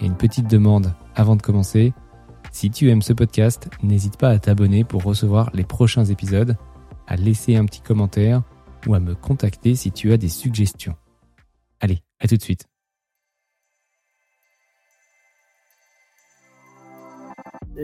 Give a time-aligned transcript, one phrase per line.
[0.00, 1.92] Et une petite demande avant de commencer.
[2.50, 6.56] Si tu aimes ce podcast, n'hésite pas à t'abonner pour recevoir les prochains épisodes,
[7.06, 8.42] à laisser un petit commentaire
[8.86, 10.96] ou à me contacter si tu as des suggestions.
[11.80, 12.66] Allez, à tout de suite.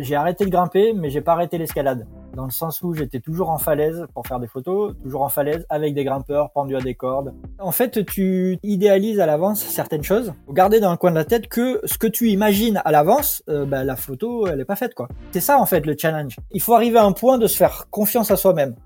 [0.01, 2.07] J'ai arrêté de grimper, mais j'ai pas arrêté l'escalade.
[2.39, 5.67] Dans le sens où j'étais toujours en falaise pour faire des photos, toujours en falaise
[5.69, 7.35] avec des grimpeurs pendus à des cordes.
[7.59, 10.33] En fait, tu idéalises à l'avance certaines choses.
[10.49, 13.67] Garder dans le coin de la tête que ce que tu imagines à l'avance, euh,
[13.67, 15.09] bah, la photo, elle est pas faite, quoi.
[15.33, 16.37] C'est ça, en fait, le challenge.
[16.53, 18.77] Il faut arriver à un point de se faire confiance à soi-même.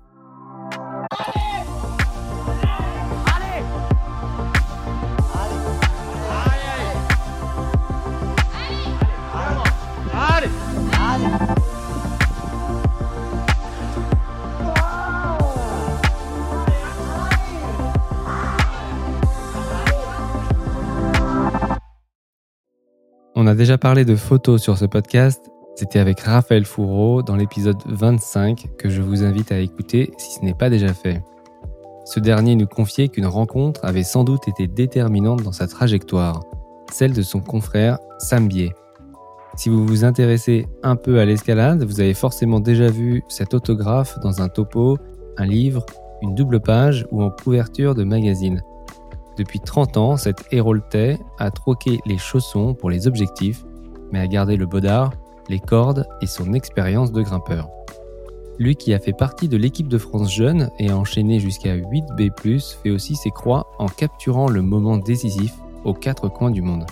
[23.53, 25.51] A déjà parlé de photos sur ce podcast.
[25.75, 30.41] C'était avec Raphaël Fourreau dans l'épisode 25 que je vous invite à écouter si ce
[30.43, 31.21] n'est pas déjà fait.
[32.03, 36.41] Ce dernier nous confiait qu'une rencontre avait sans doute été déterminante dans sa trajectoire,
[36.91, 38.73] celle de son confrère Sam Bier.
[39.55, 44.17] Si vous vous intéressez un peu à l'escalade, vous avez forcément déjà vu cet autographe
[44.23, 44.97] dans un topo,
[45.37, 45.85] un livre,
[46.23, 48.63] une double page ou en couverture de magazine.
[49.37, 53.65] Depuis 30 ans, cet Héroltais a troqué les chaussons pour les objectifs,
[54.11, 55.11] mais a gardé le bodard,
[55.49, 57.69] les cordes et son expérience de grimpeur.
[58.59, 62.31] Lui qui a fait partie de l'équipe de France jeune et a enchaîné jusqu'à 8B+,
[62.83, 65.53] fait aussi ses croix en capturant le moment décisif
[65.83, 66.85] aux quatre coins du monde.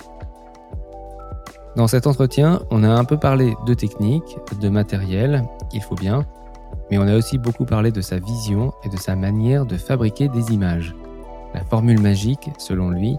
[1.76, 6.26] Dans cet entretien, on a un peu parlé de technique, de matériel, il faut bien,
[6.90, 10.28] mais on a aussi beaucoup parlé de sa vision et de sa manière de fabriquer
[10.28, 10.94] des images.
[11.54, 13.16] La formule magique, selon lui,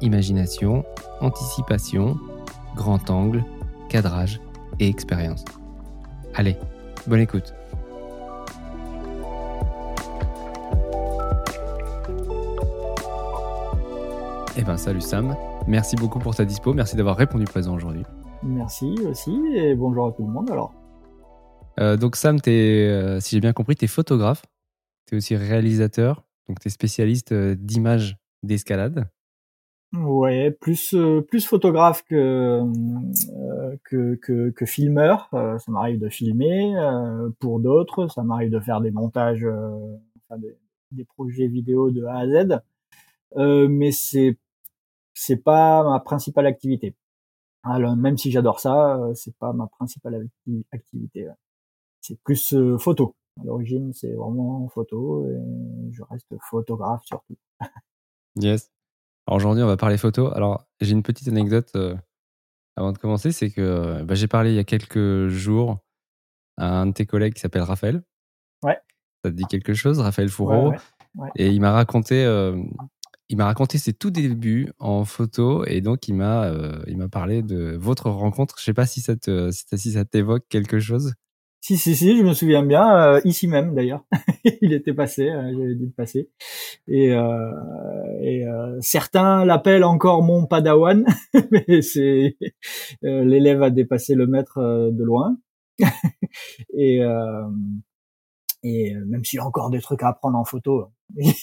[0.00, 0.84] imagination,
[1.20, 2.16] anticipation,
[2.74, 3.44] grand angle,
[3.88, 4.40] cadrage
[4.80, 5.44] et expérience.
[6.34, 6.56] Allez,
[7.06, 7.54] bonne écoute.
[14.56, 15.34] Eh ben salut Sam,
[15.66, 18.04] merci beaucoup pour ta dispo, merci d'avoir répondu présent aujourd'hui.
[18.42, 20.72] Merci aussi, et bonjour à tout le monde alors.
[21.80, 24.42] Euh, donc Sam, es, euh, si j'ai bien compris, tu es photographe,
[25.06, 29.08] tu es aussi réalisateur, donc tu es spécialiste euh, d'images d'escalade.
[29.94, 30.96] Ouais, plus
[31.28, 32.62] plus photographe que
[33.84, 34.14] que,
[34.50, 35.28] que, filmeur.
[35.30, 36.74] ça m'arrive de filmer.
[37.40, 39.46] pour d'autres, ça m'arrive de faire des montages,
[40.92, 42.62] des, projets vidéo de A à Z.
[43.68, 44.38] mais c'est
[45.12, 46.94] c'est pas ma principale activité.
[47.62, 50.26] Alors même si j'adore ça, c'est pas ma principale
[50.72, 51.28] activité.
[52.00, 53.14] C'est plus photo.
[53.40, 55.38] À l'origine, c'est vraiment photo et
[55.90, 57.36] je reste photographe surtout.
[58.36, 58.70] yes.
[59.26, 60.32] Alors aujourd'hui, on va parler photo.
[60.34, 61.96] Alors, j'ai une petite anecdote euh,
[62.76, 65.78] avant de commencer, c'est que bah, j'ai parlé il y a quelques jours
[66.56, 68.02] à un de tes collègues qui s'appelle Raphaël.
[68.62, 68.78] Ouais.
[69.24, 70.72] Ça te dit quelque chose, Raphaël Fourreau
[71.36, 72.60] Et il m'a raconté, euh,
[73.28, 77.08] il m'a raconté ses tout débuts en photo et donc il m'a, euh, il m'a
[77.08, 78.56] parlé de votre rencontre.
[78.58, 81.14] Je sais pas si ça te, si ça t'évoque quelque chose.
[81.64, 84.04] Si, si, si, je me souviens bien, euh, ici même d'ailleurs.
[84.62, 86.28] il était passé, euh, j'avais dit de passer.
[86.88, 87.52] Et, euh,
[88.20, 91.06] et euh, certains l'appellent encore mon padawan,
[91.52, 92.36] mais c'est
[93.02, 95.38] l'élève a dépassé le maître de loin.
[96.74, 97.00] et,
[98.64, 100.88] et même s'il a encore des trucs à apprendre en photo,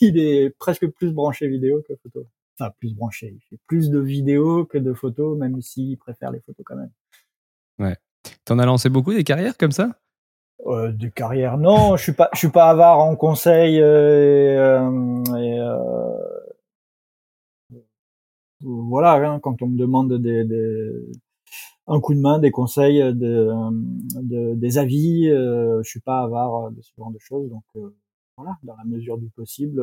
[0.02, 2.28] il est presque plus branché vidéo que photo.
[2.60, 3.38] Enfin, plus branché.
[3.38, 6.92] Il fait plus de vidéos que de photos, même s'il préfère les photos quand même.
[7.80, 7.96] Ouais.
[8.44, 9.98] T'en as lancé beaucoup des carrières comme ça?
[10.68, 11.58] Euh, de carrière.
[11.58, 13.80] Non, je suis pas, je suis pas avare en conseil.
[13.82, 14.90] Euh,
[15.28, 15.78] euh,
[18.62, 20.92] voilà, hein, quand on me demande des, des,
[21.88, 23.54] un coup de main, des conseils, de
[24.56, 27.50] des avis, euh, je suis pas avare de ce genre de choses.
[27.50, 27.96] Donc euh,
[28.38, 29.82] voilà, dans la mesure du possible,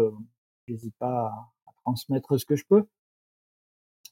[0.67, 1.27] j'hésite pas
[1.67, 2.87] à, transmettre ce que je peux,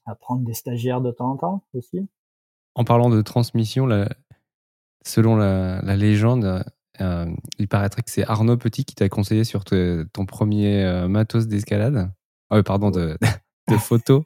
[0.05, 2.07] à prendre des stagiaires de temps en temps aussi.
[2.73, 3.85] En parlant de transmission,
[5.05, 6.63] Selon la, légende,
[6.99, 7.25] euh,
[7.59, 12.09] il paraîtrait que c'est Arnaud Petit qui t'a conseillé sur ton premier euh, matos d'escalade.
[12.49, 13.15] Ah pardon, de,
[13.69, 14.23] de photo.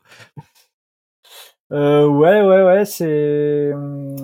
[1.74, 3.06] Euh, ouais, ouais, ouais, c'est.
[3.06, 4.16] Euh,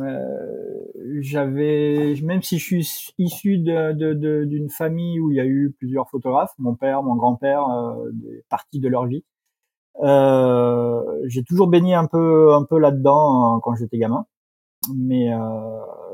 [1.20, 6.54] j'avais, même si je suis issu d'une famille où il y a eu plusieurs photographes,
[6.58, 7.68] mon père, mon grand-père,
[8.14, 9.26] des parties de leur vie.
[10.02, 14.26] J'ai toujours baigné un peu, un peu là-dedans hein, quand j'étais gamin,
[14.96, 15.30] mais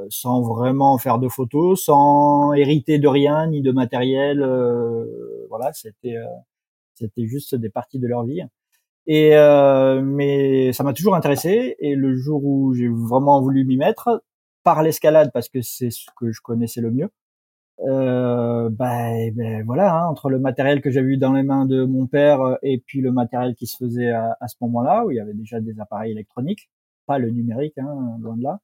[0.10, 4.42] sans vraiment faire de photos, sans hériter de rien ni de matériel.
[4.42, 5.06] Euh,
[5.50, 6.18] voilà, c'était,
[6.96, 8.42] c'était juste des parties de leur vie.
[9.08, 11.76] Et euh, mais ça m'a toujours intéressé.
[11.80, 14.24] Et le jour où j'ai vraiment voulu m'y mettre,
[14.64, 17.10] par l'escalade parce que c'est ce que je connaissais le mieux.
[17.88, 21.84] Euh, ben, ben voilà, hein, entre le matériel que j'avais eu dans les mains de
[21.84, 25.18] mon père et puis le matériel qui se faisait à, à ce moment-là, où il
[25.18, 26.70] y avait déjà des appareils électroniques,
[27.08, 28.60] pas le numérique, hein, loin de là,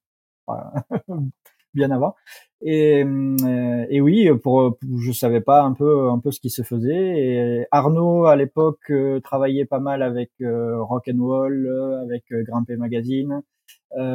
[1.74, 2.16] bien avant.
[2.62, 6.64] Et, euh, et oui, pour, je savais pas un peu un peu ce qui se
[6.64, 7.20] faisait.
[7.20, 11.70] Et Arnaud à l'époque euh, travaillait pas mal avec euh, Rock and Roll,
[12.04, 13.42] avec Grimpé Magazine.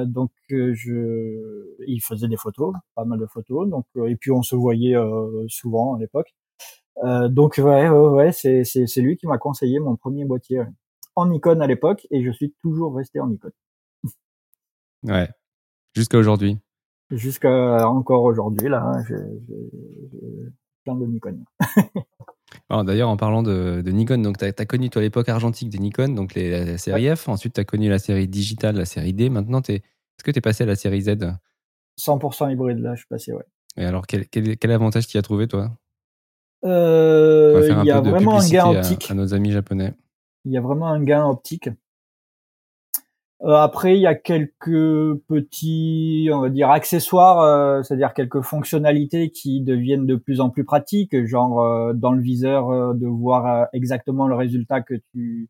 [0.06, 3.68] donc je, il faisait des photos, pas mal de photos.
[3.68, 4.96] Donc et puis on se voyait
[5.48, 6.34] souvent à l'époque.
[7.30, 10.62] donc ouais ouais, ouais c'est c'est c'est lui qui m'a conseillé mon premier boîtier
[11.16, 13.50] en Nikon à l'époque et je suis toujours resté en Nikon.
[15.04, 15.28] Ouais,
[15.94, 16.58] jusqu'à aujourd'hui
[17.12, 19.16] jusqu'à encore aujourd'hui là, j'ai
[20.84, 21.44] plein de Nikon.
[22.84, 26.34] D'ailleurs, en parlant de, Nikon, donc tu as, connu toi l'époque argentique des Nikon, donc
[26.34, 27.28] les, la série F.
[27.28, 29.30] Ensuite, tu as connu la série digitale, la série D.
[29.30, 31.16] Maintenant, est-ce que tu es passé à la série Z?
[31.98, 33.44] 100% hybride là, je suis passé, ouais.
[33.76, 35.70] Et alors, quel, quel, avantage tu as trouvé, toi?
[36.64, 39.10] Euh, Il y a vraiment un gain optique.
[39.10, 39.94] à nos amis japonais.
[40.44, 41.68] Il y a vraiment un gain optique.
[43.44, 49.30] Euh, après, il y a quelques petits, on va dire, accessoires, euh, c'est-à-dire quelques fonctionnalités
[49.30, 54.28] qui deviennent de plus en plus pratiques, genre euh, dans le viseur de voir exactement
[54.28, 55.48] le résultat que tu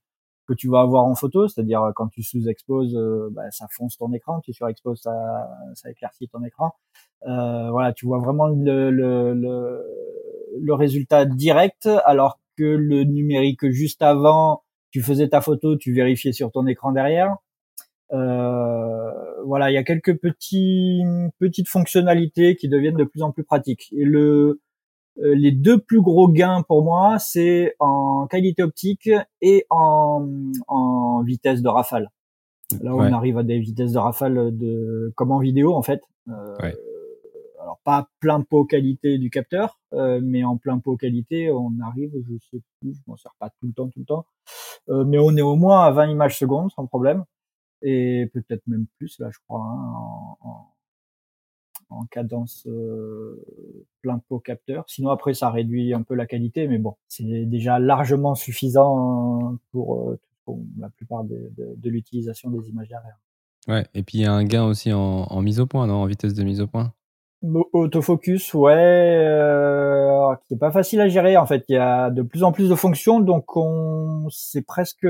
[0.49, 2.99] que tu vas avoir en photo, c'est-à-dire quand tu sous-exposes,
[3.31, 5.13] bah, ça fonce ton écran, tu surexposes, ça,
[5.75, 6.73] ça éclaircit ton écran.
[7.25, 9.81] voilà, tu vois vraiment le, le, le,
[10.61, 16.33] le résultat direct, alors que le numérique juste avant, tu faisais ta photo, tu vérifiais
[16.33, 17.37] sur ton écran derrière.
[18.13, 19.11] Euh,
[19.45, 21.03] voilà, il y a quelques petits
[21.39, 23.89] petites fonctionnalités qui deviennent de plus en plus pratiques.
[23.93, 24.61] Et le
[25.19, 29.11] euh, les deux plus gros gains pour moi, c'est en qualité optique
[29.41, 30.27] et en,
[30.69, 32.11] en vitesse de rafale.
[32.81, 36.01] Là, on arrive à des vitesses de rafale de comme en vidéo en fait.
[36.29, 36.57] Euh,
[37.63, 42.13] alors pas plein pot qualité du capteur, euh, mais en plein pot qualité, on arrive,
[42.29, 44.27] je sais plus, je m'en sers pas tout le temps, tout le temps,
[44.89, 47.25] euh, mais on est au moins à 20 images secondes sans problème
[47.83, 50.69] et peut-être même plus là je crois hein, en,
[51.91, 53.45] en, cadence euh,
[54.01, 54.85] plein pot capteur.
[54.89, 60.11] Sinon après ça réduit un peu la qualité mais bon c'est déjà largement suffisant pour,
[60.11, 63.19] euh, pour la plupart de, de, de l'utilisation des images derrière.
[63.69, 65.95] Ouais et puis il y a un gain aussi en, en mise au point non
[65.95, 66.93] en vitesse de mise au point?
[67.73, 71.65] Autofocus, ouais, euh, qui est pas facile à gérer en fait.
[71.69, 75.09] Il y a de plus en plus de fonctions, donc on c'est presque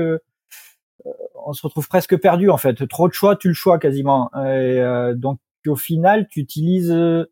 [1.45, 2.87] on se retrouve presque perdu en fait.
[2.87, 4.29] Trop de choix, tu le choix quasiment.
[4.35, 6.91] Euh, donc au final, tu utilises.
[6.91, 7.25] Euh,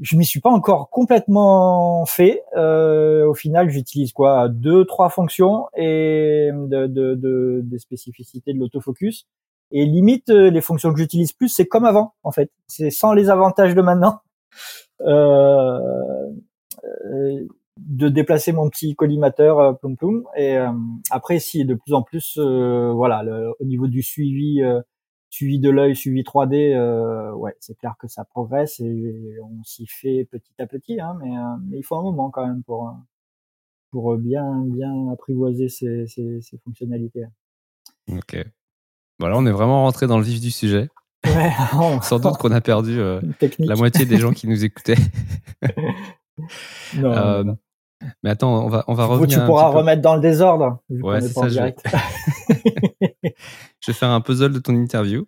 [0.00, 2.42] je m'y suis pas encore complètement fait.
[2.56, 4.48] Euh, au final, j'utilise quoi?
[4.48, 9.26] Deux, trois fonctions et de, de, de des spécificités de l'autofocus.
[9.70, 12.50] Et limite, les fonctions que j'utilise plus, c'est comme avant en fait.
[12.66, 14.20] C'est sans les avantages de maintenant.
[17.78, 20.70] De déplacer mon petit collimateur euh, plum plum et euh,
[21.10, 24.60] après si de plus en plus euh, voilà le, au niveau du suivi
[25.30, 30.28] suivi de l'œil suivi 3D ouais c'est clair que ça progresse et on s'y fait
[30.30, 31.30] petit à petit hein, mais,
[31.66, 32.94] mais il faut un moment quand même pour
[33.90, 37.24] pour bien bien apprivoiser ces, ces, ces fonctionnalités.
[38.10, 38.36] Ok.
[39.18, 40.90] Voilà on est vraiment rentré dans le vif du sujet.
[41.24, 41.52] Ouais,
[42.02, 42.98] sans doute qu'on a perdu
[43.58, 44.96] la moitié des gens qui nous écoutaient
[46.96, 47.56] non,
[48.22, 49.40] mais attends, on va, on va revenir.
[49.40, 50.82] Tu pourras remettre dans le désordre.
[50.90, 51.48] Ouais, c'est ça.
[51.48, 51.74] Je vais...
[53.80, 53.92] je vais...
[53.92, 55.26] faire un puzzle de ton interview.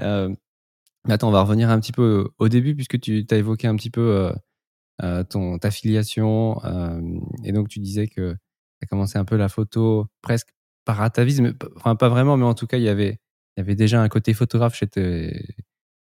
[0.00, 0.34] Euh,
[1.06, 3.76] mais attends, on va revenir un petit peu au début, puisque tu as évoqué un
[3.76, 4.32] petit peu euh,
[5.02, 6.60] euh ton, ta filiation.
[6.64, 7.00] Euh,
[7.44, 10.48] et donc, tu disais que tu as commencé un peu la photo presque
[10.84, 11.54] par atavisme.
[11.76, 13.18] Enfin, pas vraiment, mais en tout cas, il y avait,
[13.56, 14.88] il y avait déjà un côté photographe chez,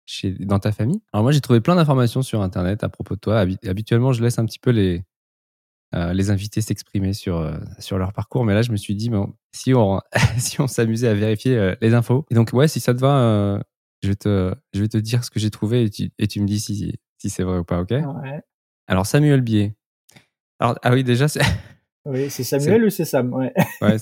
[0.09, 1.01] chez dans ta famille?
[1.13, 3.45] Alors, moi, j'ai trouvé plein d'informations sur Internet à propos de toi.
[3.67, 5.05] Habituellement, je laisse un petit peu les,
[5.95, 8.45] euh, les invités s'exprimer sur, euh, sur leur parcours.
[8.45, 10.01] Mais là, je me suis dit, bon, si on,
[10.39, 12.25] si on s'amusait à vérifier euh, les infos.
[12.31, 13.63] Et donc, ouais, si ça te va,
[14.03, 16.41] je, vais te, je vais te dire ce que j'ai trouvé et tu, et tu
[16.41, 17.91] me dis si, si c'est vrai ou pas, ok?
[17.91, 18.41] Ouais.
[18.87, 19.75] Alors, Samuel Bier.
[20.59, 21.43] Alors, ah oui, déjà, c'est.
[22.07, 23.33] Oui, c'est Samuel ou c'est Sam?
[23.33, 23.53] Ouais.
[23.83, 23.99] ouais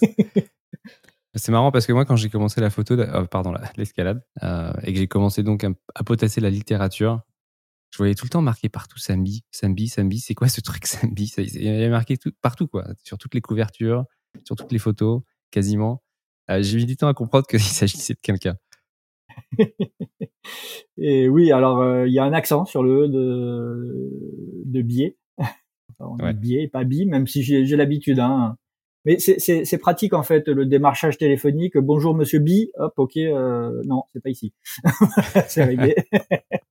[1.36, 4.92] C'est marrant parce que moi, quand j'ai commencé la photo, euh, pardon, l'escalade, euh, et
[4.92, 7.20] que j'ai commencé donc à, potasser la littérature,
[7.90, 10.18] je voyais tout le temps marqué partout Sambi, Sambi, Sambi.
[10.18, 11.32] C'est quoi ce truc Sambi?
[11.36, 14.04] Il y avait marqué tout, partout, quoi, sur toutes les couvertures,
[14.44, 16.02] sur toutes les photos, quasiment.
[16.50, 18.56] Euh, j'ai mis du temps à comprendre qu'il s'agissait de quelqu'un.
[20.96, 25.18] et oui, alors il y a un accent sur le E de, de biais.
[26.00, 28.20] on dit biais, pas bi, même si j'ai l'habitude.
[28.20, 28.56] Hein.
[29.06, 31.78] Mais c'est pratique en fait le démarchage téléphonique.
[31.78, 32.48] Bonjour Monsieur B.
[32.74, 33.16] Hop, ok.
[33.18, 34.52] Euh, non, c'est pas ici.
[35.46, 35.94] c'est réglé.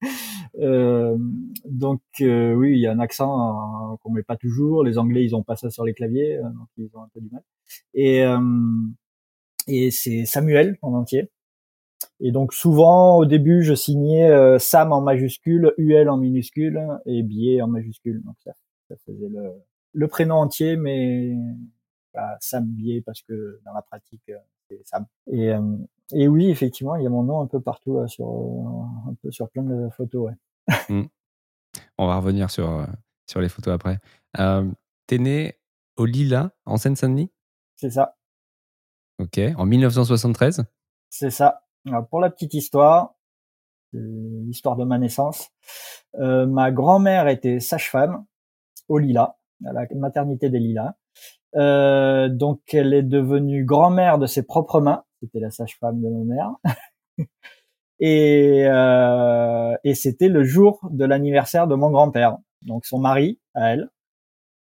[0.60, 1.18] euh,
[1.63, 4.84] donc euh, oui, il y a un accent euh, qu'on met pas toujours.
[4.84, 7.22] Les Anglais, ils ont pas ça sur les claviers, euh, donc ils ont un peu
[7.22, 7.42] du mal.
[7.94, 8.25] Et
[9.70, 11.30] et c'est Samuel en entier.
[12.20, 17.62] Et donc souvent au début, je signais Sam en majuscule, UL en minuscule et Billet
[17.62, 18.22] en majuscule.
[18.25, 18.51] Donc ça,
[18.89, 19.51] ça faisait le,
[19.94, 21.34] le prénom entier, mais
[22.39, 25.05] Sam Bier parce que dans la pratique euh, c'est Sam.
[25.27, 25.62] Et, euh,
[26.12, 29.31] et oui, effectivement, il y a mon nom un peu partout sur euh, un peu
[29.31, 30.31] sur plein de photos.
[30.31, 30.75] Ouais.
[30.89, 31.07] Mmh.
[31.98, 32.88] On va revenir sur
[33.27, 34.00] sur les photos après.
[34.39, 34.69] Euh,
[35.07, 35.60] T'es né
[35.98, 37.31] au Lila en Seine-Saint-Denis?
[37.75, 38.17] C'est ça.
[39.19, 40.65] Ok, en 1973
[41.10, 41.63] C'est ça.
[41.86, 43.15] Alors, pour la petite histoire,
[43.93, 45.50] l'histoire de ma naissance,
[46.15, 48.25] euh, ma grand-mère était sage-femme
[48.88, 50.95] au Lila, à la maternité des Lilas.
[51.55, 55.03] Euh, donc elle est devenue grand-mère de ses propres mains.
[55.21, 56.51] C'était la sage-femme de ma mère.
[58.00, 62.38] et euh, et c'était le jour de l'anniversaire de mon grand-père.
[62.62, 63.89] Donc son mari à elle.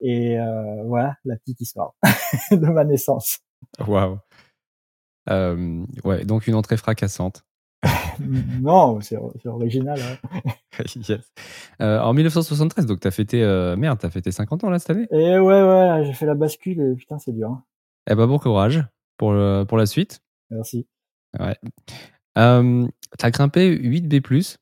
[0.01, 1.93] Et euh, voilà la petite histoire
[2.51, 3.39] de ma naissance.
[3.87, 4.19] Waouh.
[5.29, 7.45] Euh, ouais, donc une entrée fracassante.
[8.61, 9.99] non, c'est original.
[9.99, 10.53] Hein.
[11.81, 15.07] Euh, en 1973, donc t'as fêté, euh, merde, t'as fêté 50 ans là cette année?
[15.11, 17.49] Et eh ouais, ouais, j'ai fait la bascule et putain, c'est dur.
[17.49, 17.63] Hein.
[18.09, 18.83] Eh ben bon courage
[19.17, 20.21] pour, le, pour la suite.
[20.49, 20.87] Merci.
[21.39, 21.55] Ouais.
[22.37, 24.57] Euh, t'as grimpé 8B+,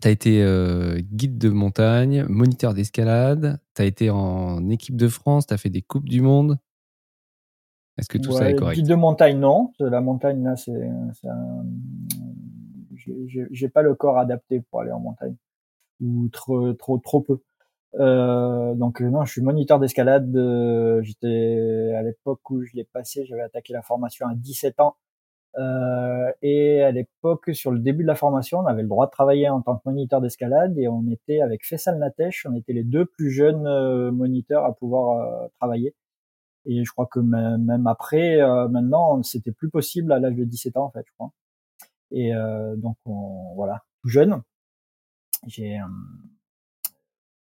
[0.00, 5.56] t'as été euh, guide de montagne, moniteur d'escalade, t'as été en équipe de France, t'as
[5.56, 6.58] fait des coupes du monde.
[7.98, 8.76] Est-ce que tout ça est correct?
[8.76, 9.72] Guide de montagne, non.
[9.80, 10.72] La montagne, là, c'est
[13.50, 15.36] j'ai pas le corps adapté pour aller en montagne
[16.00, 17.40] ou trop trop trop peu.
[18.00, 20.34] Euh, donc non, je suis moniteur d'escalade.
[20.36, 24.96] Euh, J'étais à l'époque où je l'ai passé, j'avais attaqué la formation à 17 ans.
[25.56, 29.10] Euh, et à l'époque, sur le début de la formation, on avait le droit de
[29.10, 32.84] travailler en tant que moniteur d'escalade et on était avec Fessal Natesh, on était les
[32.84, 35.94] deux plus jeunes euh, moniteurs à pouvoir euh, travailler.
[36.66, 40.76] Et je crois que même après, euh, maintenant, c'était plus possible à l'âge de 17
[40.76, 41.32] ans en fait, je crois.
[42.10, 44.42] Et euh, donc on, voilà, tout jeune,
[45.46, 45.84] j'ai, euh,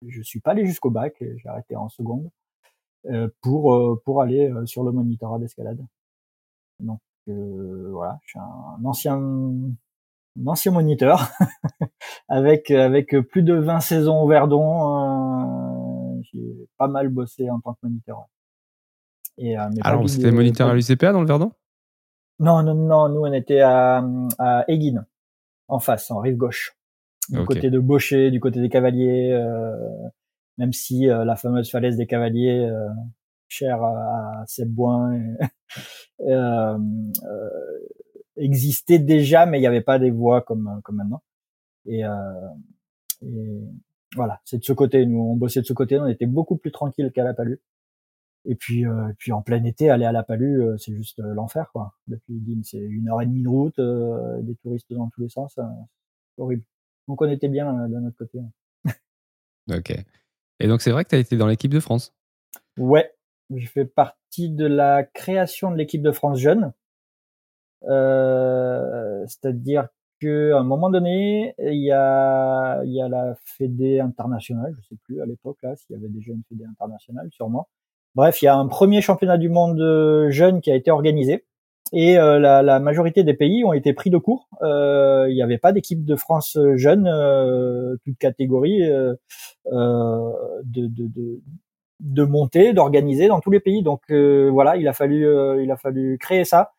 [0.07, 2.31] je suis pas allé jusqu'au bac, j'ai arrêté en seconde
[3.07, 5.85] euh, pour pour aller sur le monitorat d'escalade.
[6.81, 11.31] Donc voilà, je suis un ancien un ancien moniteur
[12.29, 16.23] avec avec plus de 20 saisons au Verdon.
[16.23, 18.29] j'ai pas mal bossé en tant que moniteur.
[19.37, 21.53] Et, Alors, vous étiez moniteur à l'UCPA dans le Verdon?
[22.41, 24.05] Non, non, non, nous on était à,
[24.39, 24.65] à
[25.69, 26.77] en face, en rive gauche,
[27.29, 29.75] du côté de Baucher, du côté des Cavaliers, euh,
[30.59, 32.89] même si euh, la fameuse falaise des Cavaliers, euh,
[33.49, 34.77] chère à, Seb
[36.21, 36.79] euh,
[38.37, 41.23] existait déjà, mais il n'y avait pas des voies comme, comme maintenant.
[41.87, 42.03] Et,
[43.23, 43.63] et
[44.15, 46.71] voilà, c'est de ce côté, nous on bossait de ce côté, on était beaucoup plus
[46.71, 47.61] tranquille qu'à la Palue.
[48.51, 51.35] Et puis, euh, puis en plein été, aller à la Palue, euh, c'est juste euh,
[51.35, 51.93] l'enfer, quoi.
[52.07, 56.43] Depuis c'est une heure et demie de route, des touristes dans tous les sens, c'est
[56.43, 56.65] horrible.
[57.09, 58.41] Donc on était bien de notre côté.
[58.41, 58.91] Hein.
[59.77, 59.93] ok.
[60.61, 62.15] Et donc c'est vrai que tu as été dans l'équipe de France?
[62.79, 63.13] Ouais,
[63.55, 66.73] j'ai fait partie de la création de l'équipe de France jeune.
[69.27, 69.89] C'est-à-dire
[70.21, 74.97] qu'à un moment donné, il y a, il y a la Fédé internationale, je sais
[75.05, 77.69] plus à l'époque là s'il y avait déjà une Fédé internationale, sûrement.
[78.19, 81.45] Bref, il y a un premier championnat du monde euh, jeune qui a été organisé
[81.93, 84.49] et euh, la, majorité des pays ont été pris de court.
[84.61, 89.21] Euh, il n'y avait pas d'équipe de France jeune, euh, toute catégorie de,
[92.01, 93.85] de, monter, d'organiser dans tous les pays.
[93.85, 95.25] Donc voilà, il a fallu
[95.63, 96.73] il a fallu créer ça.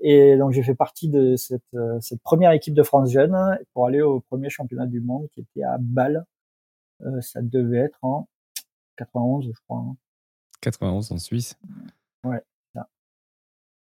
[0.00, 3.36] Et donc j'ai fait partie de cette, cette première équipe de France jeune
[3.74, 6.24] pour aller au premier championnat du monde qui était à Bâle.
[7.20, 8.26] ça devait être en
[8.96, 9.78] 91, je crois.
[9.78, 9.96] Hein.
[10.60, 11.58] 91 en Suisse.
[12.24, 12.42] Ouais.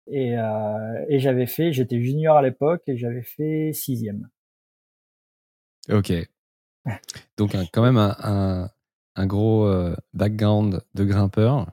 [0.08, 4.28] Et, euh, et j'avais fait, j'étais junior à l'époque et j'avais fait sixième.
[5.90, 6.12] Ok.
[7.36, 8.68] Donc quand même un,
[9.16, 11.70] un, gros euh, background de grimpeur.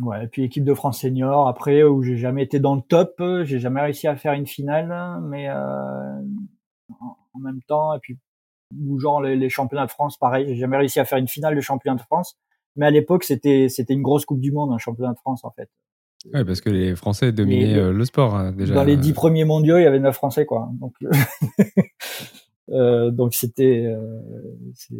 [0.00, 3.14] Ouais, et puis équipe de France senior après où j'ai jamais été dans le top,
[3.44, 6.20] j'ai jamais réussi à faire une finale, mais euh,
[6.90, 8.18] en même temps et puis
[8.76, 11.54] ou genre les, les, championnats de France, pareil, j'ai jamais réussi à faire une finale
[11.54, 12.36] de championnat de France,
[12.76, 15.50] mais à l'époque c'était c'était une grosse coupe du monde, un championnat de France en
[15.50, 15.68] fait.
[16.32, 18.74] Ouais, parce que les Français dominaient euh, le sport hein, déjà.
[18.74, 20.94] Dans les dix premiers mondiaux, il y avait neuf Français quoi, donc
[22.70, 24.20] euh, donc c'était euh,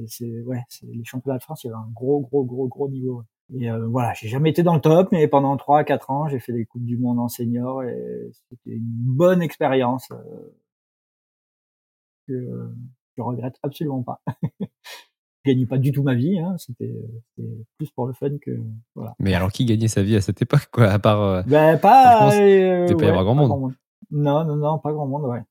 [0.06, 3.24] c'est ouais, les championnats de France, il y avait un gros gros gros gros niveau.
[3.52, 6.40] Et euh, voilà, j'ai jamais été dans le top, mais pendant 3 4 ans, j'ai
[6.40, 10.54] fait des coupes du monde en senior et c'était une bonne expérience euh,
[12.26, 12.74] que
[13.16, 14.20] je regrette absolument pas.
[15.44, 16.94] je gagnais pas du tout ma vie, hein, c'était
[17.76, 18.50] plus pour le fun que
[18.94, 19.14] voilà.
[19.18, 22.32] Mais alors qui gagnait sa vie à cette époque quoi, à part euh, Ben pas,
[22.34, 23.48] euh, pas grand monde.
[23.48, 23.74] grand monde.
[24.10, 25.42] Non non non, pas grand monde, ouais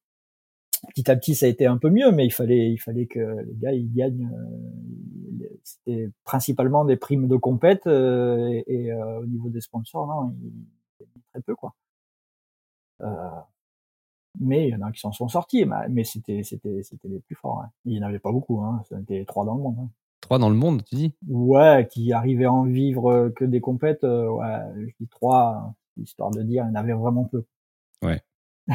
[0.90, 3.20] petit à petit ça a été un peu mieux mais il fallait il fallait que
[3.46, 9.22] les gars ils gagnent euh, c'était principalement des primes de compète euh, et, et euh,
[9.22, 10.52] au niveau des sponsors non ils
[11.00, 11.74] gagnent très peu quoi
[14.44, 17.36] mais il y en a qui s'en sont sortis mais c'était c'était c'était les plus
[17.36, 17.70] forts hein.
[17.86, 19.90] il n'y en avait pas beaucoup hein c'était trois dans le monde hein.
[20.22, 21.16] trois dans le monde tu dis?
[21.28, 26.42] Ouais qui arrivaient à en vivre que des compètes ouais je dis trois histoire de
[26.44, 27.46] dire il y en avait vraiment peu
[28.04, 28.22] ouais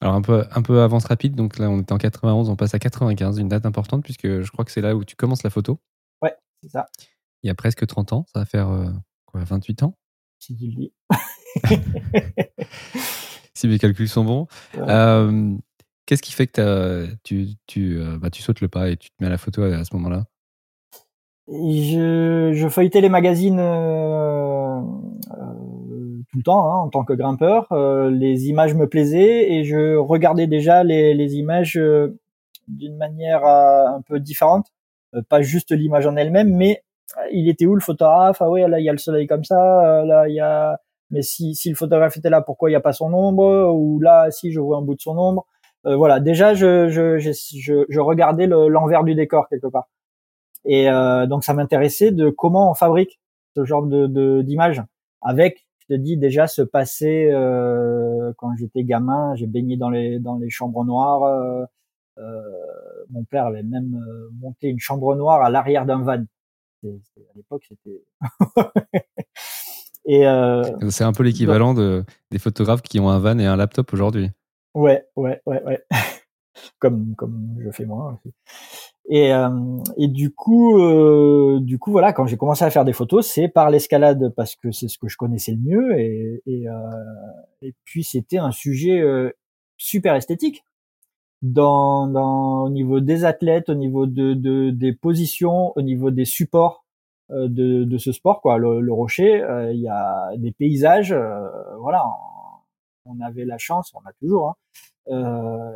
[0.00, 2.74] alors un peu, un peu avance rapide, donc là on était en 91, on passe
[2.74, 5.50] à 95, une date importante puisque je crois que c'est là où tu commences la
[5.50, 5.78] photo.
[6.20, 6.88] Ouais, c'est ça.
[7.44, 8.90] Il y a presque 30 ans, ça va faire euh,
[9.26, 9.96] quoi, 28 ans?
[10.40, 10.92] Si tu le dis.
[13.62, 14.46] si mes calculs sont bons.
[14.76, 15.54] Euh,
[16.06, 19.14] qu'est-ce qui fait que tu, tu, euh, bah, tu sautes le pas et tu te
[19.20, 20.24] mets à la photo à, ce moment-là?
[21.48, 23.60] Je, je feuilletais les magazines
[26.32, 27.66] tout le temps hein, en tant que grimpeur.
[27.72, 32.18] Euh, les images me plaisaient et je regardais déjà les, les images euh,
[32.68, 34.66] d'une manière euh, un peu différente.
[35.28, 36.82] pas juste l'image en elle-même, mais
[37.30, 38.38] il était où le photographe?
[38.40, 40.02] Ah ouais, là il y a le soleil comme ça.
[40.04, 40.80] là il y a.
[41.12, 43.72] Mais si, si le photographe était là, pourquoi il n'y a pas son ombre?
[43.72, 45.46] Ou là, si je vois un bout de son ombre.
[45.84, 49.88] voilà, déjà je je, je, je regardais l'envers du décor quelque part.
[50.64, 50.86] Et
[51.28, 53.20] donc ça m'intéressait de comment on fabrique
[53.56, 54.82] ce genre de d'images
[55.22, 60.20] avec je te dis déjà ce passé euh, quand j'étais gamin, j'ai baigné dans les
[60.20, 61.24] dans les chambres noires.
[61.24, 61.64] Euh,
[62.18, 64.00] euh, mon père avait même
[64.40, 66.24] monté une chambre noire à l'arrière d'un van.
[66.84, 68.04] à l'époque, c'était.
[70.04, 70.24] et
[70.90, 74.30] c'est un peu l'équivalent de des photographes qui ont un van et un laptop aujourd'hui.
[74.74, 75.80] Ouais, ouais, ouais, ouais.
[76.78, 78.18] comme comme je fais moi.
[78.24, 78.34] Aussi.
[79.08, 79.48] Et, euh,
[79.96, 83.48] et du coup, euh, du coup, voilà, quand j'ai commencé à faire des photos, c'est
[83.48, 86.72] par l'escalade parce que c'est ce que je connaissais le mieux, et, et, euh,
[87.62, 89.30] et puis c'était un sujet euh,
[89.76, 90.64] super esthétique.
[91.42, 96.24] Dans, dans, au niveau des athlètes, au niveau de, de des positions, au niveau des
[96.24, 96.81] supports euh,
[97.32, 98.58] de, de ce sport, quoi.
[98.58, 101.14] Le, le rocher, il y a des paysages,
[101.78, 102.04] voilà.
[103.04, 104.56] On avait la chance, on a toujours,
[105.08, 105.74] hein,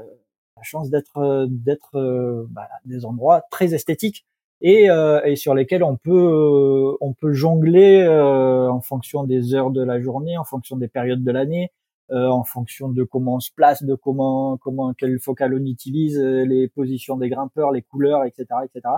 [0.57, 4.25] la chance d'être euh, d'être euh, bah, des endroits très esthétiques
[4.61, 9.83] et, euh, et sur lesquels on peut on peut jongler en fonction des heures de
[9.83, 11.71] la journée, en fonction des périodes de l'année,
[12.11, 16.69] en fonction de comment on se place, de comment comment quel focal on utilise, les
[16.69, 18.95] positions des grimpeurs, les couleurs, etc., etc.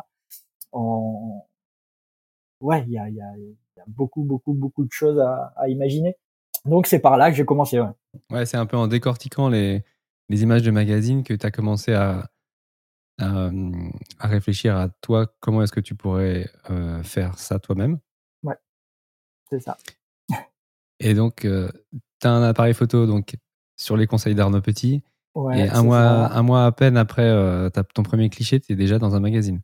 [0.73, 1.43] On...
[2.61, 5.69] Ouais, il y a, y, a, y a beaucoup beaucoup beaucoup de choses à, à
[5.69, 6.17] imaginer.
[6.65, 7.81] Donc c'est par là que j'ai commencé.
[7.81, 7.89] Ouais,
[8.31, 9.85] ouais c'est un peu en décortiquant les
[10.29, 12.31] les images de magazines que tu as commencé à,
[13.19, 13.51] à,
[14.21, 17.99] réfléchir à toi, comment est-ce que tu pourrais euh, faire ça toi-même
[18.43, 18.57] Ouais,
[19.51, 19.77] c'est ça.
[21.01, 21.69] Et donc, euh,
[22.21, 23.37] tu as un appareil photo donc,
[23.77, 25.03] sur les conseils d'Arnaud Petit.
[25.35, 28.77] Ouais, et un mois, un mois à peine après euh, ton premier cliché, tu es
[28.77, 29.61] déjà dans un magazine.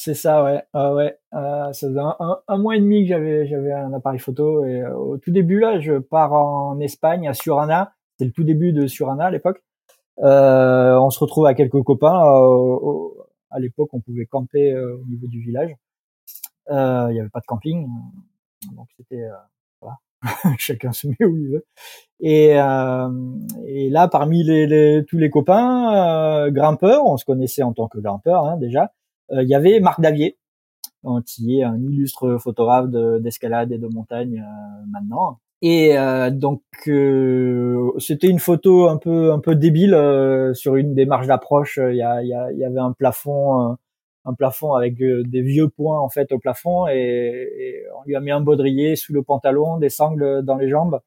[0.00, 0.62] C'est ça, ouais.
[0.74, 1.18] Ah ouais.
[1.32, 4.64] ça faisait un, un, mois et demi que j'avais, j'avais un appareil photo.
[4.64, 7.92] Et au tout début, là, je pars en Espagne, à Surana.
[8.12, 9.60] C'était le tout début de Surana à l'époque.
[10.20, 12.14] Euh, on se retrouve à quelques copains.
[12.14, 13.08] Euh,
[13.50, 15.74] à l'époque, on pouvait camper euh, au niveau du village.
[16.70, 17.88] Il n'y avait pas de camping,
[18.76, 19.26] donc c'était
[19.80, 19.96] voilà.
[20.58, 21.66] chacun se met où il veut.
[22.20, 22.56] Et,
[23.66, 28.44] et là, parmi les, tous les copains grimpeurs, on se connaissait en tant que grimpeur
[28.44, 28.92] hein, déjà.
[29.30, 30.38] Il y avait Marc Davier,
[31.26, 34.44] qui est un illustre photographe d'escalade et de montagne
[34.90, 40.76] maintenant, et euh, donc euh, c'était une photo un peu un peu débile euh, sur
[40.76, 41.80] une des marches d'approche.
[41.82, 43.76] Il y, y, y, avait un plafond
[44.24, 46.86] un plafond avec des vieux points en fait au plafond.
[46.88, 50.68] Et, et, on lui a mis un baudrier sous le pantalon, des sangles dans les
[50.68, 51.00] jambes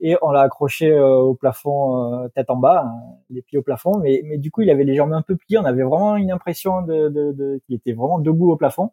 [0.00, 3.98] et on l'a accroché au plafond tête en bas, hein, les pieds au plafond.
[3.98, 5.58] Mais, mais du coup il avait les jambes un peu pliées.
[5.58, 8.90] On avait vraiment une impression de, de, de qu'il était vraiment debout au plafond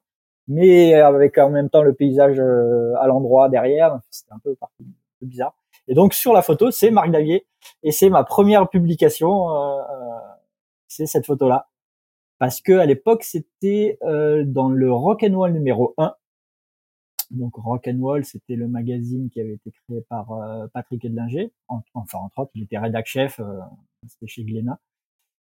[0.47, 3.99] mais avec en même temps le paysage à l'endroit derrière.
[4.09, 4.67] C'était un peu, un
[5.19, 5.55] peu bizarre.
[5.87, 7.47] Et donc sur la photo, c'est Marc Davier
[7.83, 9.47] et c'est ma première publication.
[10.87, 11.67] c'est cette photo-là
[12.39, 16.13] parce que à l'époque c'était dans le Rock and numéro 1
[17.31, 21.51] donc Rock and Roll, c'était le magazine qui avait été créé par euh, Patrick Edlinger.
[21.67, 23.59] enfin, entre autres, il était rédac chef, euh,
[24.07, 24.79] c'était chez Glénat.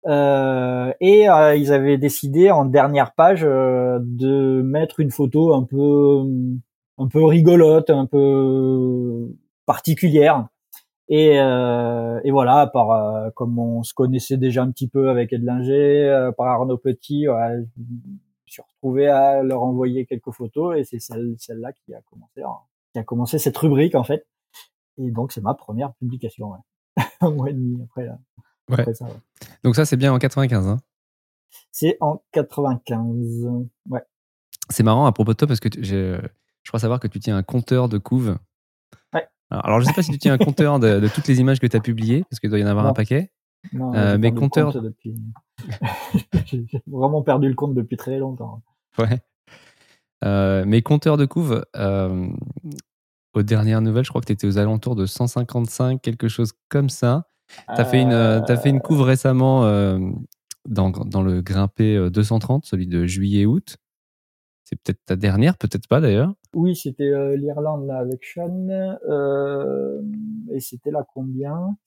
[0.08, 6.24] Euh, et euh, ils avaient décidé en dernière page de mettre une photo un peu,
[6.98, 9.28] un peu rigolote, un peu
[9.66, 10.48] particulière.
[11.08, 16.48] Et, et voilà, par comme on se connaissait déjà un petit peu avec Edlinger, par
[16.48, 17.28] Arnaud Petit,
[18.46, 22.42] je suis retrouvé à leur envoyer quelques photos et c'est celle, celle-là qui a commencé,
[22.94, 24.28] qui a commencé cette rubrique en fait.
[24.98, 27.04] Et donc c'est ma première publication, ouais.
[27.22, 28.08] un mois et demi après,
[28.72, 29.06] après ça.
[29.06, 29.12] Ouais.
[29.64, 30.80] Donc ça c'est bien en 95, hein
[31.72, 33.48] C'est en 95,
[33.90, 34.04] ouais.
[34.70, 36.20] C'est marrant à propos de toi parce que je
[36.68, 38.38] crois savoir que tu tiens un compteur de couves.
[39.14, 39.28] Ouais.
[39.52, 41.68] Alors, je sais pas si tu tiens un compteur de, de, toutes les images que
[41.68, 43.32] tu as publiées parce qu'il doit y en avoir un paquet.
[43.74, 44.74] Non, euh, mais compteur.
[44.82, 45.18] Depuis...
[46.46, 48.62] J'ai vraiment perdu le compte depuis très longtemps.
[48.98, 49.20] Ouais.
[50.24, 52.28] Euh, mais compteur de couve, euh,
[53.34, 56.90] aux dernières nouvelles, je crois que tu étais aux alentours de 155, quelque chose comme
[56.90, 57.28] ça.
[57.76, 59.62] Tu as, fait une, as fait une couve récemment
[60.68, 63.78] dans, dans, le grimpé 230, celui de juillet-août.
[64.64, 66.34] C'est peut-être ta dernière, peut-être pas d'ailleurs.
[66.56, 68.68] Oui, c'était l'Irlande avec Sean.
[70.52, 71.78] et c'était là combien?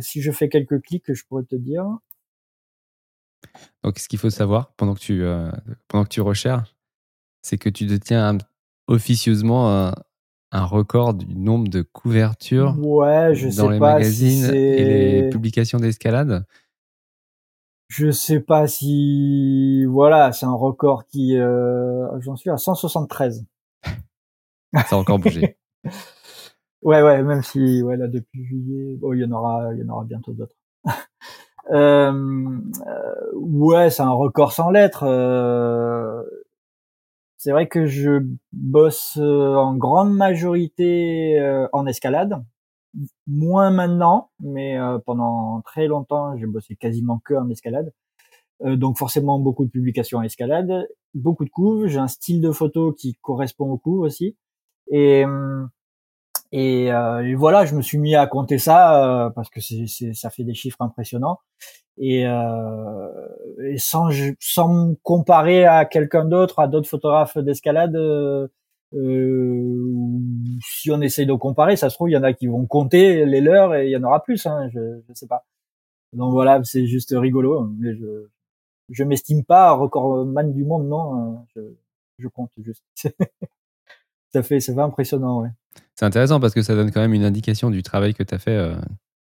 [0.00, 1.86] Si je fais quelques clics, je pourrais te dire.
[3.82, 5.50] Donc, ce qu'il faut savoir pendant que tu, euh,
[5.88, 6.74] pendant que tu recherches,
[7.42, 8.38] c'est que tu détiens
[8.86, 9.92] officieusement
[10.52, 16.46] un, record du nombre de couvertures ouais, je dans les magazines et les publications d'escalade.
[17.88, 23.44] Je sais pas si voilà, c'est un record qui euh, j'en suis à 173.
[23.82, 25.56] Ça a encore bougé.
[26.84, 29.84] Ouais, ouais, même si, ouais, là, depuis juillet, bon, il y en aura, il y
[29.84, 30.54] en aura bientôt d'autres.
[31.72, 32.12] euh,
[32.86, 35.04] euh, ouais, c'est un record sans lettres.
[35.04, 36.22] Euh,
[37.38, 38.20] c'est vrai que je
[38.52, 41.38] bosse euh, en grande majorité
[41.72, 42.44] en escalade,
[43.26, 47.92] moins maintenant, mais pendant très longtemps, j'ai bossé quasiment que en escalade.
[48.62, 51.86] donc forcément beaucoup de publications en escalade, beaucoup de couves.
[51.86, 54.36] J'ai un style de photo qui correspond au couves aussi.
[54.90, 55.24] Et
[56.54, 60.14] hum, euh, et, voilà, je me suis mis à compter ça euh, parce que c'est,
[60.14, 61.38] ça fait des chiffres impressionnants.
[61.98, 63.28] Et, euh,
[63.64, 64.08] et sans,
[64.40, 68.48] sans me comparer à quelqu'un d'autre, à d'autres photographes d'escalade, euh,
[70.60, 73.26] si on essaye de comparer, ça se trouve il y en a qui vont compter
[73.26, 74.46] les leurs et il y en aura plus.
[74.46, 75.44] Hein, je, je sais pas.
[76.12, 77.68] Donc voilà, c'est juste rigolo.
[77.78, 78.28] Mais je,
[78.90, 81.46] je m'estime pas recordman du monde, non.
[81.56, 81.60] Je,
[82.18, 82.84] je compte juste.
[84.34, 85.50] ça fait, ça fait impressionnant, ouais.
[85.94, 88.38] C'est intéressant parce que ça donne quand même une indication du travail que tu as
[88.40, 88.74] fait euh,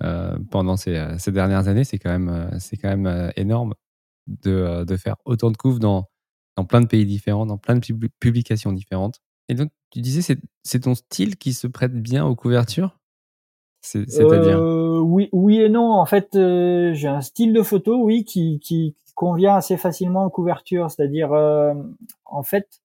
[0.05, 1.83] euh, pendant ces, euh, ces, dernières années.
[1.83, 3.75] C'est quand même, c'est quand même énorme
[4.29, 6.05] de, de, faire autant de couves dans,
[6.57, 9.19] dans plein de pays différents, dans plein de publications différentes.
[9.49, 12.97] Et donc, tu disais, c'est, c'est ton style qui se prête bien aux couvertures?
[13.81, 14.61] C'est-à-dire?
[15.03, 15.91] Oui, oui et non.
[15.91, 20.89] En fait, j'ai un style de photo, oui, qui, qui, convient assez facilement aux couvertures.
[20.91, 22.81] C'est-à-dire, en fait,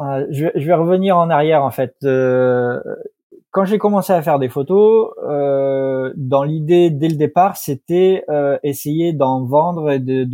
[0.00, 1.96] euh, je, vais revenir en arrière en fait.
[2.04, 2.80] Euh,
[3.50, 8.58] quand j'ai commencé à faire des photos, euh, dans l'idée dès le départ, c'était euh,
[8.62, 10.28] essayer d'en vendre et de,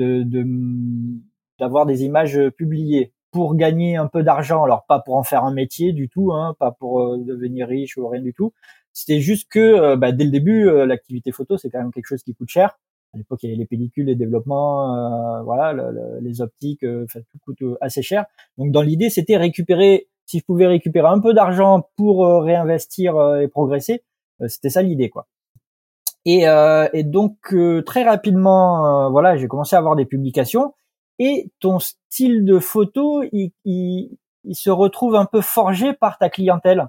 [1.59, 4.64] d'avoir des images publiées pour gagner un peu d'argent.
[4.64, 8.07] Alors pas pour en faire un métier du tout, hein, pas pour devenir riche ou
[8.09, 8.53] rien du tout.
[8.92, 12.35] C'était juste que bah, dès le début, l'activité photo c'est quand même quelque chose qui
[12.35, 12.79] coûte cher
[13.14, 15.74] à l'époque il y avait les pellicules, les développements, euh, voilà,
[16.20, 18.27] les optiques, euh, tout coûte euh, assez cher.
[18.59, 23.48] Donc dans l'idée c'était récupérer, si je pouvais récupérer un peu d'argent pour réinvestir et
[23.48, 24.03] progresser,
[24.48, 25.27] c'était ça l'idée quoi.
[26.24, 26.44] Et,
[26.94, 30.72] et donc très rapidement, voilà, j'ai commencé à avoir des publications
[31.18, 36.31] et ton style de photo, il, il, il se retrouve un peu forgé par ta
[36.31, 36.88] clientèle,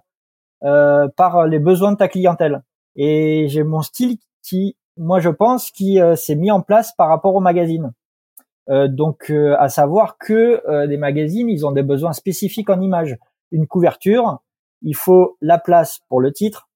[0.62, 2.64] par les besoins de ta clientèle.
[2.96, 7.10] Et j'ai mon style qui moi je pense, qui euh, s'est mis en place par
[7.10, 7.92] rapport aux magazines.
[8.70, 13.18] Euh, donc, euh, à savoir que les magazines, ils ont des besoins spécifiques en images.
[13.52, 14.40] Une couverture,
[14.82, 16.70] il faut la place pour le titre,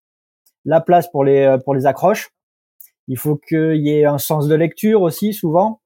[0.66, 2.32] la place pour les pour les accroches.
[3.08, 5.82] Il faut qu'il y ait un sens de lecture aussi, souvent.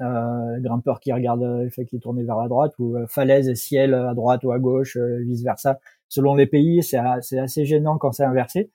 [0.00, 4.14] Euh, grimpeur qui regarde, qu'il est tourné vers la droite, ou falaise et ciel à
[4.14, 5.80] droite ou à gauche, vice versa.
[6.08, 6.98] Selon les pays, c'est
[7.38, 8.70] assez gênant quand c'est inversé.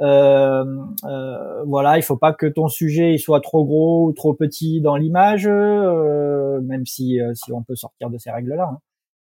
[0.00, 0.64] Euh,
[1.04, 4.80] euh, voilà, il faut pas que ton sujet il soit trop gros ou trop petit
[4.80, 8.70] dans l'image, euh, même si si on peut sortir de ces règles-là.
[8.72, 8.78] Hein.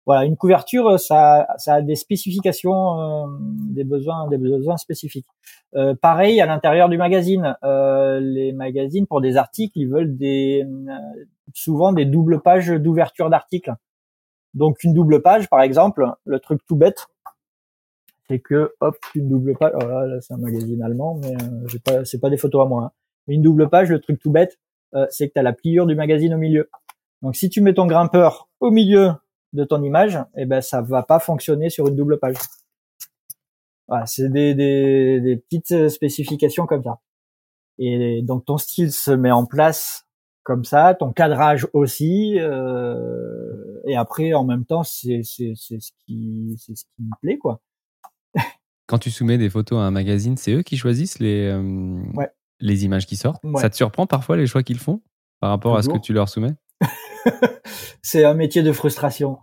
[0.06, 3.28] Voilà, une couverture, ça, ça a des spécifications,
[3.72, 5.26] des besoins, des besoins spécifiques.
[6.02, 7.56] pareil à l'intérieur du magazine.
[7.64, 10.64] les magazines pour des articles, ils veulent des
[11.54, 13.74] souvent des doubles pages d'ouverture d'articles.
[14.54, 17.08] Donc une double page, par exemple, le truc tout bête,
[18.30, 19.72] c'est que hop une double page.
[19.76, 22.70] Oh là, c'est un magazine allemand, mais euh, j'ai pas, c'est pas des photos à
[22.70, 22.84] moi.
[22.86, 22.92] Hein.
[23.28, 24.60] Mais une double page, le truc tout bête,
[24.96, 26.70] euh, c'est que tu as la pliure du magazine au milieu.
[27.22, 29.12] Donc si tu mets ton grimpeur au milieu
[29.54, 32.36] de ton image, eh ben ça va pas fonctionner sur une double page.
[33.88, 37.00] Voilà, c'est des, des, des petites spécifications comme ça.
[37.78, 40.08] Et donc ton style se met en place
[40.44, 45.44] comme ça, ton cadrage aussi, euh, et après en même temps c'est ce
[46.06, 47.62] qui c'est ce qui me plaît quoi.
[48.88, 52.04] Quand tu soumets des photos à un magazine, c'est eux qui choisissent les, euh,
[52.60, 53.44] les images qui sortent.
[53.58, 55.02] Ça te surprend parfois les choix qu'ils font
[55.40, 56.56] par rapport à ce que tu leur soumets?
[58.02, 59.40] C'est un métier de frustration.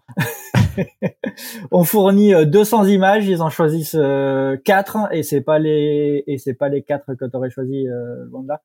[1.71, 6.39] on fournit 200 euh, images, ils en choisissent euh, 4 et c'est pas les et
[6.39, 8.63] c'est pas les 4 que tu aurais choisi euh, loin de là.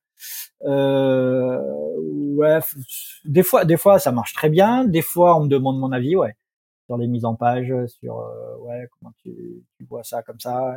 [0.66, 1.60] Euh,
[2.36, 2.60] ouais,
[3.26, 6.16] des fois des fois ça marche très bien, des fois on me demande mon avis,
[6.16, 6.36] ouais
[6.88, 10.76] sur les mises en page, sur euh, ouais comment tu, tu, vois ça comme ça.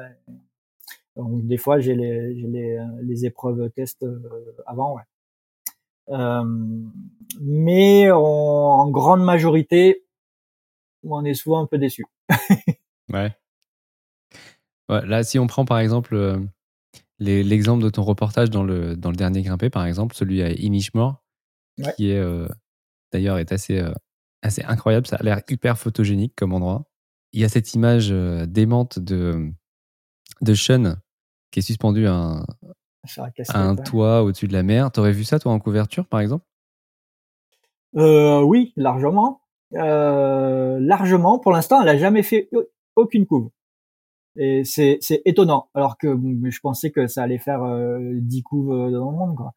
[1.16, 4.20] Donc des fois j'ai les j'ai les, les épreuves test euh,
[4.66, 5.02] avant ouais.
[6.08, 6.44] Euh,
[7.40, 10.04] mais en grande majorité,
[11.04, 12.04] on est souvent un peu déçu.
[13.12, 13.32] ouais.
[14.88, 15.06] ouais.
[15.06, 16.40] Là, si on prend par exemple
[17.20, 21.22] l'exemple de ton reportage dans le, dans le dernier grimpé, par exemple, celui à Inishmore,
[21.96, 22.20] qui est
[23.12, 23.80] d'ailleurs est assez
[24.42, 25.06] assez incroyable.
[25.06, 26.84] Ça a l'air hyper photogénique comme endroit.
[27.32, 29.50] Il y a cette image euh, démente de,
[30.40, 30.96] de Sean
[31.50, 32.44] qui est suspendu à un,
[33.54, 34.90] un toit au-dessus de la mer.
[34.90, 36.44] T'aurais vu ça, toi, en couverture, par exemple?
[37.96, 39.42] Euh, Oui, largement.
[39.74, 41.38] Euh, largement.
[41.38, 42.50] Pour l'instant, elle a jamais fait
[42.96, 43.50] aucune couve.
[44.36, 45.68] Et c'est, étonnant.
[45.74, 49.36] Alors que je pensais que ça allait faire euh, 10 couves euh, dans le monde,
[49.36, 49.52] quoi.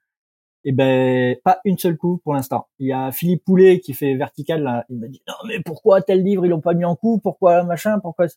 [0.66, 2.68] Et eh ben pas une seule couve pour l'instant.
[2.80, 4.86] Il y a Philippe Poulet qui fait vertical là.
[4.90, 7.20] Il m'a dit non mais pourquoi tel livre ils l'ont pas mis en couve?
[7.20, 8.00] Pourquoi machin?
[8.00, 8.28] Pourquoi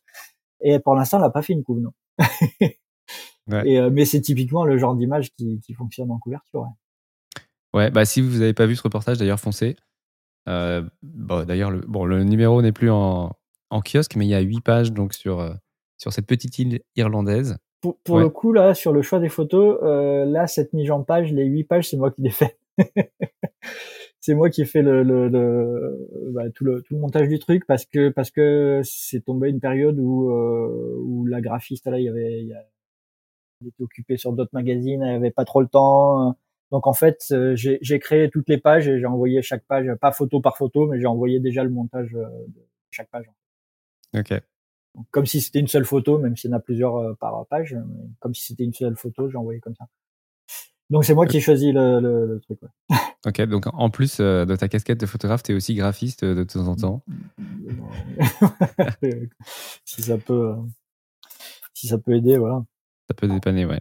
[0.60, 1.92] Et pour l'instant, elle n'a pas fait une couve non.
[3.64, 6.62] Et, euh, mais c'est typiquement le genre d'image qui, qui, fonctionne en couverture.
[6.62, 7.82] Ouais.
[7.82, 9.76] ouais bah si vous n'avez pas vu ce reportage, d'ailleurs foncez.
[10.48, 13.32] Euh, bon, d'ailleurs le, bon, le numéro n'est plus en,
[13.70, 15.54] en, kiosque, mais il y a huit pages donc sur euh,
[15.96, 20.24] sur cette petite île irlandaise pour, le coup, là, sur le choix des photos, euh,
[20.24, 22.56] là, cette mise en page, les huit pages, c'est moi qui les fais.
[24.20, 27.64] c'est moi qui ai fait le, le, bah, tout le tout le montage du truc
[27.66, 32.04] parce que parce que c'est tombé une période où euh, où la graphiste là, il
[32.04, 36.36] y avait il, était occupé sur d'autres magazines, elle avait pas trop le temps.
[36.72, 40.12] Donc en fait, euh, j'ai créé toutes les pages et j'ai envoyé chaque page, pas
[40.12, 43.30] photo par photo, mais j'ai envoyé déjà le montage de chaque page.
[44.14, 44.34] Ok
[45.10, 47.76] comme si c'était une seule photo, même s'il y en a plusieurs euh, par page,
[48.20, 49.86] comme si c'était une seule photo, j'ai envoyé comme ça.
[50.88, 52.60] Donc c'est moi qui ai choisi le, le, truc.
[52.62, 52.68] Ouais.
[53.26, 56.34] Ok, donc en plus euh, de ta casquette de photographe, tu es aussi graphiste euh,
[56.36, 57.02] de temps en temps.
[59.84, 60.54] si ça peut,
[61.74, 62.64] si ça peut aider, voilà.
[63.08, 63.80] Ça peut dépanner, ouais.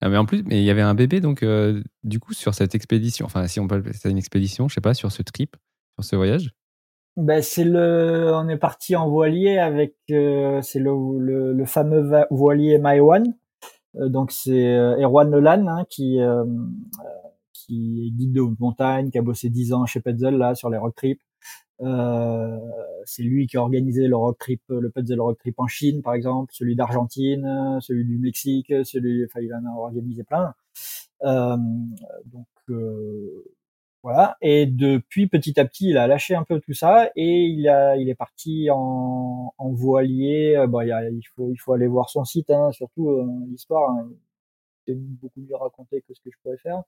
[0.00, 1.44] Ah, mais en plus, mais il y avait un bébé, donc
[2.04, 4.94] du coup sur cette expédition, enfin si on peut ça une expédition, je sais pas,
[4.94, 5.56] sur ce trip,
[5.96, 6.54] sur ce voyage?
[7.16, 12.78] Ben c'est le, on est parti en voilier avec, euh, c'est le, le, fameux voilier
[12.78, 13.34] Maewan.
[13.96, 16.18] Euh, donc c'est euh, Erwan Nolan hein, qui
[17.52, 20.78] qui est guide de montagne, qui a bossé 10 ans chez Petzel là sur les
[20.78, 21.20] road trips.
[23.04, 26.14] c'est lui qui a organisé le road trip, le Petzel road trip en Chine par
[26.14, 30.54] exemple, celui d'Argentine, celui du Mexique, celui, enfin il en a organisé plein.
[31.22, 32.46] donc
[34.02, 34.36] voilà.
[34.40, 37.96] Et depuis, petit à petit, il a lâché un peu tout ça et il a,
[37.96, 40.56] il est parti en, en voilier.
[40.56, 43.90] Euh, bon, il, il, faut, il faut aller voir son site, hein, surtout euh, l'histoire.
[43.90, 44.08] Hein.
[44.86, 46.82] C'est beaucoup mieux raconté que ce que je pourrais faire.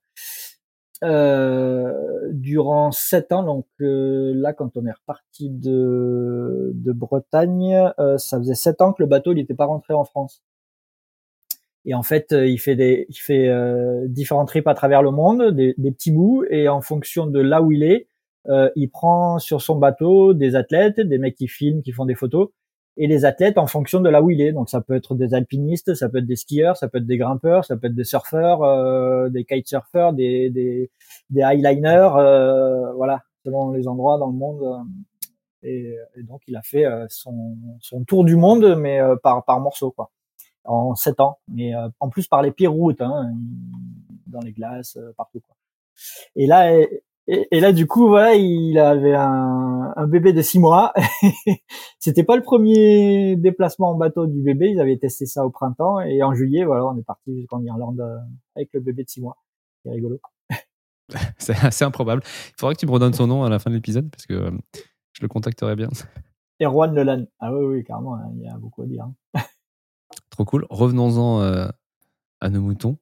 [1.04, 8.38] Euh, durant sept ans, donc euh, là, quand on est reparti de, de Bretagne, ça
[8.38, 10.42] faisait sept ans que le bateau n'était pas rentré en France.
[11.84, 15.10] Et en fait, euh, il fait des, il fait euh, différents trips à travers le
[15.10, 18.06] monde, des, des, petits bouts, et en fonction de là où il est,
[18.48, 22.14] euh, il prend sur son bateau des athlètes, des mecs qui filment, qui font des
[22.14, 22.50] photos,
[22.96, 24.52] et les athlètes en fonction de là où il est.
[24.52, 27.18] Donc ça peut être des alpinistes, ça peut être des skieurs, ça peut être des
[27.18, 30.90] grimpeurs, ça peut être des surfeurs, euh, des kitesurfers, des, des,
[31.30, 34.62] des highliners, euh, voilà, selon les endroits dans le monde.
[35.62, 39.92] Et, et donc il a fait son, son tour du monde, mais par par morceau
[39.92, 40.10] quoi.
[40.64, 43.32] En sept ans, mais en plus par les pires routes, hein,
[44.26, 45.40] dans les glaces, partout.
[45.40, 45.56] Quoi.
[46.36, 46.70] Et là,
[47.28, 50.92] et, là, du coup, voilà, il avait un, un bébé de six mois.
[52.00, 54.70] C'était pas le premier déplacement en bateau du bébé.
[54.70, 58.00] Ils avaient testé ça au printemps et en juillet, voilà, on est parti jusqu'en Irlande
[58.00, 58.18] euh,
[58.56, 59.36] avec le bébé de six mois.
[59.84, 60.20] C'est rigolo.
[61.38, 62.22] C'est assez improbable.
[62.24, 64.34] Il faudra que tu me redonnes son nom à la fin de l'épisode parce que
[64.34, 64.50] euh,
[65.12, 65.90] je le contacterai bien.
[66.60, 67.26] Erwan Lelan.
[67.38, 69.04] Ah oui, oui, carrément, hein, il y a beaucoup à dire.
[69.04, 69.42] Hein.
[70.32, 70.66] Trop cool.
[70.70, 71.68] Revenons-en euh,
[72.40, 72.98] à nos moutons.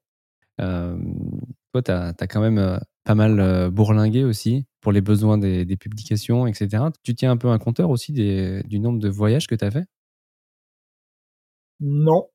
[0.58, 6.46] toi, tu as, quand même pas mal euh, bourlingué aussi pour les besoins des, publications,
[6.46, 6.84] etc.
[7.02, 9.86] Tu tiens un peu un compteur aussi du nombre de voyages que tu as fait?
[11.80, 12.28] Non.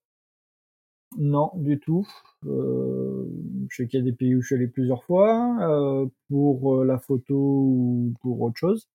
[1.18, 2.08] Non, du tout.
[2.46, 3.26] Euh,
[3.70, 6.84] je sais qu'il y a des pays où je suis allé plusieurs fois, euh, pour
[6.84, 8.88] la photo ou pour autre chose.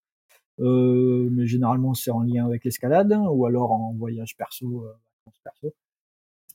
[0.58, 4.86] mais généralement, c'est en lien avec l'escalade ou alors en voyage perso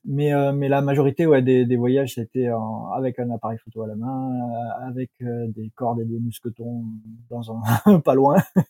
[0.05, 2.47] mais euh, mais la majorité ouais des, des voyages c'était
[2.95, 6.85] avec un appareil photo à la main euh, avec euh, des cordes et des mousquetons
[7.29, 7.51] dans
[7.85, 8.37] un pas loin.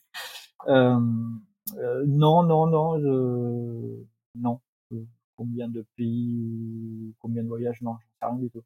[0.68, 0.98] Euh,
[2.06, 4.02] non non non je
[4.34, 4.60] non.
[5.36, 8.62] Combien de pays combien de voyages non je sais rien du tout.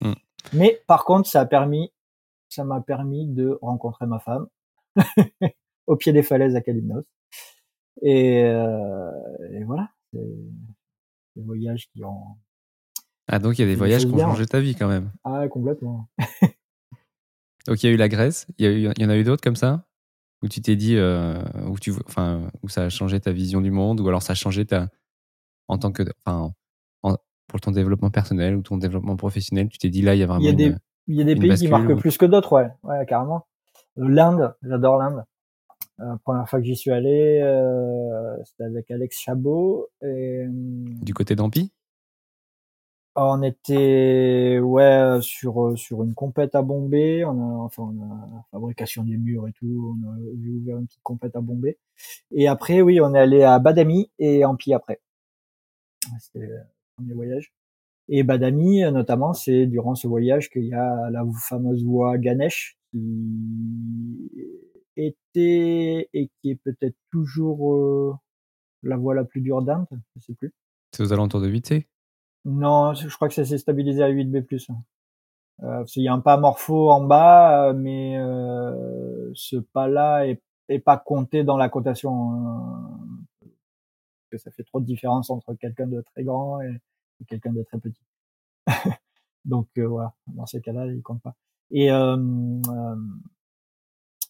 [0.00, 0.14] Hmm.
[0.52, 1.92] mais par contre ça a permis
[2.48, 4.48] ça m'a permis de rencontrer ma femme
[5.86, 7.04] au pied des falaises à Kalymnos
[8.02, 9.90] et, et voilà
[11.36, 12.36] des voyages qui ont.
[13.28, 15.10] Ah, donc il y a des voyages qui ont changé ta vie quand même.
[15.24, 16.08] Ah, complètement.
[17.66, 19.16] donc il y a eu la Grèce, il y, a eu, il y en a
[19.16, 19.86] eu d'autres comme ça
[20.42, 23.70] Où tu t'es dit, euh, où, tu, enfin, où ça a changé ta vision du
[23.70, 24.88] monde, ou alors ça a changé ta.
[25.68, 26.02] En tant que.
[26.24, 26.52] Enfin,
[27.46, 30.26] pour ton développement personnel ou ton développement professionnel, tu t'es dit là, il y a
[30.26, 30.40] vraiment.
[30.40, 30.74] Il y a des,
[31.06, 32.70] il y a des pays qui marquent plus que d'autres, ouais.
[32.82, 33.46] ouais, carrément.
[33.96, 35.24] L'Inde, j'adore l'Inde.
[35.98, 39.88] La euh, première fois que j'y suis allé, euh, c'était avec Alex Chabot.
[40.02, 41.72] Et, du côté d'Ampi
[43.14, 47.24] On était ouais sur sur une compète à Bombay.
[47.24, 49.96] On a enfin on a la fabrication des murs et tout.
[50.02, 51.78] On a ouvert une petite compète à Bombay.
[52.32, 55.00] Et après oui, on est allé à Badami et Ampi après.
[56.18, 56.58] C'était le
[56.96, 57.52] premier voyage.
[58.08, 63.00] Et Badami notamment, c'est durant ce voyage qu'il y a la fameuse voie Ganesh qui
[64.96, 68.14] était et qui est peut-être toujours euh,
[68.82, 70.52] la voie la plus dure d'Inde, je sais plus.
[70.92, 71.86] C'est aux alentours de 8C
[72.44, 74.44] Non, je crois que ça s'est stabilisé à 8B+.
[75.62, 80.42] Euh, il y a un pas morpho en bas, euh, mais euh, ce pas-là est,
[80.68, 82.32] est, pas compté dans la cotation.
[82.32, 82.98] Hein.
[84.30, 86.80] que ça fait trop de différence entre quelqu'un de très grand et,
[87.28, 88.02] quelqu'un de très petit.
[89.44, 91.34] Donc euh, voilà, dans ces cas-là, il compte pas.
[91.70, 92.16] Et euh,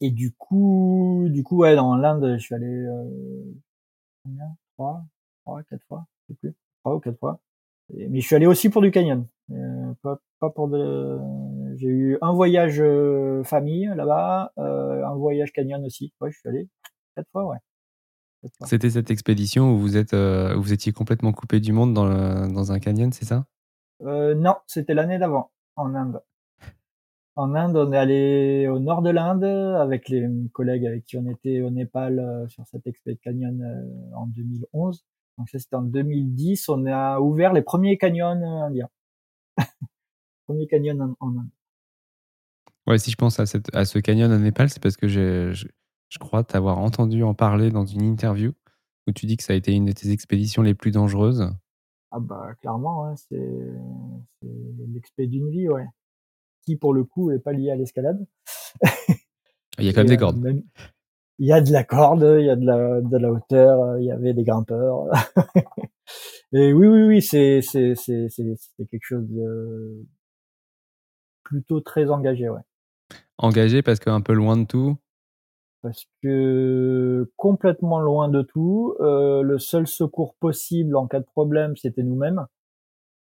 [0.00, 3.54] et du coup, du coup, ouais, dans l'Inde, je suis allé euh,
[4.24, 4.56] combien?
[4.76, 5.04] Trois,
[5.44, 7.40] trois, quatre fois, je sais plus, trois ou quatre fois.
[7.92, 11.18] mais je suis allé aussi pour du canyon, euh, pas, pas pour de.
[11.76, 16.12] J'ai eu un voyage euh, famille là-bas, euh, un voyage canyon aussi.
[16.20, 16.68] Ouais, je suis allé
[17.16, 17.58] quatre fois, ouais.
[18.66, 22.06] C'était cette expédition où vous êtes, euh, où vous étiez complètement coupé du monde dans,
[22.06, 23.46] le, dans un canyon, c'est ça?
[24.00, 26.20] Non, c'était l'année d'avant en Inde.
[27.36, 31.26] En Inde, on est allé au nord de l'Inde avec les collègues avec qui on
[31.26, 35.04] était au Népal euh, sur cette Exped Canyon euh, en 2011.
[35.38, 36.68] Donc ça c'était en 2010.
[36.68, 38.88] On a ouvert les premiers canyons indiens.
[40.46, 41.48] premiers canyons en, Inde.
[42.86, 45.52] Ouais, si je pense à, cette, à ce canyon au Népal, c'est parce que je,
[45.52, 48.52] je crois t'avoir entendu en parler dans une interview
[49.08, 51.50] où tu dis que ça a été une de tes expéditions les plus dangereuses.
[52.12, 53.72] Ah bah clairement, hein, c'est
[54.92, 55.88] l'expé d'une vie, ouais
[56.64, 58.26] qui pour le coup est pas lié à l'escalade.
[59.78, 60.42] il y a quand même des cordes.
[61.38, 64.06] il y a de la corde, il y a de la, de la hauteur, il
[64.06, 65.06] y avait des grimpeurs.
[66.52, 70.06] Et oui, oui, oui, c'est, c'est, c'est, c'est, quelque chose de
[71.42, 72.60] plutôt très engagé, ouais.
[73.38, 74.96] Engagé parce qu'un peu loin de tout.
[75.82, 81.76] Parce que complètement loin de tout, euh, le seul secours possible en cas de problème,
[81.76, 82.46] c'était nous-mêmes.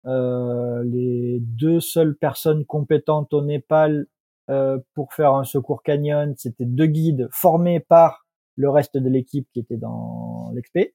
[0.07, 4.07] Euh, les deux seules personnes compétentes au Népal
[4.49, 9.47] euh, pour faire un secours canyon, c'était deux guides formés par le reste de l'équipe
[9.53, 10.93] qui était dans l'expé.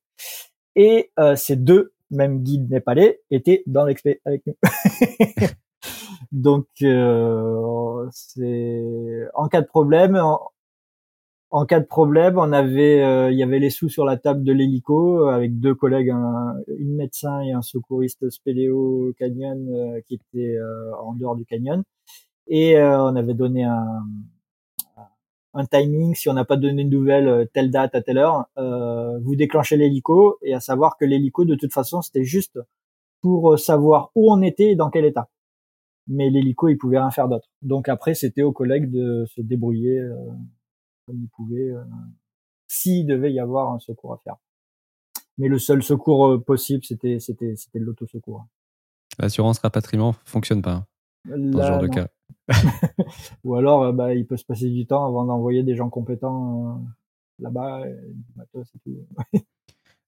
[0.76, 4.54] Et euh, ces deux mêmes guides népalais étaient dans l'expé avec nous.
[6.32, 10.20] Donc, euh, c'est en cas de problème,
[11.52, 14.44] en cas de problème, on avait, euh, il y avait les sous sur la table
[14.44, 20.00] de l'hélico euh, avec deux collègues, un, une médecin et un secouriste spéléo canyon euh,
[20.06, 20.56] qui était
[21.02, 21.82] en dehors du canyon.
[22.46, 24.02] Et on avait donné un,
[25.54, 26.14] un timing.
[26.16, 30.36] Si on n'a pas donné une nouvelle telle date à telle heure, vous déclenchez l'hélico
[30.42, 32.58] et à savoir que l'hélico de toute façon c'était juste
[33.20, 35.28] pour savoir où on était et dans quel état.
[36.08, 37.48] Mais l'hélico, il pouvait rien faire d'autre.
[37.62, 40.00] Donc après, c'était aux collègues de se débrouiller
[41.10, 41.72] comme pouvaient,
[42.68, 44.36] s'il devait y avoir un secours à faire.
[45.38, 48.46] Mais le seul secours possible, c'était c'était c'était l'autosecours.
[49.18, 50.86] L'assurance rapatriement fonctionne pas
[51.28, 52.08] hein, dans ce genre de cas.
[53.44, 56.80] Ou alors, bah, il peut se passer du temps avant d'envoyer des gens compétents
[57.40, 57.84] là-bas,
[58.82, 59.06] tout.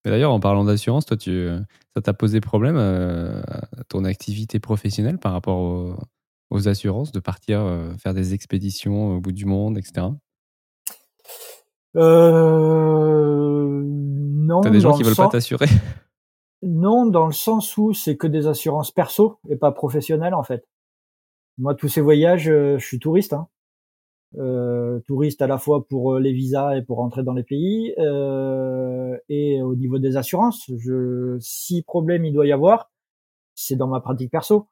[0.05, 1.49] Mais d'ailleurs, en parlant d'assurance, toi, tu,
[1.95, 5.97] ça t'a posé problème euh, à ton activité professionnelle par rapport
[6.51, 10.09] aux, assurances, de partir euh, faire des expéditions au bout du monde, etc.
[11.97, 14.61] Euh, non.
[14.61, 15.67] T'as des gens qui veulent pas t'assurer
[16.63, 20.65] Non, dans le sens où c'est que des assurances perso et pas professionnelles en fait.
[21.59, 23.33] Moi, tous ces voyages, je suis touriste.
[23.33, 23.49] Hein
[24.39, 27.95] euh, touristes à la fois pour euh, les visas et pour rentrer dans les pays
[27.99, 32.91] euh, et au niveau des assurances je si problème il doit y avoir
[33.55, 34.69] c'est dans ma pratique perso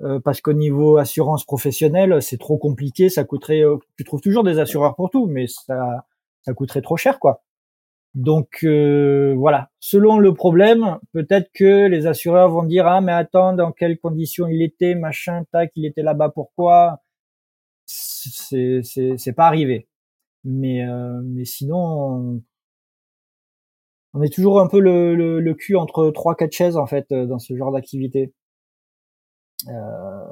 [0.00, 4.44] euh, parce qu'au niveau assurance professionnelle c'est trop compliqué ça coûterait euh, tu trouves toujours
[4.44, 6.06] des assureurs pour tout mais ça
[6.42, 7.42] ça coûterait trop cher quoi
[8.14, 13.54] donc euh, voilà selon le problème peut-être que les assureurs vont dire ah mais attends
[13.54, 17.02] dans quelles conditions il était machin tac il était là-bas pourquoi?
[17.86, 19.88] C'est c'est pas arrivé.
[20.44, 22.42] Mais euh, mais sinon
[24.14, 27.12] on, est toujours un peu le, le, le cul entre trois quatre chaises en fait
[27.12, 28.34] dans ce genre d'activité.
[29.68, 30.24] Euh,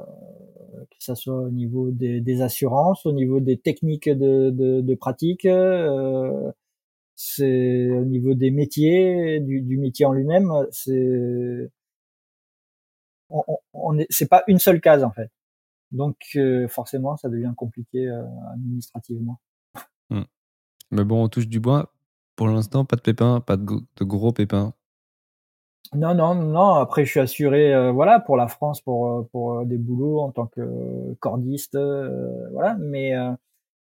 [1.01, 5.45] que ça soit au niveau des, assurances, au niveau des techniques de, de, de pratique,
[5.45, 6.51] euh,
[7.15, 11.71] c'est au niveau des métiers, du, métier en lui-même, c'est
[13.29, 15.31] on, c'est pas une seule case en fait.
[15.91, 18.23] Donc euh, forcément, ça devient compliqué euh,
[18.53, 19.39] administrativement.
[20.09, 20.23] Hmm.
[20.91, 21.93] Mais bon, on touche du bois.
[22.35, 24.73] Pour l'instant, pas de pépins, pas de, gros pépins.
[25.93, 26.75] Non, non, non.
[26.75, 30.47] Après, je suis assuré, euh, voilà, pour la France, pour pour des boulots en tant
[30.47, 31.77] que cordiste,
[32.51, 32.75] voilà.
[32.79, 33.13] Mais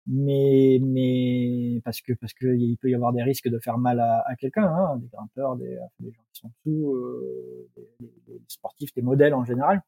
[0.06, 4.00] mais mais parce que parce que il peut y avoir des risques de faire mal
[4.00, 6.96] à, à quelqu'un, hein, des grimpeurs, des, des, gens qui sont dessous,
[7.76, 9.82] des, des, sportifs, des modèles en général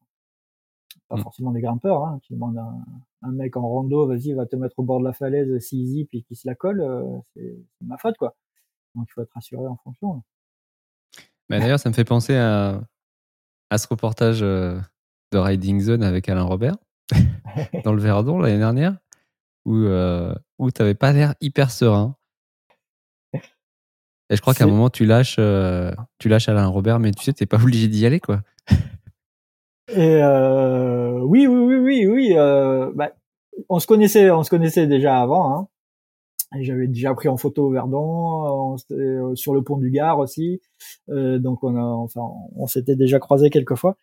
[1.09, 1.23] pas mm.
[1.23, 2.85] forcément des grimpeurs, hein, qui demandent un,
[3.23, 6.05] un, mec en rando, vas-y, va te mettre au bord de la falaise, si easy,
[6.05, 8.35] puis qui se la colle, euh, c'est ma faute, quoi.
[8.95, 10.23] Donc il faut être rassuré en fonction.
[11.49, 12.81] Mais d'ailleurs, ça me fait penser à,
[13.71, 14.79] à ce reportage euh,
[15.33, 16.77] de Riding Zone avec Alain Robert,
[17.85, 18.97] dans le Verdon l'année dernière,
[19.65, 22.17] où, euh, où tu n'avais pas l'air hyper serein.
[24.31, 27.25] Et je crois qu'à un moment, tu lâches, euh, tu lâches Alain Robert, mais tu
[27.25, 28.43] sais, t'es pas obligé d'y aller, quoi.
[29.91, 32.35] Et euh, oui, oui, oui, oui, oui.
[32.95, 33.11] Bah,
[33.71, 35.55] on se connaissait, on se connaissait déjà avant.
[35.57, 35.69] Hein.
[36.61, 40.61] J'avais déjà pris en photo au Verdon, euh, sur le pont du Gard aussi.
[41.11, 42.23] Euh, donc on a, enfin,
[42.57, 43.97] on s'était déjà croisé quelques fois.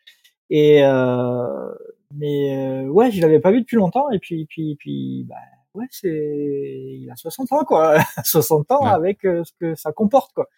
[0.49, 1.71] Et euh,
[2.13, 4.09] mais ouais, je l'avais pas vu depuis longtemps.
[4.11, 5.35] Et puis, puis, puis, bah,
[5.75, 7.97] ouais, c'est, il a 60 ans, quoi.
[8.23, 10.49] 60 ans avec euh, ce que ça comporte, quoi.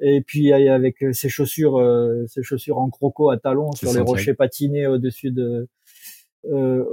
[0.00, 4.00] Et puis avec euh, ses chaussures, euh, ses chaussures en croco à talons sur les
[4.00, 5.68] rochers patinés au-dessus de,
[6.46, 6.84] euh,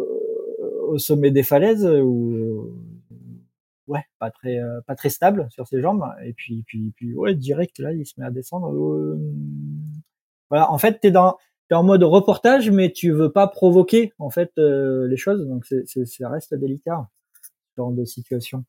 [0.87, 2.73] au sommet des falaises, ou
[3.87, 6.05] ouais, pas très, pas très stable sur ses jambes.
[6.23, 8.71] Et puis, puis, puis, ouais, direct là, il se met à descendre.
[10.49, 11.37] voilà, en fait, t'es dans,
[11.69, 16.05] t'es en mode reportage, mais tu veux pas provoquer en fait les choses, donc c'est,
[16.05, 17.07] ça reste délicat
[17.77, 18.65] genre de situation.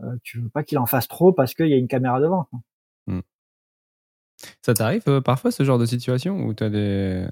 [0.00, 2.48] Euh, tu veux pas qu'il en fasse trop parce qu'il y a une caméra devant.
[3.06, 3.20] Hmm.
[4.62, 7.26] Ça t'arrive euh, parfois ce genre de situation où tu as des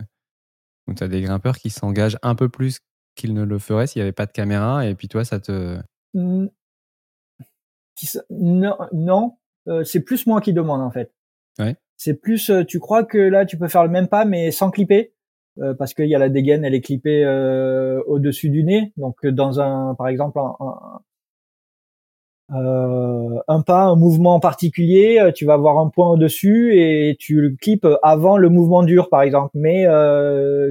[0.89, 2.81] où as des grimpeurs qui s'engagent un peu plus
[3.15, 5.79] qu'ils ne le feraient s'il n'y avait pas de caméra et puis toi ça te
[8.31, 9.37] non, non
[9.69, 11.13] euh, c'est plus moi qui demande en fait.
[11.59, 11.77] Ouais.
[11.97, 15.15] C'est plus tu crois que là tu peux faire le même pas mais sans clipper
[15.61, 18.93] euh, parce qu'il y a la dégaine, elle est clippée euh, au-dessus du nez.
[18.97, 21.01] Donc dans un, par exemple, un,
[22.55, 27.57] euh, un pas, un mouvement particulier, tu vas avoir un point au-dessus et tu le
[27.57, 29.51] clips avant le mouvement dur, par exemple.
[29.55, 29.87] Mais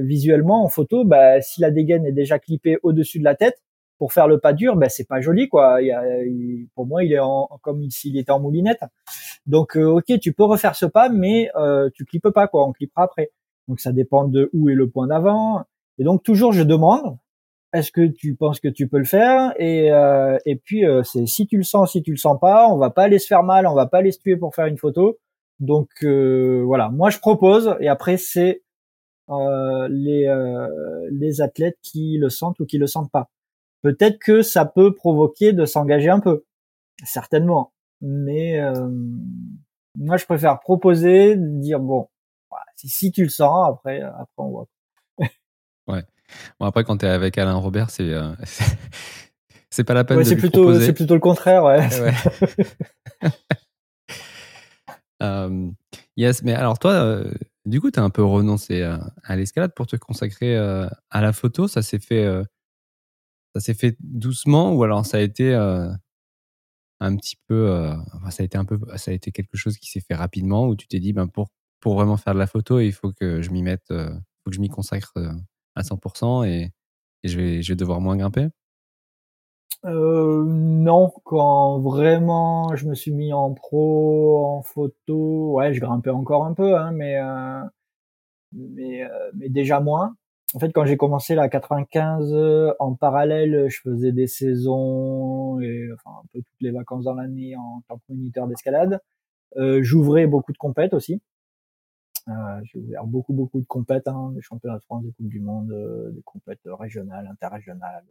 [0.02, 3.62] visuellement, en photo, bah, si la dégaine est déjà clippée au-dessus de la tête,
[3.98, 5.80] pour faire le pas dur, ben c'est pas joli quoi.
[5.82, 6.02] Il y a,
[6.74, 8.80] pour moi, il est en, comme s'il était en moulinette.
[9.46, 12.66] Donc ok, tu peux refaire ce pas, mais euh, tu clippes pas quoi.
[12.66, 13.30] On clippera après.
[13.68, 15.64] Donc ça dépend de où est le point d'avant.
[15.98, 17.16] Et donc toujours je demande
[17.72, 19.52] est-ce que tu penses que tu peux le faire?
[19.58, 22.78] Et euh, puis euh, c'est si tu le sens si tu le sens pas on
[22.78, 24.78] va pas aller se faire mal on va pas aller se tuer pour faire une
[24.78, 25.18] photo
[25.60, 28.62] donc euh, voilà moi je propose et après c'est
[29.28, 30.28] les
[31.10, 33.28] les athlètes qui le sentent ou qui le sentent pas
[33.94, 36.44] peut-être que ça peut provoquer de s'engager un peu
[37.04, 38.60] certainement mais
[39.96, 42.08] moi je préfère proposer dire bon
[42.76, 44.66] si, tu le sens, après, après on voit.
[45.88, 46.04] ouais.
[46.58, 48.12] Bon, après, quand tu es avec Alain Robert, c'est
[49.70, 51.78] c'est pas la peine de c'est plutôt, C'est plutôt le contraire, ouais.
[55.20, 55.70] ouais.
[56.16, 57.22] yes, mais alors toi,
[57.64, 61.68] du coup, tu as un peu renoncé à, l'escalade pour te consacrer à la photo.
[61.68, 62.26] Ça s'est fait,
[63.58, 65.54] ça s'est fait doucement ou alors ça a été
[67.00, 67.92] un petit peu,
[68.30, 70.76] ça a été un peu, ça a été quelque chose qui s'est fait rapidement où
[70.76, 71.48] tu t'es dit, ben pour
[71.80, 74.60] pour vraiment faire de la photo, il faut que je m'y mette, faut que je
[74.60, 75.12] m'y consacre
[75.74, 76.72] à 100% et,
[77.22, 78.48] et je vais, je vais devoir moins grimper?
[79.84, 86.10] Euh, non, quand vraiment je me suis mis en pro, en photo, ouais, je grimpais
[86.10, 87.60] encore un peu, hein, mais euh,
[88.52, 90.16] mais euh, mais déjà moins.
[90.54, 96.18] En fait, quand j'ai commencé la 95 en parallèle, je faisais des saisons et enfin
[96.22, 99.00] un peu toutes les vacances dans l'année en tant que moniteur d'escalade.
[99.56, 101.20] Euh, J'ouvrais beaucoup de compètes aussi.
[102.28, 105.40] Euh, j'ai ouvert beaucoup beaucoup de compètes, hein, des championnats de France, des coupes du
[105.40, 105.72] monde,
[106.12, 108.04] des compètes régionales, interrégionales,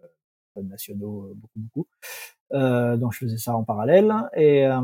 [0.64, 1.88] nationaux, euh, beaucoup, beaucoup.
[2.54, 4.14] Euh, donc je faisais ça en parallèle.
[4.36, 4.80] Et, euh,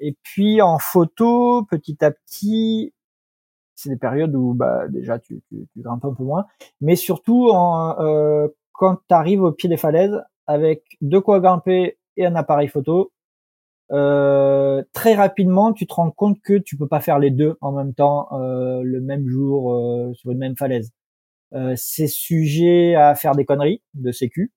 [0.00, 2.92] et puis en photo, petit à petit,
[3.76, 6.46] c'est des périodes où bah, déjà tu, tu, tu, grimpes un peu moins,
[6.80, 12.26] mais surtout euh, quand tu arrives au pied des falaises avec de quoi grimper et
[12.26, 13.12] un appareil photo,
[13.92, 17.70] euh, très rapidement tu te rends compte que tu peux pas faire les deux en
[17.72, 20.92] même temps euh, le même jour sur une même falaise.
[21.52, 24.52] Euh, c'est sujet à faire des conneries de sécu.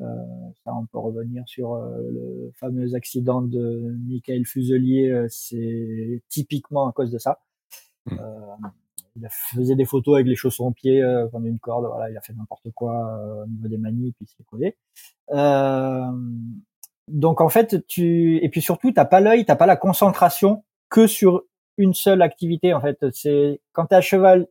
[0.00, 0.04] Euh,
[0.64, 5.26] ça, on peut revenir sur euh, le fameux accident de Michael Fuselier.
[5.28, 7.40] c'est typiquement à cause de ça.
[8.10, 8.70] Mmh.
[9.16, 11.86] il faisait des photos avec les chaussons aux pieds euh, comme une corde.
[11.86, 12.94] Voilà, il a fait n'importe quoi
[13.44, 14.76] au niveau des manies, puis il s'est collé.
[17.08, 21.06] donc en fait, tu et puis surtout, t'as pas l'œil, t'as pas la concentration que
[21.06, 21.42] sur
[21.76, 22.74] une seule activité.
[22.74, 24.48] En fait, c'est quand t'es à cheval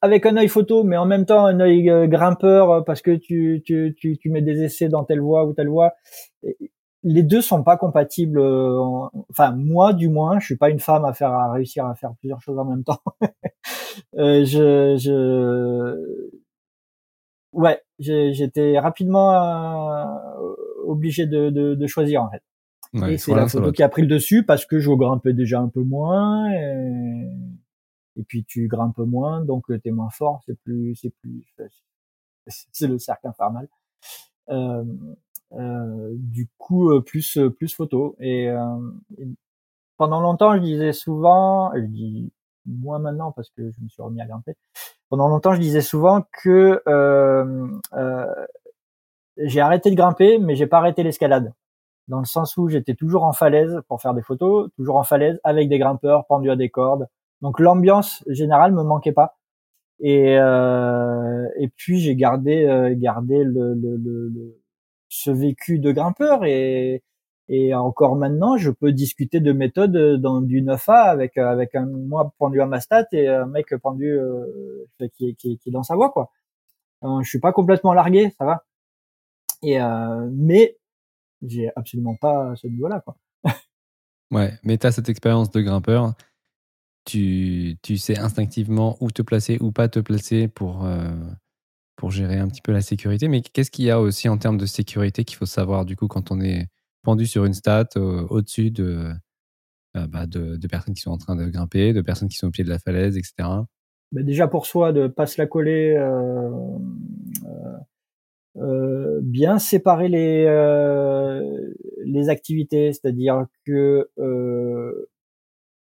[0.00, 3.10] avec un œil photo, mais en même temps un œil euh, grimpeur euh, parce que
[3.12, 5.94] tu, tu, tu, tu, mets des essais dans telle voie ou telle voie.
[7.04, 8.38] Les deux sont pas compatibles.
[8.38, 8.78] Euh,
[9.30, 12.14] enfin, moi, du moins, je suis pas une femme à faire à réussir à faire
[12.18, 13.00] plusieurs choses en même temps.
[14.14, 16.30] je, je,
[17.52, 20.06] ouais, j'étais rapidement
[20.86, 22.42] obligé de, de, de, choisir en fait.
[23.10, 25.68] et c'est la photo qui a pris le dessus parce que je grimpais déjà un
[25.68, 26.50] peu moins.
[26.52, 27.28] Et
[28.16, 31.44] et puis tu grimpes moins, donc euh, tu es moins fort, c'est plus, c'est plus,
[32.46, 33.68] c'est le cercle infernal.
[34.50, 34.84] Euh, euh,
[36.12, 38.16] du coup, euh, plus plus photo.
[38.20, 38.48] Et,
[39.96, 42.32] pendant longtemps, je disais souvent, je dis
[42.66, 44.54] moins maintenant parce que je me suis remis à grimper.
[45.08, 46.82] Pendant longtemps, je disais souvent que
[49.36, 51.52] j'ai arrêté de grimper, mais j'ai pas arrêté l'escalade
[52.08, 55.40] dans le sens où j'étais toujours en falaise pour faire des photos, toujours en falaise
[55.44, 57.06] avec des grimpeurs pendus à des cordes,
[57.40, 59.36] donc l'ambiance générale me manquait pas.
[60.00, 64.60] Et euh, et puis j'ai gardé euh, gardé le, le, le,
[65.14, 67.02] ce vécu de grimpeur et
[67.48, 72.32] et encore maintenant je peux discuter de méthodes dans du 9A avec avec un moi
[72.38, 74.46] pendu à ma stat et un mec pendu euh,
[75.16, 76.30] qui, qui, est dans sa voie quoi.
[77.04, 78.64] Euh, je suis pas complètement largué, ça va.
[79.62, 80.78] Et euh, mais
[81.42, 83.16] j'ai absolument pas ce niveau-là quoi.
[84.30, 86.14] ouais, mais tu as cette expérience de grimpeur
[87.04, 91.14] tu, tu sais instinctivement où te placer, ou pas te placer pour, euh,
[92.10, 93.28] gérer un petit peu la sécurité.
[93.28, 96.08] Mais qu'est-ce qu'il y a aussi en termes de sécurité qu'il faut savoir du coup
[96.08, 96.68] quand on est
[97.02, 99.12] pendu sur une stat au-dessus de,
[99.96, 102.48] euh, bah, de, de, personnes qui sont en train de grimper, de personnes qui sont
[102.48, 103.48] au pied de la falaise, etc.
[104.10, 106.50] Bah déjà pour soi, de pas se la coller, euh,
[108.56, 110.44] euh, bien séparer les,
[112.04, 114.08] les activités, c'est-à-dire que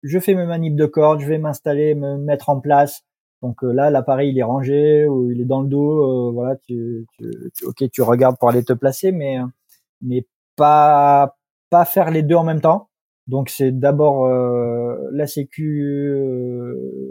[0.03, 3.03] je fais mes manips de corde, je vais m'installer, me mettre en place.
[3.41, 6.29] Donc euh, là, l'appareil il est rangé ou il est dans le dos.
[6.29, 9.37] Euh, voilà, tu, tu, ok, tu regardes pour aller te placer, mais
[10.01, 11.37] mais pas
[11.69, 12.89] pas faire les deux en même temps.
[13.27, 15.85] Donc c'est d'abord euh, la sécu,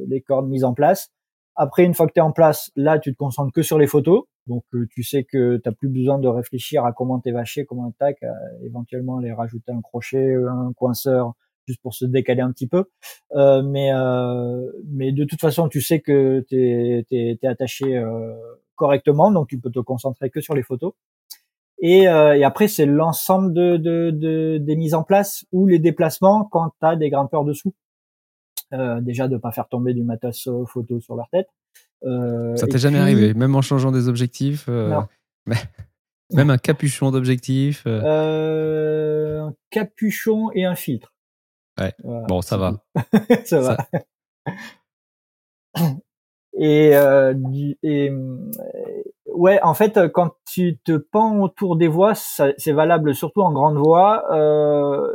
[0.08, 1.10] les cordes mises en place.
[1.56, 3.86] Après, une fois que tu es en place, là, tu te concentres que sur les
[3.86, 4.24] photos.
[4.46, 8.18] Donc, tu sais que tu plus besoin de réfléchir à comment t'es vaché, comment tac,
[8.64, 11.34] éventuellement aller rajouter un crochet, un coinceur,
[11.66, 12.84] juste pour se décaler un petit peu.
[13.34, 18.34] Euh, mais euh, mais de toute façon, tu sais que tu es, attaché euh,
[18.74, 20.92] correctement, donc tu peux te concentrer que sur les photos.
[21.82, 26.74] Et, et après, c'est l'ensemble de, de, des mises en place ou les déplacements quand
[26.78, 27.72] tu as des grimpeurs dessous.
[29.00, 31.48] déjà de pas faire tomber du matos photo sur leur tête.
[32.02, 34.68] Ça t'est jamais arrivé, même en changeant des objectifs
[36.32, 41.14] Même un capuchon d'objectif Un capuchon et un filtre.
[41.80, 42.24] Ouais.
[42.28, 42.74] bon, ça va.
[43.44, 43.76] ça, va.
[46.54, 47.34] et, euh,
[47.82, 48.12] et
[49.26, 53.78] ouais, en fait, quand tu te pends autour des voies, c'est valable surtout en grande
[53.78, 54.24] voie.
[54.32, 55.14] Euh,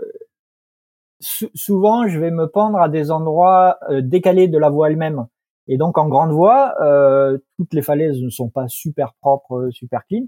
[1.19, 5.27] souvent, je vais me pendre à des endroits euh, décalés de la voie elle-même.
[5.67, 9.71] Et donc, en grande voie, euh, toutes les falaises ne sont pas super propres, euh,
[9.71, 10.25] super clean.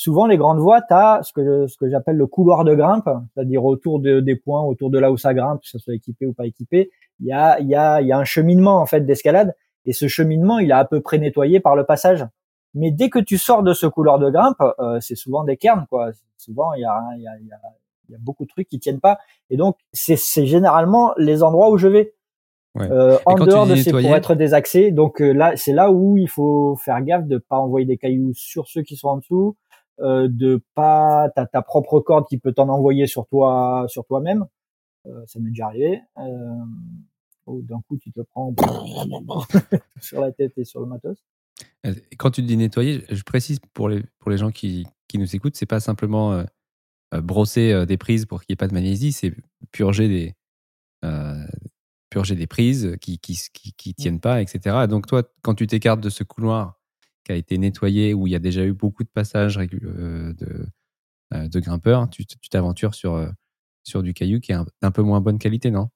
[0.00, 3.10] Souvent, les grandes voies, tu as ce que, ce que j'appelle le couloir de grimpe,
[3.34, 6.24] c'est-à-dire autour de, des points, autour de là où ça grimpe, que ce soit équipé
[6.24, 6.92] ou pas équipé.
[7.18, 10.06] Il y a, il y a, y a un cheminement en fait d'escalade, et ce
[10.06, 12.24] cheminement, il est à peu près nettoyé par le passage.
[12.74, 15.86] Mais dès que tu sors de ce couloir de grimpe, euh, c'est souvent des cairns,
[15.90, 16.10] quoi.
[16.36, 17.58] Souvent, il y a, y a, y a
[18.10, 19.18] y a beaucoup de trucs qui tiennent pas.
[19.50, 22.14] Et donc, c'est généralement les endroits où je vais.
[22.78, 24.92] Euh, en dehors de ces pour être désaxé.
[24.92, 28.32] Donc euh, là, c'est là où il faut faire gaffe de pas envoyer des cailloux
[28.34, 29.56] sur ceux qui sont en dessous,
[30.00, 34.46] euh, de pas t'as ta propre corde qui peut t'en envoyer sur toi, sur toi-même.
[35.06, 36.00] Euh, ça m'est déjà arrivé.
[36.18, 36.64] Euh,
[37.46, 38.54] d'un coup, tu te prends
[40.00, 41.24] sur la tête et sur le matos.
[42.18, 45.56] Quand tu dis nettoyer, je précise pour les pour les gens qui qui nous écoutent,
[45.56, 46.44] c'est pas simplement
[47.14, 49.34] euh, brosser euh, des prises pour qu'il n'y ait pas de magnésie, c'est
[49.72, 50.34] purger des,
[51.06, 51.46] euh,
[52.10, 53.94] purger des prises qui qui, qui, mmh.
[53.94, 54.86] tiennent pas, etc.
[54.88, 56.77] Donc toi, quand tu t'écartes de ce couloir
[57.32, 60.34] a été nettoyé, où il y a déjà eu beaucoup de passages de,
[61.32, 63.28] de grimpeurs, tu t'aventures sur,
[63.84, 65.88] sur du caillou qui est un, peu moins bonne qualité, non?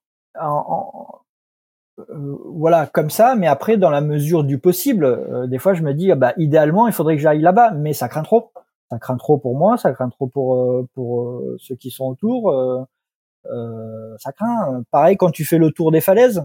[2.08, 6.10] Voilà, comme ça, mais après, dans la mesure du possible, des fois, je me dis,
[6.10, 8.52] ah bah, idéalement, il faudrait que j'aille là-bas, mais ça craint trop
[8.92, 12.04] ça craint trop pour moi, ça craint trop pour euh, pour euh, ceux qui sont
[12.04, 12.50] autour.
[12.50, 14.82] Euh, ça craint.
[14.90, 16.44] Pareil quand tu fais le tour des falaises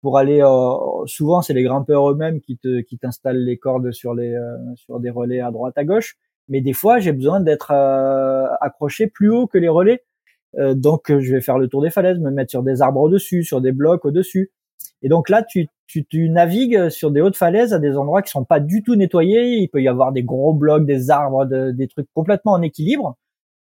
[0.00, 0.42] pour aller
[1.06, 4.36] souvent c'est les grimpeurs eux-mêmes qui te qui t'installent les cordes sur les
[4.76, 6.16] sur des relais à droite à gauche
[6.48, 7.72] mais des fois j'ai besoin d'être
[8.60, 10.04] accroché plus haut que les relais
[10.56, 13.60] donc je vais faire le tour des falaises me mettre sur des arbres au-dessus sur
[13.60, 14.52] des blocs au-dessus
[15.02, 18.30] et donc là tu tu, tu, navigues sur des hautes falaises à des endroits qui
[18.30, 19.56] sont pas du tout nettoyés.
[19.56, 23.16] Il peut y avoir des gros blocs, des arbres, des trucs complètement en équilibre.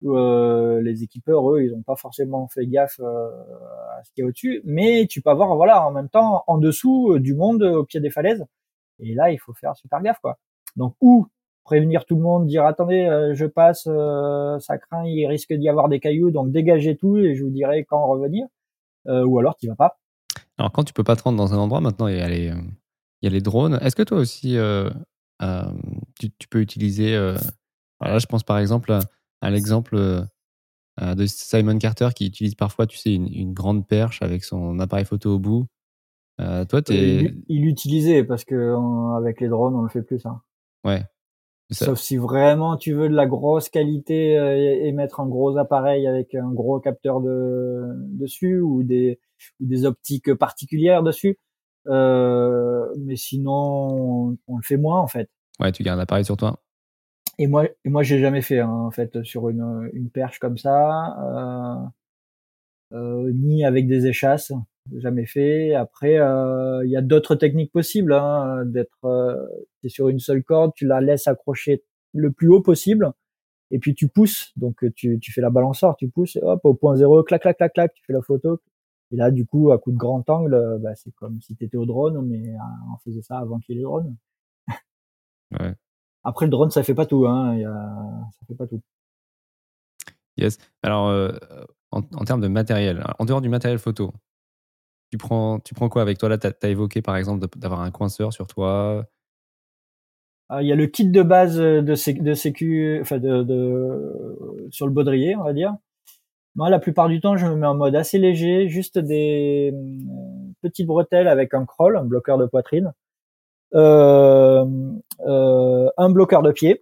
[0.05, 3.29] Euh, les équipeurs, eux, ils ont pas forcément fait gaffe euh,
[3.99, 4.61] à ce qu'il y a au-dessus.
[4.65, 8.01] Mais tu peux avoir, voilà, en même temps, en dessous euh, du monde, au pied
[8.01, 8.45] des falaises.
[8.99, 10.39] Et là, il faut faire super gaffe, quoi.
[10.77, 11.27] Donc, ou
[11.65, 15.99] prévenir tout le monde, dire attendez, je passe, ça craint, il risque d'y avoir des
[15.99, 18.47] cailloux, donc dégagez tout et je vous dirai quand revenir.
[19.07, 19.97] ou alors, tu vas pas
[20.59, 22.47] alors, quand tu peux pas te rendre dans un endroit, maintenant, il y a les,
[22.47, 23.79] il y a les drones.
[23.81, 24.91] Est-ce que toi aussi, euh,
[26.21, 27.17] tu, peux utiliser.
[28.01, 28.97] là, je pense par exemple
[29.41, 29.97] à, l'exemple
[31.01, 35.35] de Simon Carter qui utilise parfois, tu sais, une, grande perche avec son appareil photo
[35.35, 35.67] au bout.
[36.39, 37.35] toi, es...
[37.49, 38.75] Il l'utilisait parce que
[39.17, 40.41] avec les drones, on le fait plus, ça.
[40.85, 41.03] Ouais.
[41.71, 44.35] Sauf si vraiment tu veux de la grosse qualité
[44.87, 49.19] et, mettre un gros appareil avec un gros capteur de, dessus ou des,
[49.61, 51.39] ou des optiques particulières dessus.
[51.87, 55.29] Euh, mais sinon, on, le fait moins en fait.
[55.61, 56.63] Ouais, tu gardes l'appareil sur toi.
[57.39, 60.59] Et moi, et moi, j'ai jamais fait hein, en fait sur une, une perche comme
[60.59, 61.17] ça,
[62.93, 64.53] euh, euh, ni avec des échasses,
[64.97, 65.75] jamais fait.
[65.75, 68.13] Après, euh, il y a d'autres techniques possibles.
[68.13, 69.37] Hein, D'être, euh,
[69.87, 73.13] sur une seule corde, tu la laisses accrocher le plus haut possible,
[73.71, 74.53] et puis tu pousses.
[74.57, 77.57] Donc tu, tu fais la balançoire, tu pousses, et hop, au point zéro, clac, clac,
[77.57, 78.61] clac, clac, tu fais la photo,
[79.11, 81.77] et là, du coup, à coup de grand angle, bah, c'est comme si tu étais
[81.77, 82.43] au drone, mais
[82.93, 84.17] on faisait ça avant qu'il y ait le drone.
[85.59, 85.75] Ouais.
[86.25, 87.27] Après, le drone, ça fait pas tout.
[87.27, 87.57] Hein.
[87.57, 87.73] Y a...
[88.33, 88.81] Ça fait pas tout.
[90.37, 90.59] Yes.
[90.83, 91.33] Alors, euh,
[91.91, 94.13] en, termes de matériel, en dehors du matériel photo,
[95.11, 96.29] tu prends, tu prends quoi avec toi?
[96.29, 99.07] Là, tu as, évoqué par exemple d'avoir un coinceur sur toi.
[100.49, 104.69] Ah, il y a le kit de base de, sé de sécu, enfin de, de,
[104.71, 105.77] sur le baudrier, on va dire.
[106.57, 110.53] Moi, la plupart du temps, je me mets en mode assez léger, juste des euh,
[110.63, 113.04] petites bretelles avec un crawl, un bloqueur de poitrine, euh, euh,
[113.75, 115.01] un
[116.11, 116.81] bloqueur de pied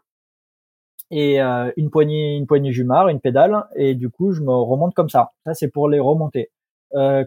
[1.11, 5.11] et une poignée, une poignée jumard, une pédale, et du coup, je me remonte comme
[5.11, 5.33] ça.
[5.45, 6.51] Ça, c'est pour les remonter.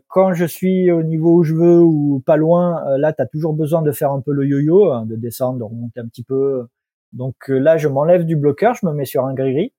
[0.08, 3.54] quand je suis au niveau où je veux ou pas loin, là, tu as toujours
[3.54, 6.68] besoin de faire un peu le yo-yo, hein, de descendre, de remonter un petit peu.
[7.14, 9.74] Donc là, je m'enlève du bloqueur, je me mets sur un gris-gris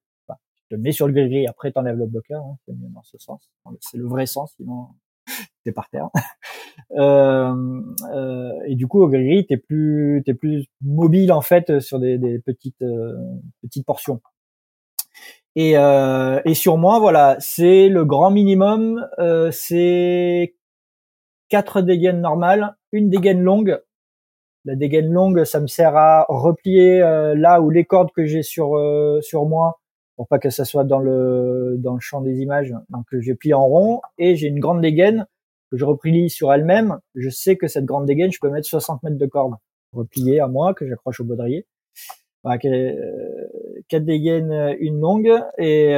[0.68, 3.48] te mets sur le gris-gris, après t'enlèves le bloqueur, hein, c'est mieux dans ce sens.
[3.80, 4.88] C'est le vrai sens, sinon
[5.72, 6.08] par terre.
[6.96, 7.82] euh,
[8.14, 12.18] euh, et du coup, au gris-gris, t'es plus, t'es plus mobile en fait sur des,
[12.18, 13.14] des petites, euh,
[13.62, 14.20] petites portions.
[15.54, 20.54] Et, euh, et sur moi, voilà, c'est le grand minimum, euh, c'est
[21.48, 23.80] quatre dégaines normales, une dégaine longue.
[24.64, 28.74] La dégaine longue, ça me sert à replier là où les cordes que j'ai sur
[29.22, 29.78] sur moi
[30.16, 32.74] pour pas que ça soit dans le dans le champ des images.
[32.88, 35.26] Donc j'ai plié en rond et j'ai une grande dégaine
[35.70, 36.98] que je replie sur elle-même.
[37.14, 39.54] Je sais que cette grande dégaine, je peux mettre 60 mètres de corde
[39.92, 41.66] repliée à moi que j'accroche au baudrier.
[42.42, 45.96] Voilà, quatre dégaines, une longue et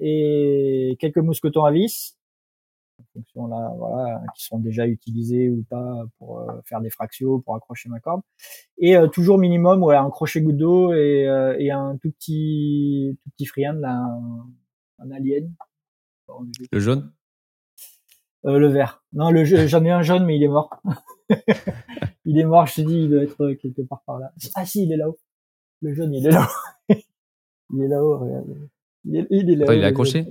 [0.00, 2.18] et quelques mousquetons à vis
[3.12, 7.56] fonction là, voilà, qui sont déjà utilisés ou pas pour euh, faire des fractions, pour
[7.56, 8.22] accrocher ma corde.
[8.78, 13.18] Et euh, toujours minimum, ouais, un crochet goutte d'eau et, euh, et, un tout petit,
[13.22, 14.04] tout petit friand, là,
[14.98, 15.52] un, alien.
[16.72, 17.12] Le jaune?
[18.44, 19.02] Le vert.
[19.12, 20.70] Non, le j'en ai un jaune, mais il est mort.
[22.24, 24.32] il est mort, je te dis, il doit être quelque part par là.
[24.54, 25.18] Ah si, il est là-haut.
[25.82, 26.88] Le jaune, il est là-haut.
[27.74, 28.46] il est là-haut, regarde.
[29.04, 29.72] Il est, il est là-haut.
[29.72, 30.26] il est accroché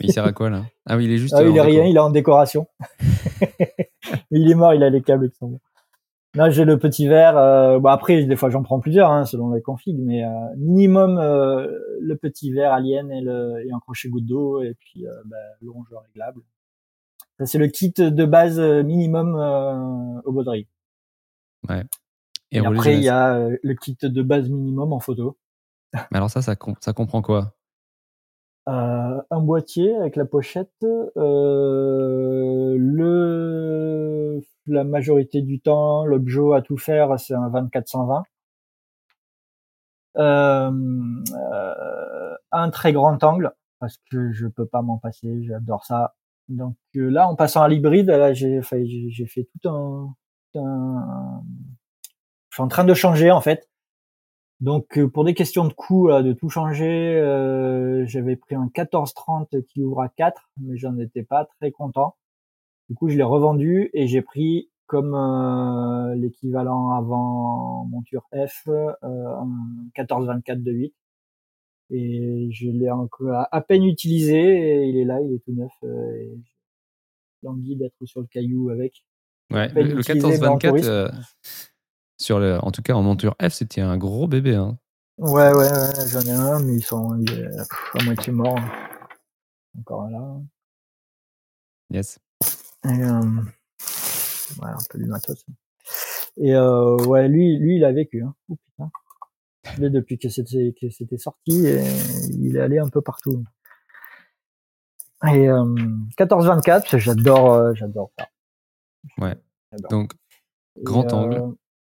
[0.00, 0.64] il sert à quoi là?
[0.86, 1.34] Ah oui, il est juste.
[1.36, 2.66] Ah, il est rien, il est en décoration.
[4.30, 5.60] il est mort, il a les câbles qui sont
[6.34, 7.36] Là, j'ai le petit verre.
[7.36, 11.18] Euh, bon, après, des fois, j'en prends plusieurs, hein, selon les configs, mais euh, minimum
[11.18, 11.66] euh,
[12.00, 15.36] le petit verre alien et, le, et un crochet goutte d'eau, et puis euh, bah,
[15.60, 16.40] le rongeur réglable.
[17.42, 19.34] Ça, c'est le kit de base minimum
[20.24, 20.68] au Baudry.
[21.68, 21.84] Ouais.
[22.52, 25.36] Et, et après, il y a le kit de base minimum en photo.
[25.92, 27.54] Mais alors ça, ça, ça comprend quoi?
[28.68, 36.76] Euh, un boîtier avec la pochette, euh, le la majorité du temps, l'objet à tout
[36.78, 38.22] faire, c'est un 2420.
[40.18, 40.70] Euh,
[41.34, 46.14] euh, un très grand angle parce que je peux pas m'en passer, j'adore ça.
[46.48, 50.14] Donc euh, là, en passant à l'hybride, là j'ai fait, j'ai fait tout un,
[50.56, 51.42] un,
[52.50, 53.68] je suis en train de changer en fait.
[54.60, 59.56] Donc euh, pour des questions de coût, de tout changer, euh, j'avais pris un 1430
[59.66, 62.14] qui ouvre à 4, mais j'en étais pas très content.
[62.88, 68.68] Du coup, je l'ai revendu et j'ai pris comme euh, l'équivalent avant monture F
[69.02, 69.46] un
[69.96, 70.94] 1424 de 8.
[71.92, 75.72] Et je l'ai encore à peine utilisé et il est là, il est tout neuf.
[75.82, 76.32] et
[77.42, 79.04] j'ai envie d'être sur le caillou avec.
[79.50, 81.12] Ouais, le, le 1424
[82.18, 84.54] sur le, en tout cas, en monture F, c'était un gros bébé.
[84.54, 84.78] Hein.
[85.18, 87.10] Ouais, ouais, ouais j'en ai un, mais ils sont
[87.94, 88.58] à moitié morts.
[89.78, 90.40] Encore un là.
[91.90, 92.18] Yes.
[92.84, 95.44] Et, euh, ouais, un peu du matos.
[96.36, 98.22] Et euh, ouais, lui, lui, il a vécu.
[98.22, 98.34] Hein.
[98.48, 98.90] Oh, putain.
[99.78, 101.82] Depuis que c'était, que c'était sorti, et
[102.30, 103.44] il est allé un peu partout.
[105.28, 105.64] Et euh,
[106.18, 108.28] 14-24, j'adore, euh, j'adore ça.
[109.18, 109.36] Ouais.
[109.90, 110.12] Donc,
[110.82, 111.36] grand angle.
[111.36, 111.52] Euh,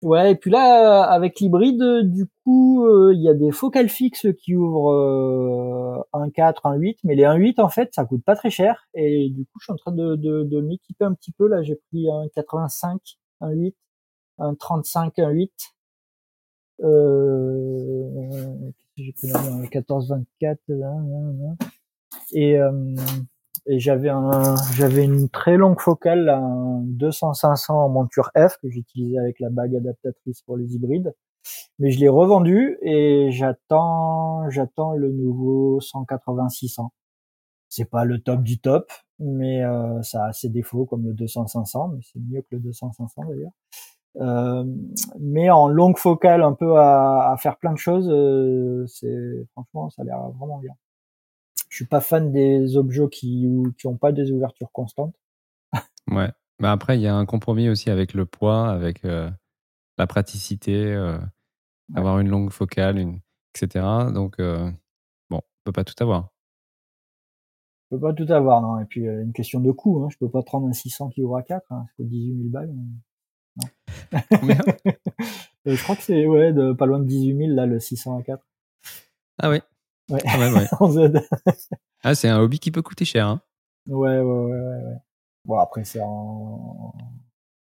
[0.02, 4.26] Ouais, et puis là, avec l'hybride, du coup, euh, il y a des focales fixes
[4.36, 8.34] qui ouvrent euh, un 4, un 8, mais les 1.8, en fait, ça coûte pas
[8.34, 8.88] très cher.
[8.94, 11.46] Et du coup, je suis en train de, de, de m'équiper un petit peu.
[11.46, 13.00] Là, j'ai pris un 85,
[13.42, 13.76] un 8,
[14.38, 15.52] un 35, un 8.
[16.80, 20.60] Euh, j'ai pris un 14, 24,
[22.32, 22.94] et euh,
[23.66, 28.68] et j'avais un j'avais une très longue focale un 200 500 en monture F que
[28.68, 31.14] j'utilisais avec la bague adaptatrice pour les hybrides.
[31.78, 36.92] Mais je l'ai revendu et j'attends j'attends le nouveau 180 600
[37.68, 41.48] c'est pas le top du top mais euh, ça a ses défauts comme le 200
[41.48, 43.52] 500 mais c'est mieux que le 200 500 d'ailleurs
[44.20, 44.64] euh,
[45.18, 49.88] mais en longue focale un peu à, à faire plein de choses euh, c'est franchement
[49.88, 50.74] ça a l'air vraiment bien
[51.70, 53.48] je suis pas fan des objets qui
[53.78, 55.14] qui ont pas des ouvertures constantes.
[56.10, 56.30] ouais.
[56.60, 59.30] Mais après, il y a un compromis aussi avec le poids, avec euh,
[59.96, 60.94] la praticité,
[61.94, 63.20] avoir une longue focale, une,
[63.54, 63.84] etc.
[64.12, 66.28] Donc, bon, on peut pas tout avoir.
[67.90, 68.78] Je peux pas tout avoir, non.
[68.78, 70.04] Et puis, une question de coût.
[70.04, 70.08] Hein.
[70.10, 71.72] Je peux pas prendre un 600 qui ouvre à 4.
[71.72, 71.86] Hein.
[71.88, 72.72] Ça coûte 18 000 balles.
[74.40, 74.58] Combien?
[75.64, 78.22] Je crois que c'est ouais, de, pas loin de 18 000, là, le 600 à
[78.22, 78.44] 4.
[79.38, 79.60] Ah oui.
[80.10, 80.20] Ouais.
[82.02, 83.26] ah, c'est un hobby qui peut coûter cher.
[83.28, 83.40] Hein.
[83.88, 84.96] Ouais, ouais, ouais, ouais,
[85.44, 86.94] Bon, après, c'est en...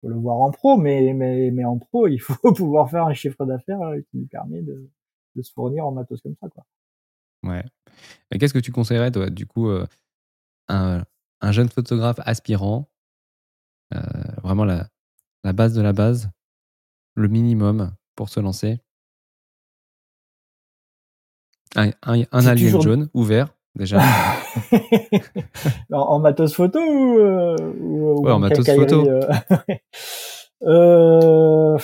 [0.00, 3.14] faut le voir en pro, mais, mais, mais en pro, il faut pouvoir faire un
[3.14, 4.90] chiffre d'affaires euh, qui lui permet de,
[5.34, 6.64] de, se fournir en matos comme ça, quoi.
[7.42, 7.64] Ouais.
[8.38, 9.86] Qu'est-ce que tu conseillerais, toi, du coup, euh,
[10.68, 11.04] un,
[11.40, 12.88] un, jeune photographe aspirant,
[13.94, 14.00] euh,
[14.42, 14.88] vraiment la,
[15.44, 16.30] la base de la base,
[17.14, 18.80] le minimum pour se lancer
[21.74, 24.00] un, un, alien jaune ouvert, déjà.
[25.92, 29.28] en, matos photo ou, euh, ouais, en matos photo euh,
[30.62, 31.78] euh,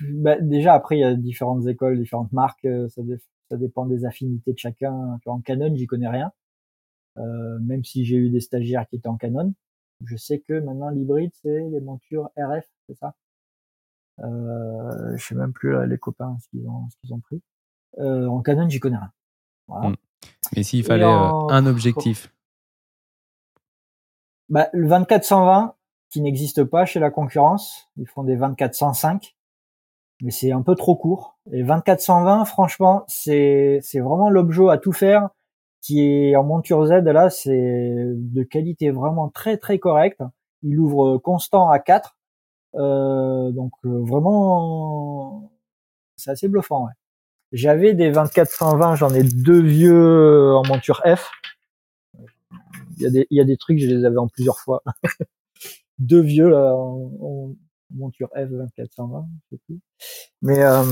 [0.00, 2.64] bah, Déjà, après, il y a différentes écoles, différentes marques.
[2.64, 3.02] Euh, ça,
[3.50, 5.18] ça dépend des affinités de chacun.
[5.26, 6.30] En Canon, j'y connais rien.
[7.18, 9.52] Euh, même si j'ai eu des stagiaires qui étaient en Canon.
[10.04, 13.14] Je sais que maintenant, l'hybride, c'est les montures RF, c'est ça?
[14.20, 17.42] Euh, Je sais même plus les copains ce qu'ils ont, ce qu'ils ont pris.
[17.98, 19.12] Euh, en Canon, j'y connais rien.
[19.66, 19.90] Voilà.
[19.90, 19.96] Mm.
[20.56, 22.32] Mais s'il fallait euh, un objectif
[24.48, 25.74] bah, Le 24-120,
[26.10, 27.88] qui n'existe pas chez la concurrence.
[27.96, 29.34] Ils font des 24-105,
[30.22, 31.38] mais c'est un peu trop court.
[31.52, 35.30] Et 24-120, franchement, c'est vraiment l'objet à tout faire
[35.80, 37.04] qui est en monture Z.
[37.04, 40.22] Là, c'est de qualité vraiment très très correcte.
[40.62, 42.16] Il ouvre constant à 4.
[42.76, 45.52] Euh, donc euh, vraiment,
[46.16, 46.86] c'est assez bluffant.
[46.86, 46.92] Ouais.
[47.52, 51.30] J'avais des 24-120, j'en ai deux vieux en monture F.
[52.96, 54.82] Il y, a des, il y a des trucs, je les avais en plusieurs fois.
[55.98, 57.54] deux vieux là, en,
[57.92, 59.80] monture F 2420, je sais plus.
[60.42, 60.84] Mais euh,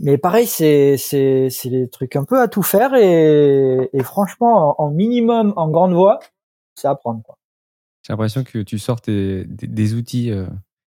[0.00, 4.80] mais pareil, c'est c'est c'est des trucs un peu à tout faire et, et franchement,
[4.80, 6.20] en, minimum en grande voie,
[6.74, 7.22] c'est à prendre.
[8.02, 10.46] J'ai l'impression que tu sors des, des, outils, euh,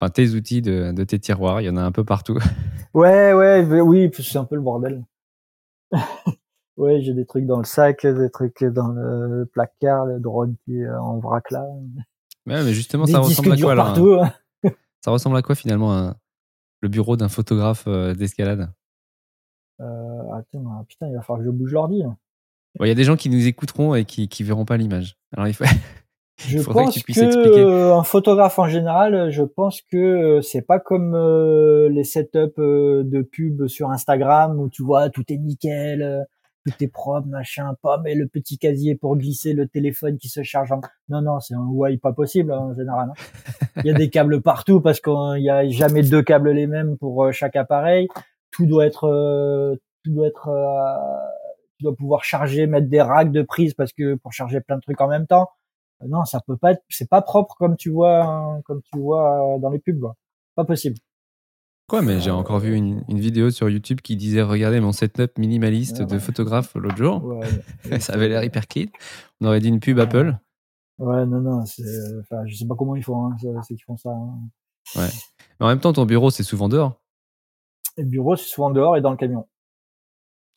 [0.01, 1.61] enfin tes outils de, de tes tiroirs.
[1.61, 2.39] Il y en a un peu partout.
[2.95, 5.05] Ouais, ouais, oui, c'est un peu le bordel.
[6.77, 10.79] ouais, j'ai des trucs dans le sac, des trucs dans le placard, le drone qui
[10.79, 11.65] est en vrac là.
[12.47, 14.31] Ouais, mais justement, ça ressemble à quoi là hein?
[15.05, 16.15] Ça ressemble à quoi finalement
[16.83, 18.61] le bureau d'un photographe euh, d'escalade?
[18.61, 18.84] euh,
[19.79, 22.03] Attends, ah, putain, il va falloir que je bouge l'ordi.
[22.81, 25.17] Il y a des gens qui nous écouteront et qui, qui verront pas l'image.
[25.33, 25.65] Alors il faut.
[26.37, 31.15] Je pense que, euh, un photographe en général, je pense que euh, c'est pas comme
[31.15, 36.27] les setups de pub sur Instagram où tu vois tout est nickel,
[36.65, 40.43] tout est propre, machin, pas, mais le petit casier pour glisser le téléphone qui se
[40.43, 40.81] charge en...
[41.09, 43.11] Non, non, c'est un Huawei pas possible hein, en général.
[43.11, 43.67] Hein.
[43.79, 46.97] Il y a des câbles partout parce qu'il y a jamais deux câbles les mêmes
[46.97, 48.09] pour euh, chaque appareil.
[48.55, 50.97] Tout doit être, euh, tout doit être, euh,
[51.79, 54.83] tu dois pouvoir charger, mettre des racks de prise parce que pour charger plein de
[54.83, 55.49] trucs en même temps.
[56.07, 59.59] Non, ça peut pas être, c'est pas propre comme tu vois, hein, comme tu vois
[59.61, 60.01] dans les pubs.
[60.01, 60.15] Quoi.
[60.55, 60.97] Pas possible.
[61.89, 66.03] Quoi, mais j'ai encore vu une, vidéo sur YouTube qui disait Regardez mon setup minimaliste
[66.03, 67.43] de photographe l'autre jour.
[68.01, 68.87] ça avait l'air hyper clean.
[69.41, 70.39] On aurait dit une pub Apple.
[70.99, 71.59] Ouais, non, non.
[71.61, 73.27] Enfin, je sais pas comment ils font.
[73.27, 74.11] Hein, c'est qu'ils font ça.
[74.11, 74.39] Hein.
[74.97, 75.09] Ouais.
[75.61, 77.01] Mais en même temps, ton bureau, c'est souvent dehors.
[77.97, 79.47] Le bureau, c'est souvent dehors et dans le camion.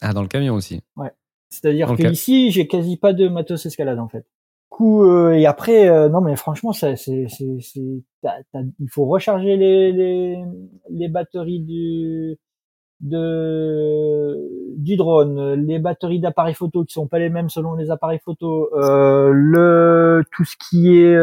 [0.01, 0.81] Ah, dans le camion aussi.
[0.95, 1.11] Ouais.
[1.49, 4.25] C'est-à-dire que ici, j'ai quasi pas de matos escalade en fait.
[4.79, 8.03] Euh, et après euh, non mais franchement c'est c'est c'est
[8.79, 10.43] il faut recharger les les
[10.89, 12.37] les batteries du
[13.01, 18.19] de du drone, les batteries d'appareils photo qui sont pas les mêmes selon les appareils
[18.23, 21.17] photo, euh, le tout ce qui est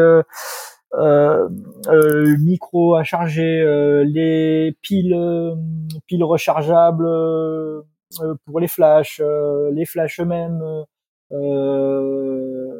[0.97, 1.49] euh,
[1.87, 3.63] euh, micro à charger,
[4.05, 5.17] les piles
[6.07, 7.07] piles rechargeables
[8.45, 9.21] pour les flashs,
[9.71, 10.61] les flashs eux-mêmes.
[11.31, 12.71] Euh,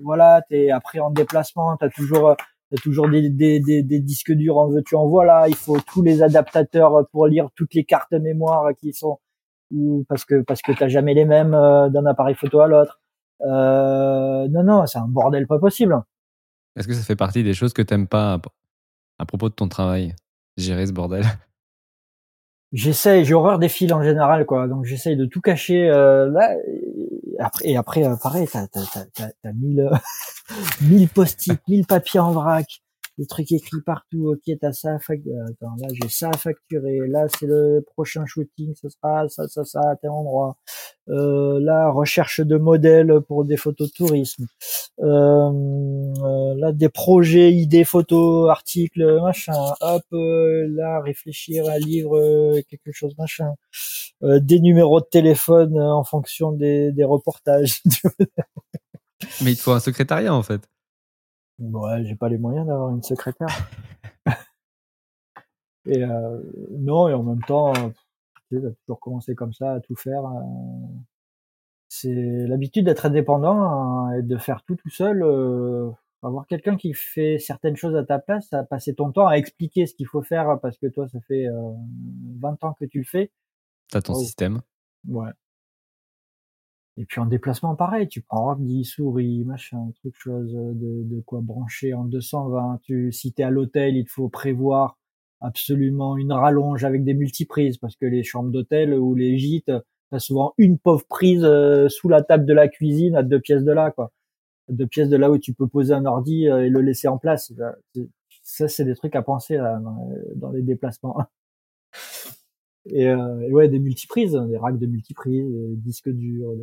[0.00, 2.36] voilà, t'es après en déplacement, t'as toujours
[2.70, 6.22] t'as toujours des, des, des, disques durs en veux-tu en voilà, il faut tous les
[6.22, 9.18] adaptateurs pour lire toutes les cartes mémoire qui sont
[10.08, 13.00] parce que parce que t'as jamais les mêmes euh, d'un appareil photo à l'autre.
[13.42, 16.00] Euh, non non, c'est un bordel pas possible.
[16.76, 18.40] Est-ce que ça fait partie des choses que t'aimes pas
[19.18, 20.14] à propos de ton travail,
[20.56, 21.24] gérer ce bordel
[22.72, 24.68] J'essaye, j'ai horreur des fils en général, quoi.
[24.68, 25.88] Donc j'essaye de tout cacher.
[25.88, 26.54] Euh, là,
[27.62, 29.88] et après, euh, pareil, t'as, t'as mille,
[30.82, 32.82] mille post-it, mille papiers en vrac,
[33.18, 34.32] des trucs écrits partout.
[34.32, 35.36] Ok, t'as ça à facturer.
[35.50, 37.00] Attends, là, j'ai ça à facturer.
[37.08, 38.74] Là, c'est le prochain shooting.
[38.80, 40.56] Ce sera ça, ça, ça à tel endroit.
[41.08, 44.46] Euh, là, recherche de modèles pour des photos de tourisme.
[45.00, 45.50] Euh,
[46.24, 49.52] euh, là, des projets, idées, photos, articles, machin.
[49.80, 53.54] Hop, euh, là, réfléchir à livre, quelque chose, machin.
[54.22, 57.82] des numéros de téléphone en fonction des, des reportages.
[59.42, 60.62] Mais il te faut un secrétariat, en fait.
[61.58, 63.48] Ouais, j'ai pas les moyens d'avoir une secrétaire.
[65.86, 66.40] et euh,
[66.70, 67.72] non, et en même temps,
[68.48, 70.24] tu sais, toujours commencé comme ça à tout faire.
[70.24, 70.40] Euh,
[71.88, 75.22] c'est l'habitude d'être indépendant hein, et de faire tout tout seul.
[75.22, 75.90] Euh,
[76.22, 79.86] avoir quelqu'un qui fait certaines choses à ta place, à passer ton temps à expliquer
[79.86, 81.46] ce qu'il faut faire parce que toi, ça fait
[82.40, 83.30] 20 ans que tu le fais.
[83.88, 84.60] T'as ton système.
[85.06, 85.30] Ouais.
[86.98, 91.40] Et puis en déplacement, pareil, tu prends ordi, souris, machin, truc chose, de, de quoi
[91.40, 92.80] brancher en 220.
[92.82, 94.98] Tu, si t'es à l'hôtel, il faut prévoir
[95.40, 99.70] absolument une rallonge avec des multiprises parce que les chambres d'hôtel ou les gîtes,
[100.10, 103.64] t'as souvent une pauvre prise euh, sous la table de la cuisine à deux pièces
[103.64, 104.12] de là, quoi.
[104.68, 107.18] Deux pièces de là où tu peux poser un ordi euh, et le laisser en
[107.18, 107.52] place.
[108.42, 109.80] Ça, c'est des trucs à penser là,
[110.34, 111.16] dans, les déplacements.
[112.90, 116.54] Et, euh, ouais, des multiprises, des racks de multiprises, des disques durs,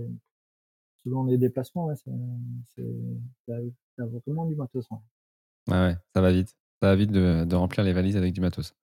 [1.05, 2.83] selon les déplacements, ouais, c'est
[4.27, 4.85] vraiment du matos.
[5.67, 5.73] Ouais.
[5.73, 6.49] ouais, ça va vite.
[6.81, 8.75] Ça va vite de, de remplir les valises avec du matos.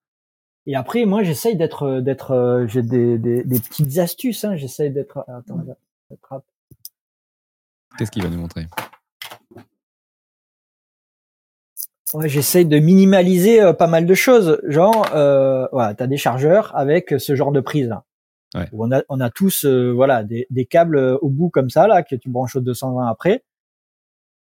[0.65, 4.43] Et après, moi, j'essaye d'être, d'être, j'ai des, des, des, petites astuces.
[4.45, 5.23] Hein, j'essaye d'être.
[5.27, 5.63] Attends,
[7.97, 8.65] Qu'est-ce qu'il va nous montrer?
[12.13, 14.59] Ouais, j'essaye de minimaliser euh, pas mal de choses.
[14.67, 17.87] Genre, euh, voilà, t'as des chargeurs avec ce genre de prise.
[17.87, 18.05] Là.
[18.73, 21.87] On a, on a tous, euh, voilà, des, des, câbles euh, au bout comme ça
[21.87, 23.43] là que tu branches au 220 après.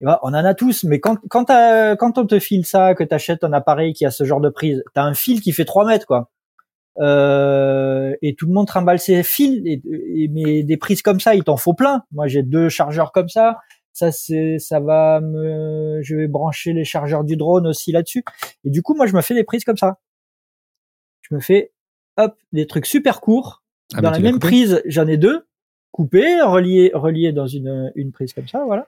[0.00, 3.04] Et ben, on en a tous, mais quand quand, quand on te file ça, que
[3.04, 5.86] t'achètes un appareil qui a ce genre de prise, t'as un fil qui fait 3
[5.86, 6.30] mètres quoi.
[6.98, 9.82] Euh, et tout le monde trimballe ses fils, et,
[10.14, 12.02] et, mais des prises comme ça, il t'en faut plein.
[12.12, 13.58] Moi, j'ai deux chargeurs comme ça.
[13.92, 18.24] Ça, c'est, ça va me, je vais brancher les chargeurs du drone aussi là-dessus.
[18.64, 19.98] Et du coup, moi, je me fais des prises comme ça.
[21.22, 21.72] Je me fais,
[22.16, 23.59] hop, des trucs super courts.
[23.94, 25.46] Ah, dans la même prise, j'en ai deux,
[25.90, 28.86] coupés, reliés, reliés dans une, une prise comme ça, voilà.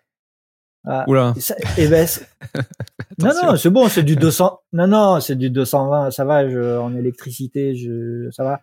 [0.85, 1.33] Ah, Oula.
[1.79, 2.07] et ben,
[3.19, 4.61] non, non, c'est bon, c'est du 200.
[4.73, 6.11] Non, non, c'est du 220.
[6.11, 8.61] Ça va, je, en électricité, je, ça va.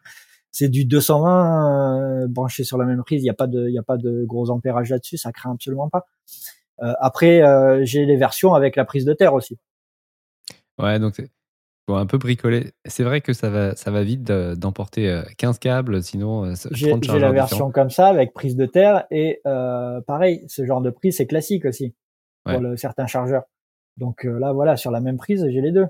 [0.52, 3.22] C'est du 220 euh, branché sur la même prise.
[3.22, 5.18] Il n'y a pas de, il y a pas de gros ampérage là-dessus.
[5.18, 6.08] Ça craint absolument pas.
[6.82, 9.58] Euh, après, euh, j'ai les versions avec la prise de terre aussi.
[10.78, 11.22] Ouais, donc
[11.98, 12.72] un peu bricoler.
[12.86, 16.54] C'est vrai que ça va, ça va vite d'emporter 15 câbles, sinon.
[16.72, 19.42] J'ai la version comme ça avec prise de terre et
[20.06, 21.96] pareil, ce genre de prise c'est classique aussi
[22.46, 23.44] pour le, certains chargeurs.
[23.98, 25.88] Donc là, voilà, sur la même prise, j'ai les deux.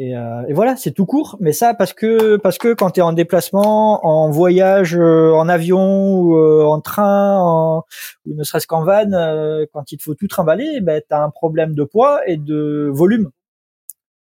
[0.00, 3.00] Et, euh, et, voilà, c'est tout court, mais ça parce que parce que quand tu
[3.00, 7.82] es en déplacement, en voyage, euh, en avion ou euh, en train, en,
[8.24, 11.20] ou ne serait-ce qu'en van, euh, quand il te faut tout trimballer, ben tu as
[11.20, 13.30] un problème de poids et de volume.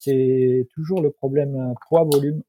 [0.02, 2.41] C'est toujours le problème poids volume.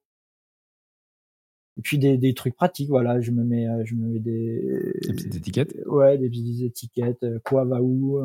[1.78, 5.12] Et puis des, des trucs pratiques, voilà, je me mets je me mets des, des
[5.14, 5.76] petites étiquettes.
[5.86, 8.20] Ouais, des petites étiquettes, quoi va où.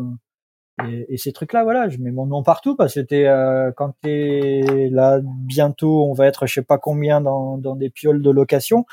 [0.86, 3.96] Et, et, ces trucs-là, voilà, je mets mon nom partout parce que t'es, euh, quand
[4.02, 8.30] t'es là bientôt, on va être je sais pas combien dans, dans des pioles de
[8.30, 8.86] location.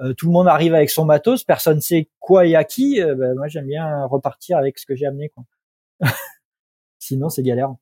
[0.00, 3.02] Euh, tout le monde arrive avec son matos, personne sait quoi et à qui.
[3.02, 5.30] Euh, ben, moi, j'aime bien repartir avec ce que j'ai amené.
[5.30, 5.44] Quoi.
[6.98, 7.74] Sinon, c'est galère.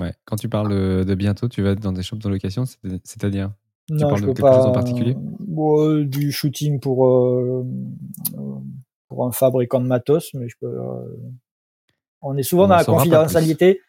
[0.00, 0.12] Ouais.
[0.24, 2.64] Quand tu parles de bientôt, tu vas dans des shops de location,
[3.04, 3.52] c'est-à-dire?
[3.88, 5.16] Tu parles de quelque chose en particulier?
[6.06, 7.64] Du shooting pour euh,
[9.08, 10.78] pour un fabricant de matos, mais je peux
[12.22, 13.80] on est souvent dans la confidentialité.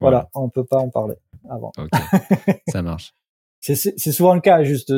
[0.00, 1.16] Voilà, on peut pas en parler
[1.48, 1.72] avant.
[2.68, 3.14] ça marche.
[3.60, 3.74] c'est
[4.12, 4.62] souvent le cas.
[4.62, 4.92] Juste,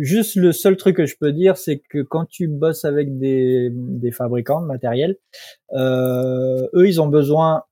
[0.00, 3.70] juste le seul truc que je peux dire, c'est que quand tu bosses avec des,
[3.72, 5.16] des fabricants de matériel,
[5.72, 7.64] euh, eux, ils ont besoin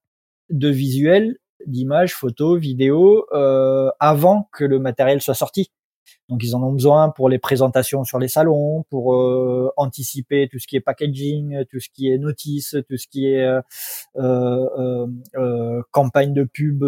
[0.51, 5.71] de visuels, d'images, photos, vidéos, euh, avant que le matériel soit sorti.
[6.29, 10.59] Donc ils en ont besoin pour les présentations sur les salons, pour euh, anticiper tout
[10.59, 13.61] ce qui est packaging, tout ce qui est notice, tout ce qui est euh,
[14.17, 16.85] euh, euh campagne de pub,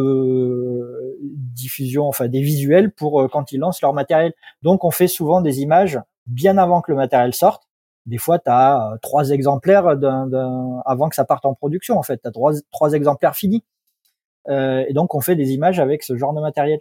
[1.22, 4.32] diffusion, enfin des visuels pour quand ils lancent leur matériel.
[4.62, 7.64] Donc on fait souvent des images bien avant que le matériel sorte.
[8.06, 11.98] Des fois, tu as trois exemplaires d'un, avant que ça parte en production.
[11.98, 13.64] En fait, tu as trois, trois exemplaires finis.
[14.48, 16.80] Et donc on fait des images avec ce genre de matériel.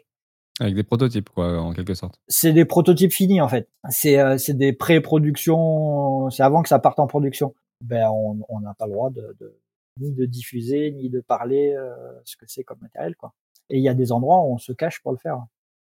[0.60, 2.20] Avec des prototypes, quoi, en quelque sorte.
[2.28, 3.70] C'est des prototypes finis, en fait.
[3.90, 7.54] C'est euh, c'est des pré-productions, c'est avant que ça parte en production.
[7.84, 9.60] Ben, on n'a pas le droit de, de,
[10.00, 11.94] ni de diffuser, ni de parler euh,
[12.26, 13.34] ce que c'est comme matériel, quoi.
[13.70, 15.46] Et il y a des endroits où on se cache pour le faire.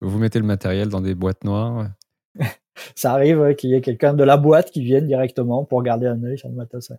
[0.03, 1.89] Vous mettez le matériel dans des boîtes noires
[2.97, 6.23] Ça arrive qu'il y ait quelqu'un de la boîte qui vienne directement pour garder un
[6.25, 6.93] œil sur le matos.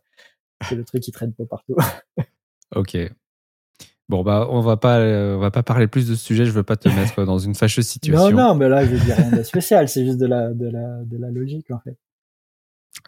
[0.67, 1.75] C'est le truc qui traîne pas partout.
[2.75, 2.97] ok.
[4.11, 6.43] Bon bah on va pas on va pas parler plus de ce sujet.
[6.43, 8.31] Je veux pas te mettre dans une fâcheuse situation.
[8.31, 9.87] Non non, mais là je dis rien de spécial.
[9.87, 11.97] C'est juste de la de la de la logique en fait.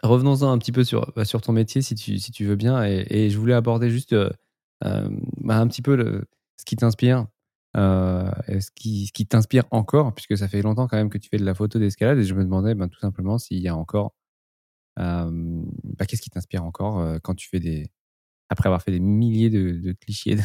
[0.02, 2.82] Revenons-en un petit peu sur bah, sur ton métier si tu si tu veux bien
[2.86, 4.30] et, et je voulais aborder juste euh,
[4.86, 5.06] euh
[5.42, 6.24] bah, un petit peu le,
[6.58, 7.26] ce qui t'inspire.
[7.76, 11.28] Euh, ce qui, ce qui t'inspire encore, puisque ça fait longtemps quand même que tu
[11.28, 13.74] fais de la photo d'escalade, et je me demandais ben, tout simplement s'il y a
[13.74, 14.14] encore,
[15.00, 15.28] euh,
[15.82, 17.90] bah, qu'est-ce qui t'inspire encore euh, quand tu fais des,
[18.48, 20.36] après avoir fait des milliers de, de clichés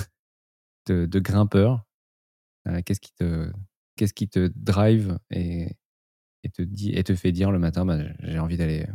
[0.88, 1.86] de, grimpeur
[2.68, 3.52] euh, Qu'est-ce qui te
[3.96, 5.76] qu'est-ce qui te drive et,
[6.54, 8.88] te dit et te fait dire le matin bah, j'ai envie d'aller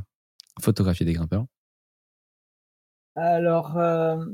[0.60, 1.46] photographier des grimpeurs?
[3.16, 4.24] Alors euh,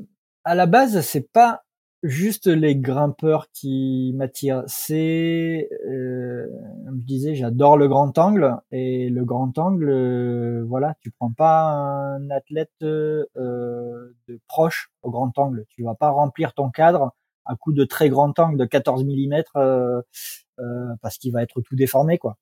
[0.45, 1.63] à la base c'est pas
[2.03, 4.65] juste les grimpeurs qui m'attirent.
[4.67, 6.47] C'est, euh,
[6.87, 12.31] je disais, j'adore le grand angle et le grand angle, voilà, tu prends pas un
[12.31, 13.29] athlète de
[14.49, 17.13] proche au grand angle, tu vas pas remplir ton cadre
[17.47, 20.03] un coup de très grand angle de 14 mm euh,
[20.59, 22.37] euh, parce qu'il va être tout déformé quoi.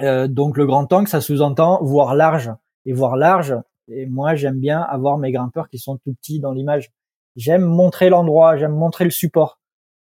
[0.00, 2.50] Euh, donc le grand angle, ça sous-entend voir large
[2.86, 3.54] et voir large.
[3.88, 6.90] Et moi, j'aime bien avoir mes grimpeurs qui sont tout petits dans l'image.
[7.36, 9.58] J'aime montrer l'endroit, j'aime montrer le support.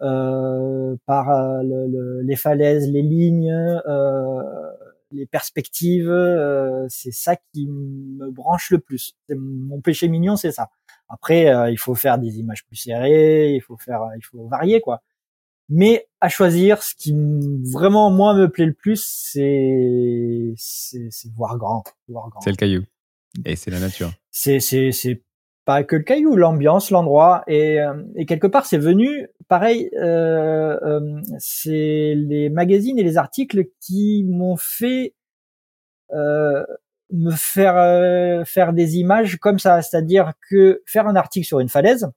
[0.01, 3.55] par les falaises, les lignes,
[5.13, 6.13] les perspectives.
[6.89, 9.15] c'est ça qui me branche le plus.
[9.31, 10.69] Mon péché mignon, c'est ça.
[11.11, 15.03] Après, il faut faire des images plus serrées, il faut faire, il faut varier quoi.
[15.73, 17.15] Mais à choisir, ce qui
[17.73, 22.41] vraiment moi me plaît le plus, c'est c'est voir grand, voir grand.
[22.41, 22.83] C'est le caillou
[23.45, 24.11] et c'est la nature.
[24.33, 25.23] C'est c'est c'est
[25.65, 29.91] pas que le caillou, l'ambiance, l'endroit et euh, et quelque part c'est venu pareil.
[29.95, 35.15] Euh, euh, c'est les magazines et les articles qui m'ont fait
[36.13, 36.65] euh,
[37.13, 41.69] me faire euh, faire des images comme ça, c'est-à-dire que faire un article sur une
[41.69, 42.11] falaise,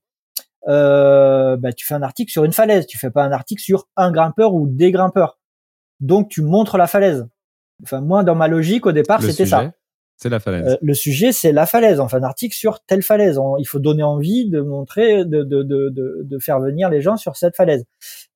[0.67, 3.87] euh, bah, tu fais un article sur une falaise, tu fais pas un article sur
[3.95, 5.39] un grimpeur ou des grimpeurs.
[5.99, 7.27] Donc tu montres la falaise.
[7.83, 9.71] Enfin moi dans ma logique au départ c'était ça.
[10.29, 10.67] La falaise.
[10.67, 11.99] Euh, le sujet c'est la falaise.
[11.99, 13.39] Enfin un article sur telle falaise.
[13.59, 17.35] il faut donner envie de montrer, de, de, de, de, faire venir les gens sur
[17.35, 17.85] cette falaise.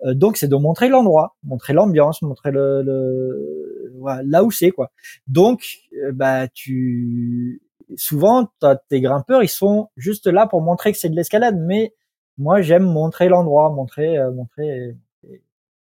[0.05, 4.71] Euh, donc c'est de montrer l'endroit, montrer l'ambiance, montrer le, le voilà, là où c'est
[4.71, 4.91] quoi.
[5.27, 5.63] Donc
[6.03, 7.61] euh, bah tu
[7.95, 8.49] souvent
[8.89, 11.93] tes grimpeurs ils sont juste là pour montrer que c'est de l'escalade, mais
[12.37, 14.95] moi, j'aime montrer l'endroit, montrer, euh, montrer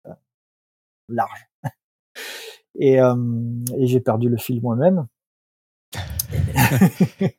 [1.09, 1.49] large.
[2.79, 5.07] et, et j'ai perdu le fil moi-même.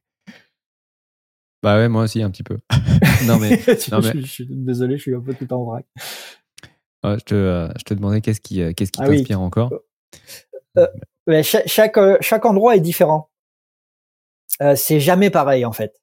[1.63, 2.57] bah ouais, moi aussi un petit peu.
[3.25, 3.59] non mais,
[3.91, 4.21] non, mais...
[4.21, 5.85] Je, suis désolé, je suis un peu tout en vrac.
[7.03, 9.73] je, te, je te demandais qu'est-ce qui, qu'est-ce qui ah t'inspire encore.
[11.43, 13.29] chaque, chaque, chaque endroit est différent.
[14.75, 16.01] c'est jamais pareil en fait.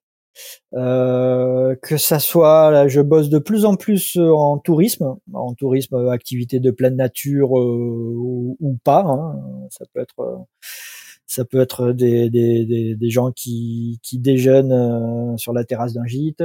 [0.75, 5.53] Euh, que ça soit, là, je bosse de plus en plus euh, en tourisme, en
[5.53, 9.03] tourisme, euh, activité de pleine nature ou, pas.
[9.05, 9.67] Hein.
[9.71, 10.45] Ça peut être,
[11.31, 16.05] ça peut être des, des, des, des gens qui, qui déjeunent sur la terrasse d'un
[16.05, 16.43] gîte,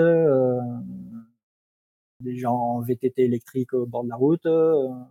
[2.20, 4.46] des gens en VTT électrique au bord de la route,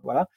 [0.02, 0.28] voilà.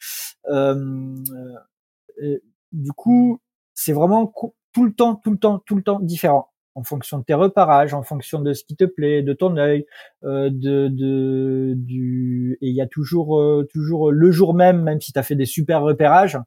[2.72, 3.40] du coup,
[3.74, 4.34] c'est vraiment
[4.74, 7.96] tout le temps, tout le temps, tout le temps différent en fonction de tes reparages,
[7.96, 9.88] en fonction de ce qui te plaît, de ton œil,
[10.24, 15.02] euh, de, de, du et il y a toujours euh, toujours le jour même, même
[15.02, 16.40] si tu as fait des super repérages, euh,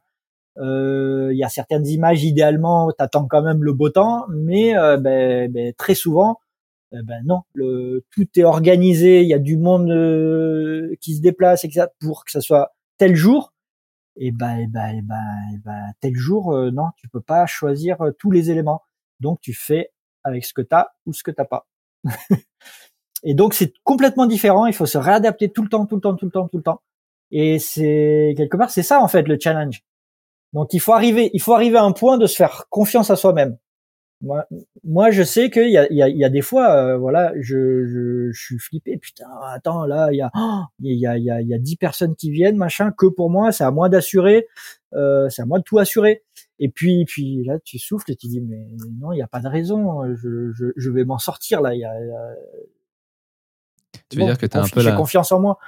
[0.57, 5.51] il y a certaines images idéalement t'attends quand même le beau temps, mais euh, ben,
[5.51, 6.38] ben, très souvent
[6.94, 9.88] euh, ben non, le, tout est organisé, il y a du monde
[11.01, 13.53] qui se déplace etc pour que ça soit tel jour.
[14.16, 18.30] Et ben, et ben, et ben, ben tel jour, non, tu peux pas choisir tous
[18.30, 18.82] les éléments.
[19.20, 19.92] Donc tu fais
[20.24, 21.66] avec ce que tu as ou ce que tu pas.
[23.22, 26.16] et donc c'est complètement différent, il faut se réadapter tout le temps, tout le temps,
[26.16, 26.82] tout le temps, tout le temps.
[27.30, 29.82] Et c'est quelque part c'est ça en fait le challenge.
[30.53, 33.16] Donc il faut arriver, il faut arriver à un point de se faire confiance à
[33.16, 33.57] soi-même.
[34.22, 34.44] Moi,
[34.84, 37.32] moi, je sais qu'il y a, il y, a, y a des fois, euh, voilà,
[37.40, 38.98] je, je, je, suis flippé.
[38.98, 40.30] Putain, attends, là, il y a,
[40.80, 42.92] il y a, il y a, il y a dix personnes qui viennent, machin.
[42.92, 44.46] Que pour moi, c'est à moi d'assurer,
[44.92, 46.22] euh, c'est à moi de tout assurer.
[46.59, 48.66] Et puis, puis là, tu souffles et tu dis, mais
[48.98, 50.05] non, il n'y a pas de raison.
[50.14, 51.74] Je, je, je vais m'en sortir là.
[51.74, 51.94] Il y a,
[54.11, 55.59] Tu veux dire que tu as un peu la confiance en moi.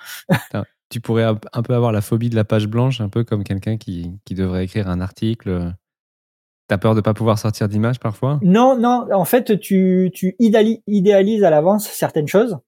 [0.93, 3.79] Tu pourrais un peu avoir la phobie de la page blanche, un peu comme quelqu'un
[3.79, 5.73] qui, devrait écrire un article
[6.69, 8.39] T'as peur de pas pouvoir sortir d'image parfois?
[8.43, 9.07] Non, non.
[9.13, 12.59] En fait, tu, tu idéalises à l'avance certaines choses,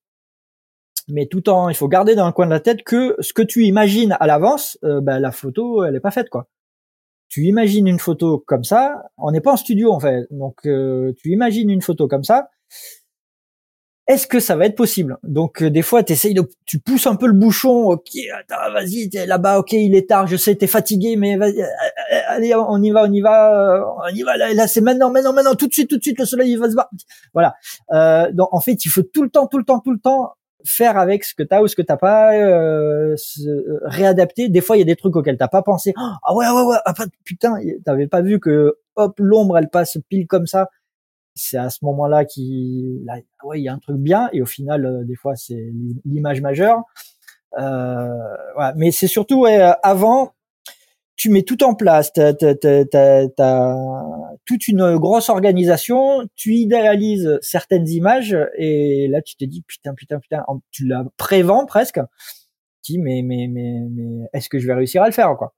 [1.09, 3.43] mais tout en, il faut garder dans un coin de la tête que ce que
[3.43, 6.49] tu imagines à l'avance, euh, ben, la photo, elle est pas faite quoi.
[7.29, 11.13] Tu imagines une photo comme ça, on n'est pas en studio en fait, donc euh,
[11.17, 12.49] tu imagines une photo comme ça
[14.07, 15.17] est-ce que ça va être possible?
[15.23, 17.85] Donc euh, des fois, t'essayes de, tu pousses un peu le bouchon.
[17.85, 18.11] Ok,
[18.51, 19.59] vas-y, t'es là-bas.
[19.59, 20.27] Ok, il est tard.
[20.27, 23.83] Je sais, t'es fatigué, mais vas-y, euh, euh, allez, on y va, on y va,
[24.05, 24.37] on y va.
[24.37, 26.19] Là, là c'est maintenant, maintenant, maintenant, tout de suite, tout de suite.
[26.19, 26.91] Le soleil il va se battre.
[27.33, 27.55] Voilà.
[27.93, 30.35] Euh, donc en fait, il faut tout le temps, tout le temps, tout le temps
[30.67, 33.15] faire avec ce que t'as ou ce que t'as pas, euh,
[33.85, 34.49] réadapter.
[34.49, 35.95] Des fois, il y a des trucs auxquels t'as pas pensé.
[35.97, 36.77] Ah ouais, ouais, ouais.
[36.85, 36.93] Ah,
[37.25, 40.69] putain, t'avais pas vu que hop, l'ombre, elle passe pile comme ça
[41.35, 44.87] c'est à ce moment-là qui là, ouais y a un truc bien et au final
[44.87, 45.73] euh, des fois c'est
[46.05, 46.83] l'image majeure.
[47.59, 48.09] Euh,
[48.55, 48.75] voilà.
[48.77, 50.33] mais c'est surtout ouais, avant
[51.17, 52.13] tu mets tout en place.
[52.13, 52.33] T'as
[53.39, 53.77] as,
[54.45, 56.29] toute une grosse organisation.
[56.35, 60.45] Tu idéalises certaines images et là tu te dis putain putain putain.
[60.71, 62.01] Tu la prévends presque.
[62.83, 65.55] Tu dis mais mais mais mais est-ce que je vais réussir à le faire quoi?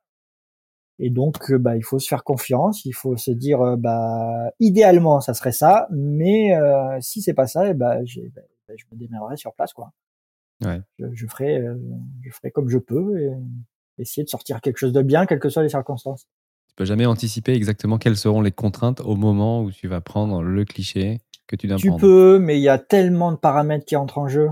[0.99, 2.85] Et donc, euh, bah, il faut se faire confiance.
[2.85, 7.47] Il faut se dire, euh, bah, idéalement, ça serait ça, mais euh, si c'est pas
[7.47, 9.93] ça, et eh bah, bah, bah, je me démerderai sur place, quoi.
[10.65, 10.81] Ouais.
[10.99, 11.63] Je, ferai,
[12.23, 13.31] je ferai comme je peux et
[13.99, 16.29] essayer de sortir quelque chose de bien, quelles que soient les circonstances.
[16.69, 20.43] Tu peux jamais anticiper exactement quelles seront les contraintes au moment où tu vas prendre
[20.43, 22.01] le cliché que tu dois tu prendre.
[22.01, 24.49] Tu peux, mais il y a tellement de paramètres qui entrent en jeu.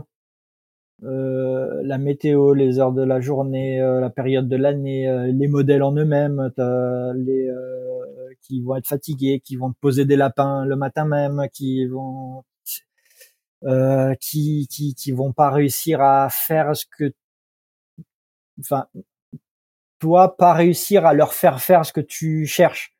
[1.04, 5.48] Euh, la météo, les heures de la journée, euh, la période de l'année, euh, les
[5.48, 6.50] modèles en eux-mêmes,
[7.16, 7.50] les
[8.42, 12.44] qui vont être fatigués, qui vont te poser des lapins le matin même, qui vont
[14.20, 17.12] qui, qui qui vont pas réussir à faire ce que
[18.60, 18.86] enfin
[19.98, 22.93] toi pas réussir à leur faire faire ce que tu cherches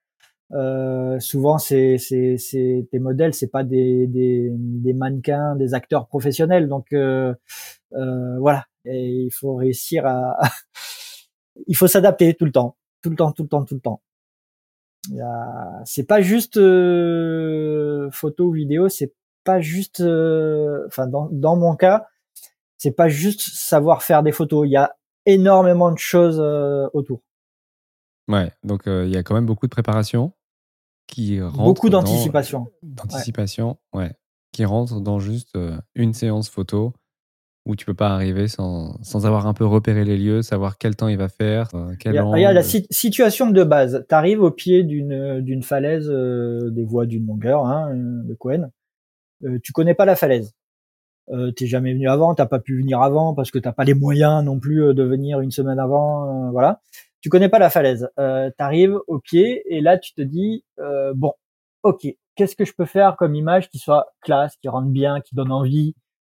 [0.55, 1.97] euh, souvent c'est
[2.91, 6.69] tes modèles c'est pas des, des des mannequins des acteurs professionnels.
[6.69, 7.35] Donc euh,
[7.95, 8.65] euh, voilà.
[8.85, 10.39] Et il faut réussir à
[11.67, 12.77] il faut s'adapter tout le temps.
[13.03, 14.03] Tout le temps tout le temps tout le temps.
[15.85, 19.13] C'est pas juste euh, photo ou vidéo c'est
[19.43, 22.07] pas juste euh, enfin dans dans mon cas
[22.79, 24.67] c'est pas juste savoir faire des photos.
[24.69, 24.95] Il y a
[25.27, 26.39] énormément de choses
[26.93, 27.23] autour.
[28.29, 30.33] Ouais, donc il y a quand même beaucoup de préparation
[31.07, 31.63] qui rentre.
[31.63, 32.67] Beaucoup d'anticipation.
[32.83, 34.13] D'anticipation, ouais.
[34.53, 35.59] Qui rentre dans juste
[35.95, 36.93] une séance photo
[37.67, 40.97] où tu peux pas arriver sans, sans avoir un peu repéré les lieux, savoir quel
[40.97, 44.05] temps il va faire, quel il y a, la situation de base.
[44.09, 48.71] Tu arrives au pied d'une d'une falaise des voies d'une longueur hein, de Cohen.
[49.45, 50.53] Euh, tu connais pas la falaise.
[51.31, 53.95] Euh, t'es jamais venu avant, t'as pas pu venir avant parce que t'as pas les
[53.95, 56.83] moyens non plus de venir une semaine avant, voilà
[57.25, 58.11] tu connais pas la falaise.
[58.19, 58.51] Euh,
[59.07, 61.33] au pied et là tu te dis euh, bon,
[61.83, 62.07] ok,
[62.37, 65.51] qu'est-ce que je peux faire comme image qui soit classe, qui rentre bien, qui donne
[65.51, 65.95] envie.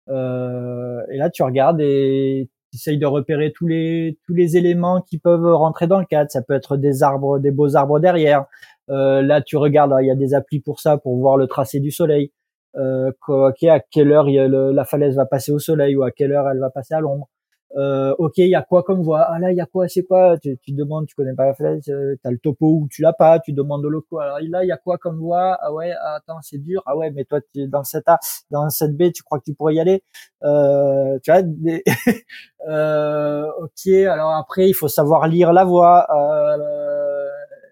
[0.08, 5.02] Euh, et là tu regardes et tu essayes de repérer tous les tous les éléments
[5.02, 6.30] qui peuvent rentrer dans le cadre.
[6.30, 8.46] Ça peut être des arbres, des beaux arbres derrière.
[8.88, 11.80] Euh, là tu regardes, il y a des applis pour ça, pour voir le tracé
[11.80, 12.32] du soleil.
[12.76, 16.48] Euh, ok, à quelle heure la falaise va passer au soleil ou à quelle heure
[16.48, 17.28] elle va passer à l'ombre
[17.76, 19.22] euh, ok, il y a quoi comme voix?
[19.28, 19.88] Ah là, il y a quoi?
[19.88, 22.88] C'est quoi tu, tu demandes, tu connais pas la falaise, euh, t'as le topo ou
[22.90, 24.18] tu l'as pas, tu demandes au loco.
[24.20, 25.58] Alors là, il y a quoi comme voix?
[25.60, 26.82] Ah ouais, ah, attends, c'est dur.
[26.86, 28.18] Ah ouais, mais toi, tu dans cette A,
[28.50, 30.02] dans cette B, tu crois que tu pourrais y aller?
[30.44, 31.42] Euh, Tu vois
[32.68, 33.86] euh, Ok.
[34.08, 36.06] Alors après, il faut savoir lire la voix.
[36.10, 37.28] Euh,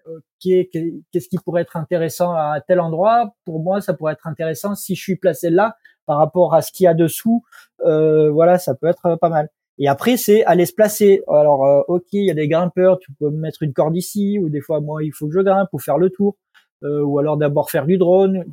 [0.07, 0.67] ok,
[1.11, 3.33] qu'est-ce qui pourrait être intéressant à tel endroit?
[3.45, 5.75] Pour moi, ça pourrait être intéressant si je suis placé là
[6.05, 7.43] par rapport à ce qu'il y a dessous.
[7.85, 9.49] Euh, voilà, ça peut être pas mal.
[9.79, 11.21] Et après, c'est aller se placer.
[11.27, 14.49] Alors, euh, ok, il y a des grimpeurs, tu peux mettre une corde ici, ou
[14.49, 16.35] des fois, moi, il faut que je grimpe pour faire le tour,
[16.83, 18.45] euh, ou alors d'abord faire du drone.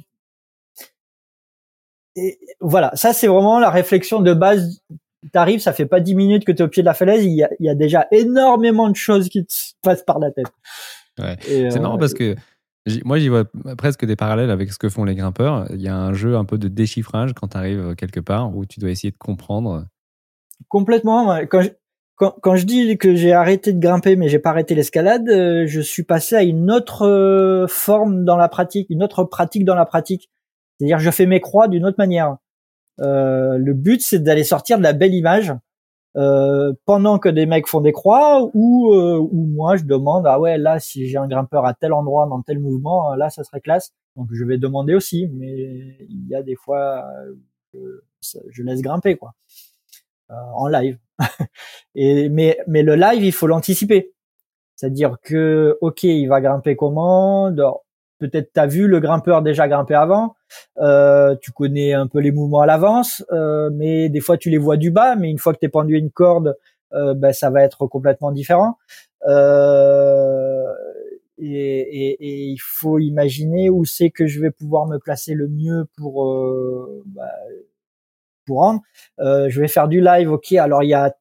[2.17, 4.81] Et voilà, ça c'est vraiment la réflexion de base.
[5.33, 7.33] T'arrives, ça fait pas dix minutes que tu es au pied de la falaise, il
[7.33, 9.53] y, a, il y a, déjà énormément de choses qui te
[9.83, 10.47] passent par la tête.
[11.19, 11.37] Ouais.
[11.43, 12.37] C'est marrant euh, parce que
[13.05, 13.45] moi, j'y vois
[13.79, 15.67] presque des parallèles avec ce que font les grimpeurs.
[15.73, 18.67] Il y a un jeu un peu de déchiffrage quand tu arrives quelque part où
[18.67, 19.87] tu dois essayer de comprendre
[20.69, 21.39] Complètement.
[21.47, 21.71] Quand je,
[22.17, 25.67] quand, quand je dis que j'ai arrêté de grimper, mais j'ai pas arrêté l'escalade, euh,
[25.67, 29.75] je suis passé à une autre euh, forme dans la pratique, une autre pratique dans
[29.75, 30.31] la pratique.
[30.79, 32.37] C'est-à-dire, je fais mes croix d'une autre manière.
[33.01, 35.53] Euh, le but, c'est d'aller sortir de la belle image
[36.17, 40.59] euh, pendant que des mecs font des croix, ou ou moi, je demande ah ouais
[40.59, 43.93] là, si j'ai un grimpeur à tel endroit dans tel mouvement, là, ça serait classe.
[44.17, 47.05] Donc, je vais demander aussi, mais il y a des fois,
[47.73, 49.35] je laisse grimper quoi.
[50.31, 50.99] Euh, en live.
[51.95, 54.15] et mais mais le live, il faut l'anticiper.
[54.77, 57.53] C'est-à-dire que ok, il va grimper comment?
[58.19, 60.35] Peut-être t'as vu le grimpeur déjà grimper avant,
[60.79, 64.59] euh, tu connais un peu les mouvements à l'avance, euh, mais des fois tu les
[64.59, 66.57] vois du bas, mais une fois que t'es pendu à une corde,
[66.93, 68.79] euh, ben, ça va être complètement différent.
[69.27, 70.65] Euh,
[71.39, 75.49] et, et, et, il faut imaginer où c'est que je vais pouvoir me placer le
[75.49, 76.25] mieux pour
[77.07, 77.33] bah,
[78.47, 78.81] pour rendre.
[79.21, 80.53] Euh, je vais faire du live, ok.
[80.53, 81.15] Alors il y a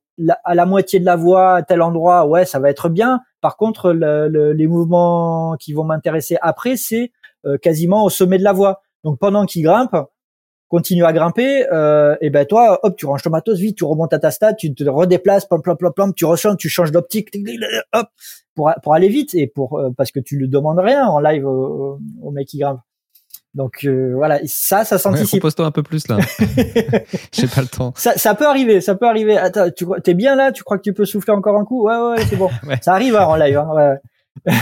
[0.44, 3.22] à la moitié de la voix à tel endroit, ouais, ça va être bien.
[3.42, 7.12] Par contre, les mouvements qui vont m'intéresser après, c'est
[7.46, 8.82] euh, quasiment au sommet de la voix.
[9.04, 9.96] Donc pendant qu'il grimpe,
[10.70, 14.14] continue à grimper, euh, et ben toi, hop, tu ranges ton matos vite, tu remontes
[14.14, 17.30] à ta stade, tu te redéplaces, plom plom plom plom, tu rechantes, tu changes d'optique,
[17.94, 18.08] hop,
[18.56, 21.46] pour pour aller vite et pour euh, parce que tu lui demandes rien en live
[21.46, 22.80] au, au mec qui grimpe.
[23.54, 25.44] Donc euh, voilà, ça, ça s'anticipe.
[25.44, 26.18] Ouais, toi un peu plus là.
[27.32, 27.94] J'ai pas le temps.
[27.96, 29.38] Ça, ça peut arriver, ça peut arriver.
[29.38, 30.52] Attends, tu t'es bien là?
[30.52, 31.88] Tu crois que tu peux souffler encore un coup?
[31.88, 32.50] Ouais, ouais, c'est bon.
[32.82, 33.58] Ça arrive hein, en live.
[33.58, 34.00] Hein,
[34.46, 34.56] ouais.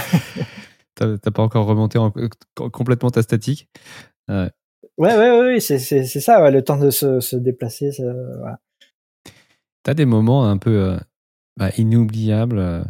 [0.96, 2.12] T'as pas encore remonté en,
[2.56, 3.70] complètement ta statique?
[4.28, 4.50] Ouais,
[4.98, 6.50] ouais, ouais, ouais c'est ça.
[6.52, 7.92] Le temps de se, se déplacer.
[8.40, 8.60] Voilà.
[9.84, 10.98] T'as des moments un peu euh,
[11.58, 12.84] bah, inoubliables euh,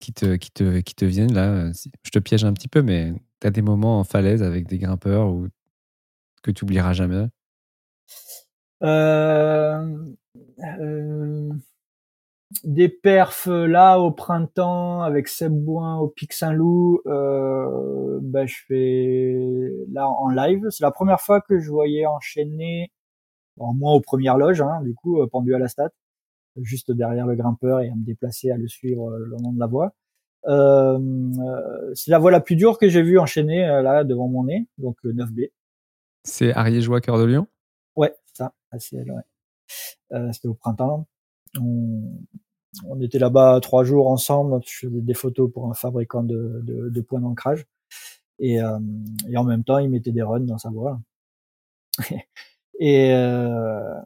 [0.00, 1.70] qui te qui te qui te viennent là?
[1.72, 5.28] Je te piège un petit peu, mais T'as des moments en falaise avec des grimpeurs
[5.28, 5.48] ou
[6.42, 7.26] que tu oublieras jamais?
[8.82, 10.14] Euh,
[10.80, 11.50] euh,
[12.64, 17.00] Des perfs là au printemps avec Seb Boin au Pic Saint-Loup.
[17.06, 19.34] Euh, ben, je fais
[19.92, 20.66] là en live.
[20.70, 22.92] C'est la première fois que je voyais enchaîner
[23.58, 25.90] en moins aux premières loges, hein, du coup, pendu à la stat,
[26.62, 29.66] juste derrière le grimpeur et à me déplacer à le suivre le long de la
[29.66, 29.94] voie.
[30.46, 34.96] C'est la voie la plus dure que j'ai vue enchaîner là devant mon nez, donc
[35.04, 35.50] 9B.
[36.24, 37.46] C'est Ariégeois, cœur de Lyon
[37.94, 40.32] Ouais, ça, assez, ouais.
[40.32, 41.06] C'était au printemps.
[41.58, 42.02] On,
[42.84, 44.60] on était là-bas trois jours ensemble.
[44.66, 47.66] Je faisais des photos pour un fabricant de, de, de points d'ancrage.
[48.38, 48.78] Et, euh,
[49.28, 50.98] et, en même temps, il mettait des runs dans sa voile.
[52.78, 54.00] et, euh,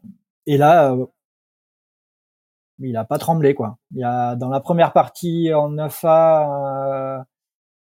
[0.47, 1.07] et là, euh,
[2.81, 3.79] il a pas tremblé quoi.
[3.95, 7.19] Il a dans la première partie en 9A, euh,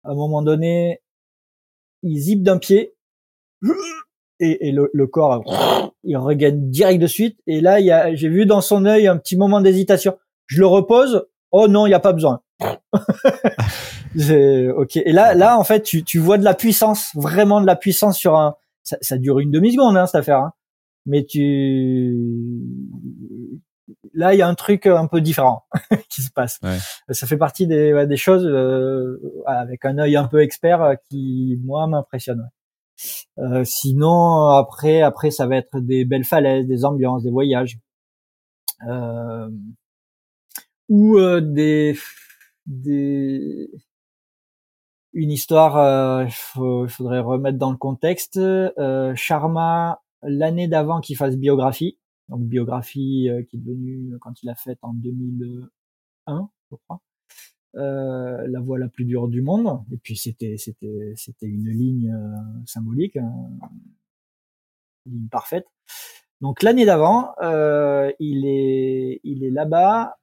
[0.03, 1.01] à un moment donné,
[2.03, 2.95] il zip d'un pied
[4.39, 5.43] et, le, corps,
[6.03, 7.39] il regagne direct de suite.
[7.45, 10.17] Et là, il j'ai vu dans son œil un petit moment d'hésitation
[10.51, 11.25] je le repose.
[11.51, 12.41] Oh non, il n'y a pas besoin.
[12.93, 14.97] ok.
[14.97, 18.17] Et là, là, en fait, tu, tu vois de la puissance, vraiment de la puissance
[18.17, 18.55] sur un.
[18.83, 20.39] Ça, ça dure une demi seconde, hein, cette affaire.
[20.39, 20.51] Hein.
[21.05, 22.17] Mais tu,
[24.13, 25.65] là, il y a un truc un peu différent
[26.09, 26.59] qui se passe.
[26.63, 26.77] Ouais.
[27.13, 31.59] Ça fait partie des, des choses euh, avec un œil un peu expert euh, qui,
[31.63, 32.49] moi, m'impressionne.
[33.39, 37.77] Euh, sinon, après, après, ça va être des belles falaises, des ambiances, des voyages.
[38.87, 39.49] Euh,
[40.89, 41.95] ou euh, des
[42.65, 43.69] des
[45.13, 51.37] une histoire euh, il faudrait remettre dans le contexte euh, Sharma l'année d'avant qu'il fasse
[51.37, 51.97] biographie
[52.29, 57.01] donc biographie qui est devenue quand il a fait en 2001 je crois
[57.75, 59.79] euh, la voie la plus dure du monde.
[59.91, 62.13] Et puis c'était c'était c'était une ligne
[62.65, 63.31] symbolique hein,
[65.05, 65.67] une ligne parfaite.
[66.41, 70.17] Donc l'année d'avant euh, il est il est là-bas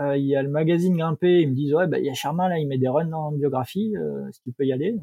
[0.00, 2.14] euh, il y a le magazine Grimpé, ils me disent ouais bah il y a
[2.14, 4.94] Charmin là, il met des runs en biographie, euh, est-ce qu'il peut y aller?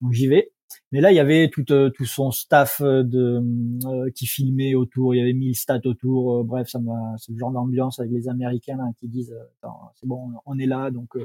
[0.00, 0.52] Donc j'y vais.
[0.92, 5.18] Mais là il y avait tout euh, tout son staff de qui filmait autour, il
[5.18, 6.44] y avait 1000 stats autour.
[6.44, 9.34] bref, ça m'a c'est le genre d'ambiance avec les Américains qui disent
[9.94, 11.16] c'est bon, on est là donc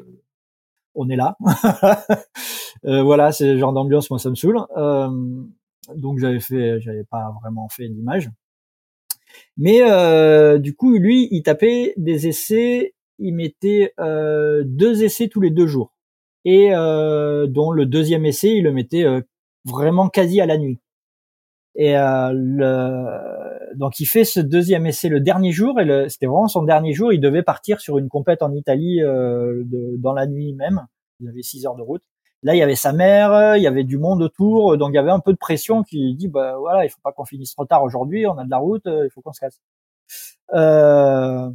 [0.95, 1.37] on est là.
[2.83, 4.59] voilà, c'est le genre d'ambiance moi ça me saoule.
[5.95, 8.29] donc j'avais fait j'avais pas vraiment fait d'image.
[9.57, 15.41] Mais euh, du coup, lui, il tapait des essais il mettait euh, deux essais tous
[15.41, 15.93] les deux jours.
[16.43, 19.21] Et euh, dont le deuxième essai, il le mettait euh,
[19.65, 20.79] vraiment quasi à la nuit.
[21.77, 23.75] Et euh, le...
[23.75, 27.11] donc il fait ce deuxième essai le dernier jour, et c'était vraiment son dernier jour.
[27.11, 30.85] Il devait partir sur une compète en Italie euh, de, dans la nuit même.
[31.19, 32.03] Il avait six heures de route.
[32.43, 34.99] Là, il y avait sa mère, il y avait du monde autour, donc il y
[34.99, 37.65] avait un peu de pression qui dit bah voilà, il faut pas qu'on finisse trop
[37.65, 39.59] tard aujourd'hui, on a de la route, il faut qu'on se casse.
[40.53, 41.49] Euh,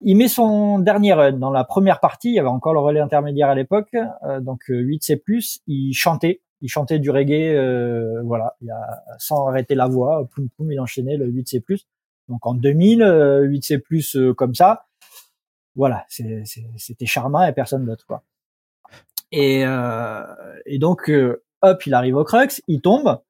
[0.00, 2.30] il met son dernier run dans la première partie.
[2.30, 3.94] Il y avait encore le relais intermédiaire à l'époque,
[4.24, 5.14] euh, donc 8C+.
[5.14, 10.28] Euh, il chantait, il chantait du reggae, euh, voilà, il a, sans arrêter la voix,
[10.34, 11.62] poum poum, il enchaînait le 8C+.
[12.28, 14.86] Donc en 2000, 8C+, comme ça,
[15.76, 18.24] voilà, c'était charmant et personne d'autre quoi.
[19.30, 19.64] Et,
[20.66, 21.08] et donc
[21.62, 23.20] hop, il arrive au crux, il tombe,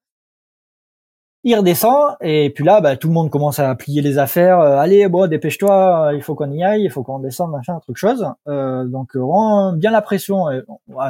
[1.47, 4.59] il redescend et puis là, bah, tout le monde commence à plier les affaires.
[4.59, 7.97] Euh, allez, bon, dépêche-toi, il faut qu'on y aille, il faut qu'on descende, machin, truc
[7.97, 8.27] chose.
[8.49, 10.51] Euh, donc, rend bien la pression.
[10.51, 10.63] Et,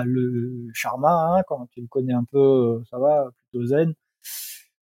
[0.04, 3.94] le Charma, hein, quand tu le connais un peu, euh, ça va, plutôt zen.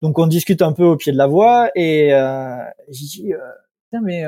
[0.03, 2.57] Donc, on discute un peu au pied de la voie et euh,
[2.89, 4.25] j'ai dit, euh, mais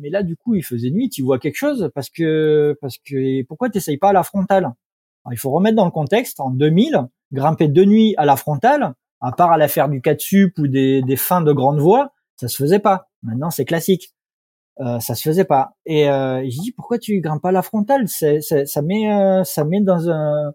[0.00, 1.10] mais là, du coup, il faisait nuit.
[1.10, 1.90] Tu vois quelque chose?
[1.94, 4.72] Parce que parce que pourquoi t'essayes pas à la frontale?
[5.30, 6.40] Il faut remettre dans le contexte.
[6.40, 10.68] En 2000, grimper de nuit à la frontale à part à l'affaire du sup ou
[10.68, 13.08] des, des fins de grande voix, ça se faisait pas.
[13.22, 14.14] Maintenant, c'est classique.
[14.80, 15.72] Euh, ça se faisait pas.
[15.86, 18.06] Et euh, j'ai dit pourquoi tu grimpes pas la frontale?
[18.06, 20.52] C'est, ça met euh, ça met dans un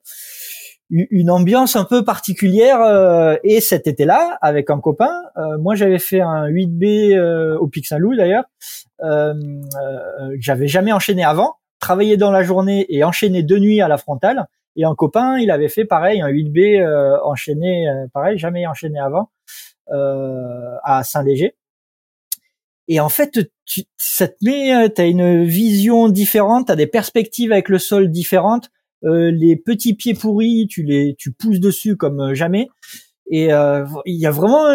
[0.89, 2.79] une ambiance un peu particulière.
[2.81, 7.85] Euh, et cet été-là, avec un copain, euh, moi j'avais fait un 8B au Pic
[7.85, 8.45] Saint-Loup d'ailleurs.
[10.39, 11.55] j'avais jamais enchaîné avant.
[11.79, 14.45] Travailler dans la journée et enchaîner deux nuits à la frontale.
[14.75, 18.99] Et un copain, il avait fait pareil, un 8B euh, enchaîné, euh, pareil, jamais enchaîné
[18.99, 19.29] avant,
[19.91, 21.55] euh, à Saint-Léger.
[22.87, 27.69] Et en fait, tu, ça te met, t'as une vision différente, t'as des perspectives avec
[27.69, 28.69] le sol différentes.
[29.03, 32.67] les petits pieds pourris, tu les, tu pousses dessus comme jamais.
[33.31, 34.67] Et il y a vraiment,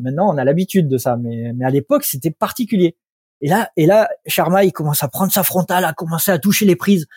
[0.00, 2.96] maintenant on a l'habitude de ça, mais, mais à l'époque c'était particulier.
[3.40, 6.66] Et là, et là, Sharma il commence à prendre sa frontale, à commencer à toucher
[6.66, 7.08] les prises.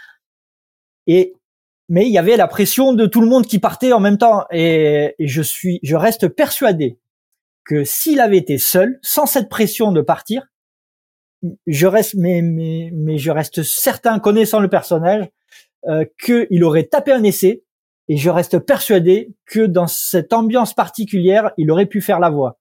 [1.06, 1.36] Et
[1.92, 4.46] mais il y avait la pression de tout le monde qui partait en même temps.
[4.50, 6.98] Et, je suis, je reste persuadé
[7.66, 10.48] que s'il avait été seul, sans cette pression de partir,
[11.68, 15.30] je reste, mais, mais, je reste certain, connaissant le personnage,
[15.90, 17.66] euh, qu'il aurait tapé un essai.
[18.08, 22.58] Et je reste persuadé que dans cette ambiance particulière, il aurait pu faire la voix.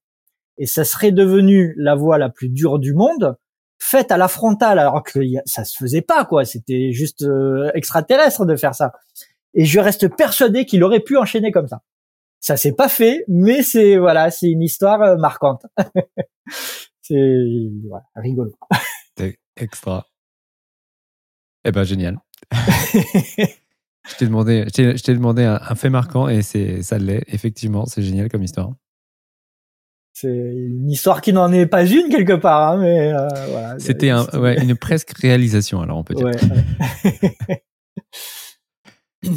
[0.59, 3.37] et ça serait devenu la voie la plus dure du monde,
[3.81, 6.45] faite à la frontale, alors que ça se faisait pas, quoi.
[6.45, 8.93] C'était juste euh, extraterrestre de faire ça.
[9.55, 11.83] Et je reste persuadé qu'il aurait pu enchaîner comme ça.
[12.39, 15.67] Ça s'est pas fait, mais c'est voilà, c'est une histoire euh, marquante.
[17.03, 17.39] c'est
[17.89, 18.53] voilà, rigolo.
[19.57, 20.07] extra.
[21.65, 22.19] Eh ben génial.
[22.53, 27.85] je t'ai demandé, je t'ai demandé un, un, fait marquant et c'est ça l'est effectivement.
[27.87, 28.73] C'est génial comme histoire.
[30.13, 33.79] C'est une histoire qui n'en est pas une quelque part, hein, mais euh, voilà.
[33.79, 36.27] C'était un, ouais, une presque réalisation, alors on peut dire.
[36.27, 37.65] Ouais,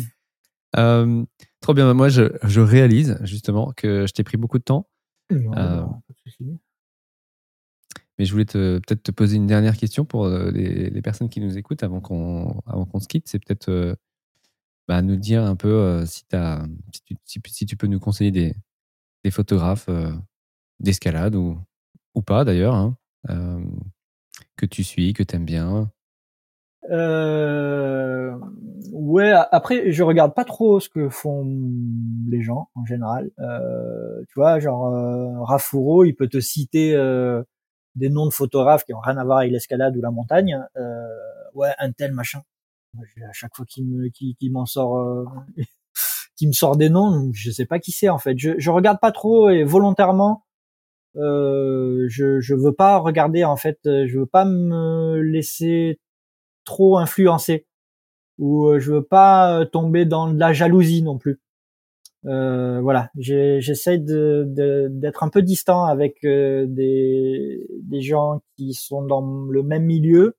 [0.77, 1.23] euh,
[1.61, 1.93] trop bien.
[1.93, 4.89] Moi, je, je, réalise justement que je t'ai pris beaucoup de temps.
[5.31, 5.83] Euh,
[8.17, 11.57] mais je voulais peut-être te poser une dernière question pour les, les personnes qui nous
[11.57, 13.27] écoutent avant qu'on avant qu'on se quitte.
[13.27, 13.95] C'est peut-être
[14.87, 18.31] bah, nous dire un peu si, as, si, tu, si, si, tu peux nous conseiller
[18.31, 18.55] des,
[19.23, 19.89] des photographes
[20.83, 21.57] d'escalade ou,
[22.15, 22.97] ou pas d'ailleurs, hein,
[23.29, 23.63] euh,
[24.57, 25.89] que tu suis, que tu aimes bien?
[26.91, 28.37] Euh,
[28.91, 31.45] ouais, après je regarde pas trop ce que font
[32.29, 33.31] les gens en général.
[33.39, 37.41] Euh, tu vois, genre euh, il peut te citer euh,
[37.95, 40.59] des noms de photographes qui ont rien à voir avec l'escalade ou la montagne.
[40.77, 41.07] Euh,
[41.53, 42.41] ouais, un tel machin.
[42.97, 45.25] À chaque fois qu'il me, qui, m'en sort, euh,
[46.35, 48.37] qui me sort des noms, je sais pas qui c'est en fait.
[48.37, 50.43] Je, je regarde pas trop et volontairement,
[51.17, 55.99] euh, je je veux pas regarder en fait, euh, je veux pas me laisser
[56.65, 57.65] trop influencer
[58.39, 61.39] ou euh, je veux pas tomber dans de la jalousie non plus.
[62.25, 64.45] Euh, voilà, j'essaie de
[64.89, 70.35] d'être un peu distant avec des des gens qui sont dans le même milieu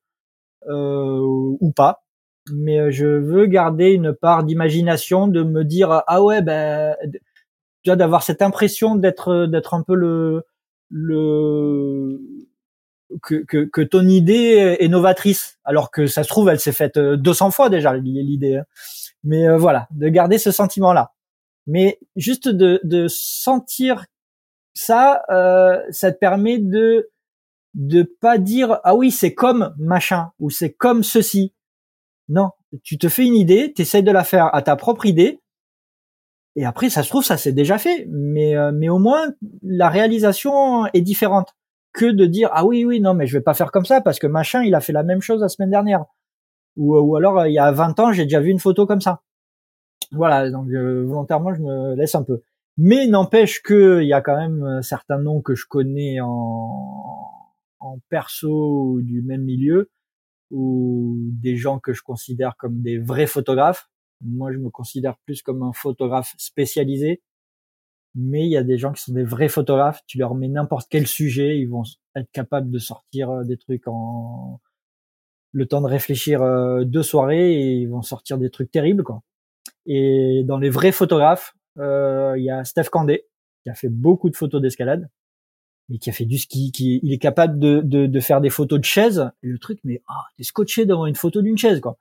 [0.69, 1.21] euh,
[1.61, 2.05] ou pas,
[2.53, 6.97] mais je veux garder une part d'imagination, de me dire ah ouais ben
[7.83, 10.45] tu vois d'avoir cette impression d'être d'être un peu le
[10.91, 12.21] le
[13.23, 16.99] que, que, que, ton idée est novatrice, alors que ça se trouve, elle s'est faite
[16.99, 18.57] 200 euh, fois déjà l'idée.
[18.57, 18.65] Hein.
[19.23, 21.13] Mais euh, voilà, de garder ce sentiment-là.
[21.67, 24.07] Mais juste de, de sentir
[24.75, 27.11] ça, euh, ça te permet de
[27.75, 31.53] de pas dire ah oui c'est comme machin ou c'est comme ceci.
[32.29, 32.51] Non,
[32.83, 35.41] tu te fais une idée, tu essaies de la faire à ta propre idée
[36.57, 39.33] et après, ça se trouve, ça s'est déjà fait, mais euh, mais au moins
[39.63, 41.55] la réalisation est différente
[41.93, 44.19] que de dire ah oui oui non mais je vais pas faire comme ça parce
[44.19, 46.05] que machin il a fait la même chose la semaine dernière
[46.77, 49.01] ou ou alors euh, il y a 20 ans j'ai déjà vu une photo comme
[49.01, 49.23] ça.
[50.13, 52.43] Voilà donc volontairement je me laisse un peu.
[52.77, 57.11] Mais n'empêche que il y a quand même euh, certains noms que je connais en
[57.81, 59.91] en perso du même milieu
[60.51, 63.89] ou des gens que je considère comme des vrais photographes
[64.25, 67.23] moi, je me considère plus comme un photographe spécialisé.
[68.15, 70.03] Mais il y a des gens qui sont des vrais photographes.
[70.07, 71.83] Tu leur mets n'importe quel sujet, ils vont
[72.15, 74.61] être capables de sortir euh, des trucs en
[75.53, 79.23] le temps de réfléchir euh, deux soirées et ils vont sortir des trucs terribles, quoi.
[79.87, 83.27] Et dans les vrais photographes, euh, il y a Steph Candé
[83.63, 85.09] qui a fait beaucoup de photos d'escalade,
[85.89, 88.81] mais qui a fait du ski, qui il est capable de, de, faire des photos
[88.81, 89.31] de chaises.
[89.43, 91.99] Le truc, mais ah, t'es scotché devant une photo d'une chaise, quoi.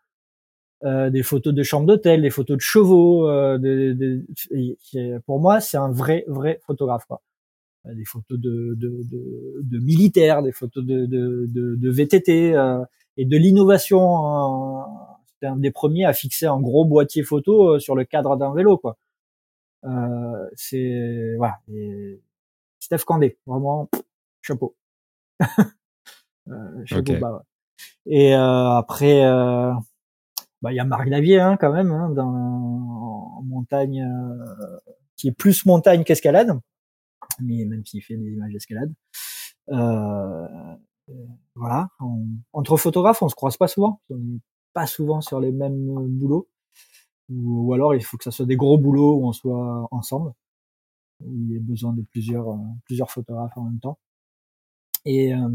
[0.85, 3.29] Euh, des photos de chambres d'hôtel, des photos de chevaux.
[3.29, 7.05] Euh, de, de, pour moi, c'est un vrai, vrai photographe.
[7.05, 7.21] Quoi.
[7.85, 9.01] Euh, des photos de, de,
[9.61, 12.53] de, militaires, des photos de, de, de, VTT
[13.15, 14.83] et de l'innovation.
[15.27, 18.77] C'était un des premiers à fixer un gros boîtier photo sur le cadre d'un vélo.
[18.77, 18.97] quoi.
[20.55, 21.59] c'est voilà.
[21.73, 22.19] Et
[22.81, 23.89] Steph Candé, vraiment
[24.41, 24.75] chapeau.
[26.85, 27.45] chapeau bas.
[28.05, 29.23] Et après
[30.63, 34.77] bah, il y a Marie Lavier hein, quand même hein, dans en montagne euh,
[35.17, 36.57] qui est plus montagne qu'escalade.
[37.41, 38.93] Mais même s'il fait des images d'escalade.
[39.69, 40.75] Euh,
[41.53, 41.89] voilà.
[42.53, 44.01] Entre photographes on se croise pas souvent.
[44.09, 44.39] On n'est
[44.71, 46.47] pas souvent sur les mêmes boulots.
[47.29, 50.31] Ou, alors il faut que ça soit des gros boulots où on soit ensemble.
[51.19, 53.99] Où il y ait besoin de plusieurs euh, plusieurs photographes en même temps
[55.05, 55.47] et euh,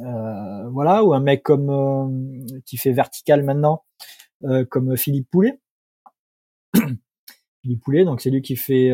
[0.00, 3.84] euh, voilà ou un mec comme euh, qui fait vertical maintenant
[4.70, 5.58] comme Philippe Poulet.
[7.62, 8.90] Philippe Poulet donc c'est lui qui fait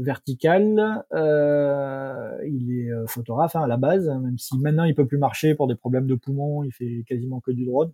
[0.00, 1.04] vertical.
[1.12, 5.66] Il est photographe hein, à la base même si maintenant il peut plus marcher pour
[5.68, 7.92] des problèmes de poumons il fait quasiment que du drone.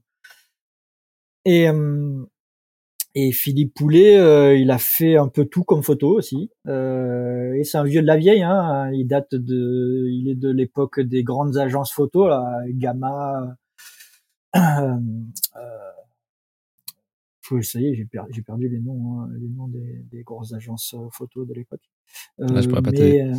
[1.45, 1.69] Et
[3.19, 6.51] et Philippe Poulet, euh, il a fait un peu tout comme photo aussi.
[6.69, 8.43] Euh, et c'est un vieux de la vieille.
[8.43, 8.91] Hein.
[8.93, 13.57] Il date de, il est de l'époque des grandes agences photo, là, Gamma.
[14.55, 14.99] Euh,
[17.63, 21.45] ça y est, j'ai, perdu les noms, hein, les noms des, des, grosses agences photo
[21.45, 21.89] de l'époque.
[22.39, 23.31] Là, je pourrais pas mais,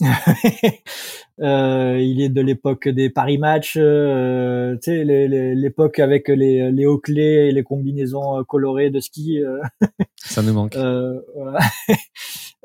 [1.40, 6.86] euh, il est de l'époque des Paris Match, euh, tu sais, l'époque avec les, les
[6.86, 9.40] hauts clés et les combinaisons colorées de ski.
[10.16, 10.76] Ça nous manque.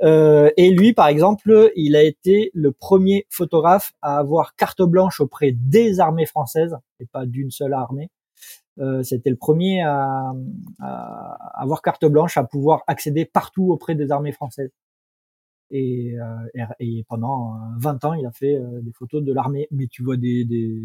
[0.02, 0.52] Voilà.
[0.58, 5.52] et lui, par exemple, il a été le premier photographe à avoir carte blanche auprès
[5.52, 8.10] des armées françaises et pas d'une seule armée.
[8.80, 10.34] Euh, c'était le premier à,
[10.82, 14.72] à, avoir carte blanche, à pouvoir accéder partout auprès des armées françaises.
[15.76, 19.68] Et, euh, et, pendant 20 ans, il a fait euh, des photos de l'armée.
[19.72, 20.80] Mais tu vois des, des,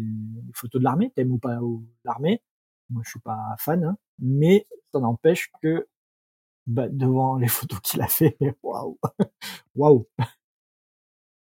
[0.55, 1.59] photos de l'armée, t'aimes ou pas
[2.03, 2.41] l'armée?
[2.89, 5.87] Moi, je suis pas fan, hein, mais ça n'empêche que
[6.65, 8.97] bah, devant les photos qu'il a fait, waouh,
[9.75, 10.07] waouh.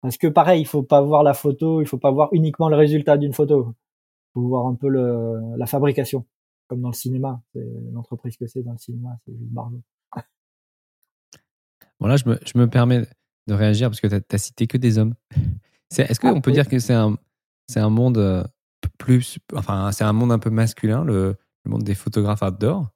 [0.02, 2.76] Parce que pareil, il faut pas voir la photo, il faut pas voir uniquement le
[2.76, 3.76] résultat d'une photo.
[4.30, 6.26] Il faut voir un peu le, la fabrication
[6.68, 7.44] comme dans le cinéma.
[7.94, 9.82] L'entreprise que c'est dans le cinéma, c'est juste Barlow.
[12.00, 13.04] Bon, là, je me, je me permets
[13.48, 15.16] de réagir parce que tu as, cité que des hommes.
[15.98, 17.16] Est-ce qu'on peut dire que c'est un,
[17.76, 18.44] un monde euh,
[18.98, 19.40] plus.
[19.54, 22.90] Enfin, c'est un monde un peu masculin, le, le monde des photographes outdoor?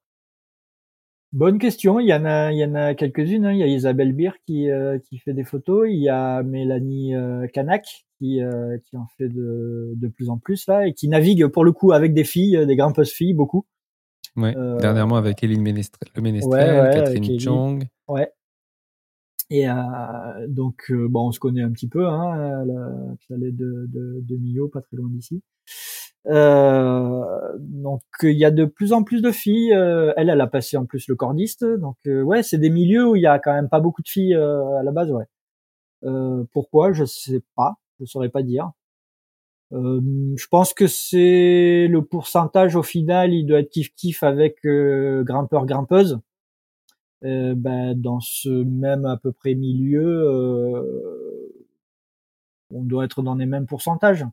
[1.31, 1.99] Bonne question.
[1.99, 3.45] Il y en a, il y en a quelques-unes.
[3.45, 3.53] Hein.
[3.53, 5.87] Il y a Isabelle Beer qui, euh, qui fait des photos.
[5.87, 10.37] Il y a Mélanie euh, Canac qui, euh, qui en fait de, de plus en
[10.37, 13.65] plus là et qui navigue pour le coup avec des filles, des grimpeuses filles, beaucoup.
[14.35, 14.55] Ouais.
[14.79, 17.83] Dernièrement avec Eline Ménestrel, le Ménestrel, Catherine Chong.
[18.07, 18.31] Ouais.
[19.51, 19.65] Et
[20.47, 22.07] donc bon, on se connaît un petit peu.
[22.07, 22.65] Hein,
[23.29, 25.41] elle, est de, de, de Millau, pas très loin d'ici.
[26.27, 29.73] Euh, donc il y a de plus en plus de filles.
[29.73, 31.65] Euh, elle, elle a passé en plus le cordiste.
[31.65, 34.09] Donc euh, ouais, c'est des milieux où il y a quand même pas beaucoup de
[34.09, 35.11] filles à la base.
[35.11, 35.25] Ouais.
[36.53, 36.93] pourquoi?
[36.93, 37.75] Je sais pas.
[37.99, 38.71] Je saurais pas dire.
[39.71, 45.65] je pense que c'est le pourcentage au final, il doit être kiff kiff avec grimpeur
[45.65, 46.19] grimpeuse.
[47.21, 50.27] Ben, dans ce même à peu près milieu,
[52.71, 54.25] on doit être dans les mêmes pourcentages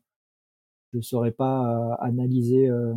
[0.96, 2.94] je ne saurais pas euh, analyser euh,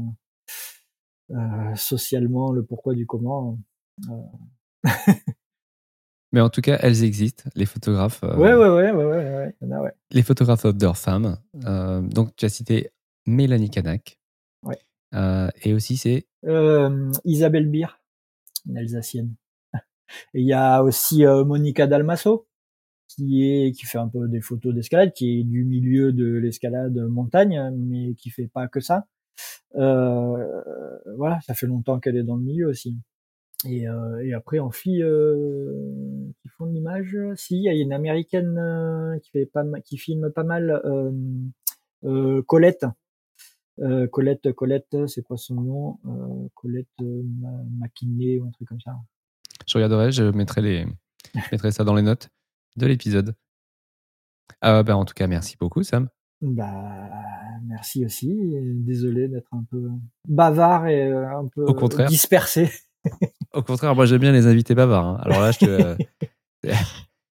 [1.32, 3.60] euh, socialement le pourquoi du comment.
[6.32, 8.22] Mais en tout cas, elles existent, les photographes.
[8.24, 9.94] ouais, ouais, ouais, ouais, ouais.
[10.12, 11.38] Les photographes outdoor femmes.
[11.54, 12.92] donc, tu as cité
[13.26, 14.20] Mélanie Canac.
[14.64, 14.78] Ouais.
[15.64, 16.28] et aussi, c'est.
[17.26, 18.00] Isabelle Beer,
[18.68, 19.34] une Alsacienne.
[20.34, 22.48] Il y a aussi Monica Dalmasso,
[23.08, 26.98] qui est qui fait un peu des photos d'escalade, qui est du milieu de l'escalade
[27.10, 29.08] montagne, mais qui fait pas que ça.
[29.76, 30.62] Euh,
[31.18, 32.98] voilà, ça fait longtemps qu'elle est dans le milieu aussi.
[33.66, 37.74] Et, euh, et après en filles euh, qui font de l'image, si il y a
[37.74, 40.82] une américaine euh, qui fait pas qui filme pas mal,
[42.06, 42.86] euh, Colette.
[44.12, 46.50] Colette, Colette, c'est quoi son nom?
[46.54, 48.92] Colette McKinney ou un truc comme ça.
[49.70, 50.88] Je regarderai, je mettrai les,
[51.36, 52.30] je mettrai ça dans les notes
[52.76, 53.36] de l'épisode.
[54.62, 56.10] Ah, bah, en tout cas, merci beaucoup, Sam.
[56.42, 57.08] Bah,
[57.68, 58.36] merci aussi.
[58.62, 59.90] Désolé d'être un peu
[60.28, 61.66] bavard et euh, un peu
[62.08, 62.72] dispersé.
[63.54, 65.06] Au contraire, moi j'aime bien les invités bavards.
[65.06, 65.22] Hein.
[65.22, 65.98] Alors là, je te,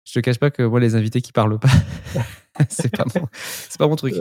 [0.06, 1.70] je te cache pas que moi les invités qui parlent pas,
[2.70, 3.26] c'est pas mon,
[3.80, 4.14] pas mon truc.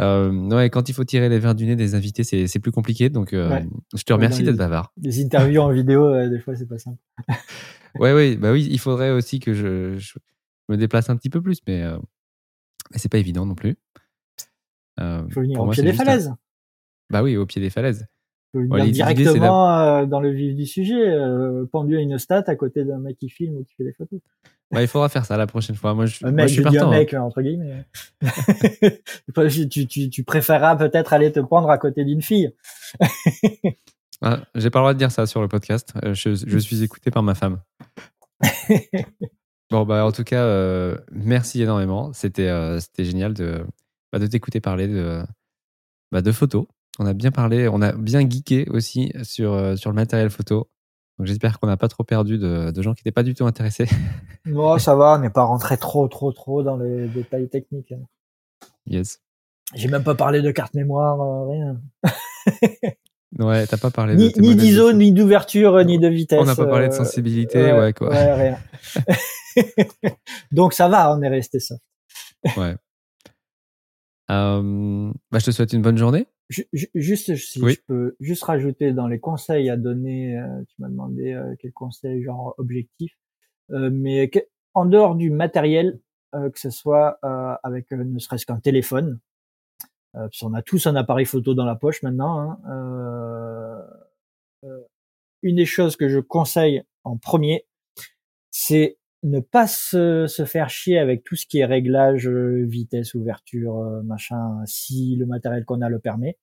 [0.00, 3.10] Euh, quand il faut tirer les verres du nez des invités, c'est plus compliqué.
[3.10, 3.60] Donc, euh,
[3.94, 4.92] je te remercie d'être bavard.
[4.96, 6.98] Les interviews en vidéo, des fois, c'est pas simple.
[7.98, 9.98] ouais, ouais, bah oui, il faudrait aussi que je,
[10.68, 11.98] me déplace un petit peu plus, mais, euh,
[12.90, 13.76] mais c'est pas évident non plus.
[15.00, 16.32] Euh, il faut venir au pied des falaises.
[17.10, 18.06] Bah oui, au pied des falaises.
[18.54, 22.98] Directement euh, dans le vif du sujet, euh, pendu à une stat à côté d'un
[22.98, 24.20] mec qui filme ou qui fait des photos.
[24.72, 25.94] Il faudra faire ça la prochaine fois.
[25.94, 26.88] Moi, je, mec, je suis partant.
[26.88, 27.22] Un mec, hein.
[27.22, 27.84] entre guillemets.
[29.70, 32.52] tu, tu, tu préféreras peut-être aller te prendre à côté d'une fille.
[34.22, 35.94] Ah, j'ai pas le droit de dire ça sur le podcast.
[36.04, 37.60] Euh, je, suis écouté par ma femme.
[39.70, 42.12] bon, bah, en tout cas, euh, merci énormément.
[42.12, 43.66] C'était euh, c'était génial de,
[44.12, 45.24] bah, de t'écouter parler de,
[46.12, 46.66] bah, de photos.
[46.98, 50.68] On a bien parlé, on a bien geeké aussi sur, sur le matériel photo.
[51.18, 53.46] Donc j'espère qu'on n'a pas trop perdu de, de gens qui n'étaient pas du tout
[53.46, 53.86] intéressés.
[54.44, 57.94] Non, ça va, on n'est pas rentré trop, trop, trop dans les détails techniques.
[58.86, 59.20] Yes.
[59.72, 61.80] J'ai même pas parlé de carte mémoire, rien.
[63.38, 66.38] Ouais, t'as pas parlé ni, de ni d'ISO, ni d'ouverture, ni de vitesse.
[66.38, 68.10] On n'a pas parlé de euh, sensibilité, ouais, quoi.
[68.10, 68.58] Ouais, rien.
[70.52, 71.76] Donc ça va, on est resté ça.
[72.58, 72.76] Ouais.
[74.30, 76.26] Euh, bah, je te souhaite une bonne journée.
[76.92, 81.32] Juste, si je peux juste rajouter dans les conseils à donner, euh, tu m'as demandé
[81.32, 83.12] euh, quel conseil genre objectif,
[83.70, 84.30] euh, mais
[84.74, 86.00] en dehors du matériel,
[86.32, 87.18] que ce soit
[87.62, 89.20] avec ne serait-ce qu'un téléphone,
[90.16, 92.58] euh, on a tous un appareil photo dans la poche maintenant.
[92.66, 93.84] Hein.
[95.42, 97.66] Une des choses que je conseille en premier,
[98.50, 104.02] c'est ne pas se, se, faire chier avec tout ce qui est réglage, vitesse, ouverture,
[104.04, 106.38] machin, si le matériel qu'on a le permet.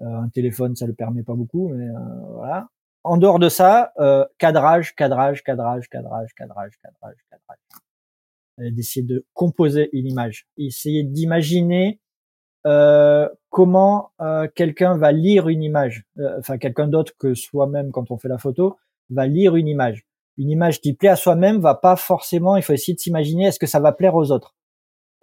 [0.00, 1.88] un téléphone, ça le permet pas beaucoup, mais
[2.34, 2.68] voilà.
[3.04, 3.92] En dehors de ça,
[4.38, 8.72] cadrage, cadrage, cadrage, cadrage, cadrage, cadrage, cadrage.
[8.74, 12.00] D'essayer de composer une image, essayer d'imaginer
[12.66, 18.10] euh, comment euh, quelqu'un va lire une image, euh, enfin quelqu'un d'autre que soi-même quand
[18.10, 18.78] on fait la photo
[19.10, 20.06] va lire une image.
[20.36, 22.56] Une image qui plaît à soi-même va pas forcément.
[22.56, 24.54] Il faut essayer de s'imaginer est-ce que ça va plaire aux autres.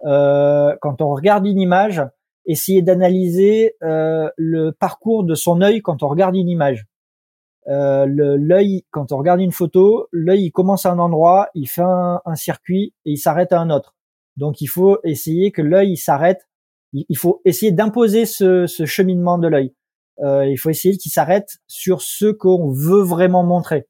[0.02, 2.02] quand on regarde une image,
[2.46, 6.86] essayer d'analyser le parcours de son œil quand on regarde une image.
[7.66, 12.20] l'œil quand on regarde une photo, l'œil il commence à un endroit, il fait un,
[12.24, 13.94] un circuit et il s'arrête à un autre.
[14.36, 16.48] Donc il faut essayer que l'œil s'arrête
[16.92, 19.74] il faut essayer d'imposer ce, ce, cheminement de l'œil.
[20.20, 23.88] Euh, il faut essayer qu'il s'arrête sur ce qu'on veut vraiment montrer.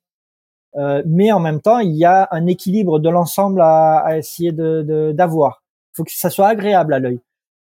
[0.76, 4.52] Euh, mais en même temps, il y a un équilibre de l'ensemble à, à, essayer
[4.52, 5.62] de d'avoir.
[5.92, 7.20] il faut que ça soit agréable à l'œil.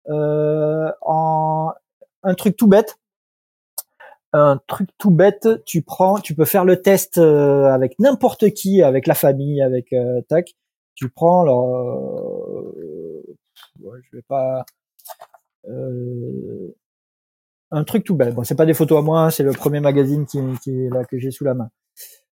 [0.09, 1.73] Euh, en
[2.23, 2.99] un truc tout bête,
[4.32, 8.82] un truc tout bête, tu prends, tu peux faire le test euh, avec n'importe qui,
[8.82, 10.55] avec la famille, avec euh, tac.
[10.95, 11.77] Tu prends, alors,
[12.66, 13.23] euh,
[13.82, 14.65] je vais pas,
[15.69, 16.74] euh,
[17.70, 18.35] un truc tout bête.
[18.35, 21.05] Bon, c'est pas des photos à moi, hein, c'est le premier magazine qui, qui là
[21.05, 21.70] que j'ai sous la main.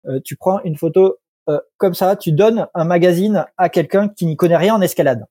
[0.07, 1.17] Euh, tu prends une photo
[1.49, 5.25] euh, comme ça, tu donnes un magazine à quelqu'un qui n'y connaît rien en escalade.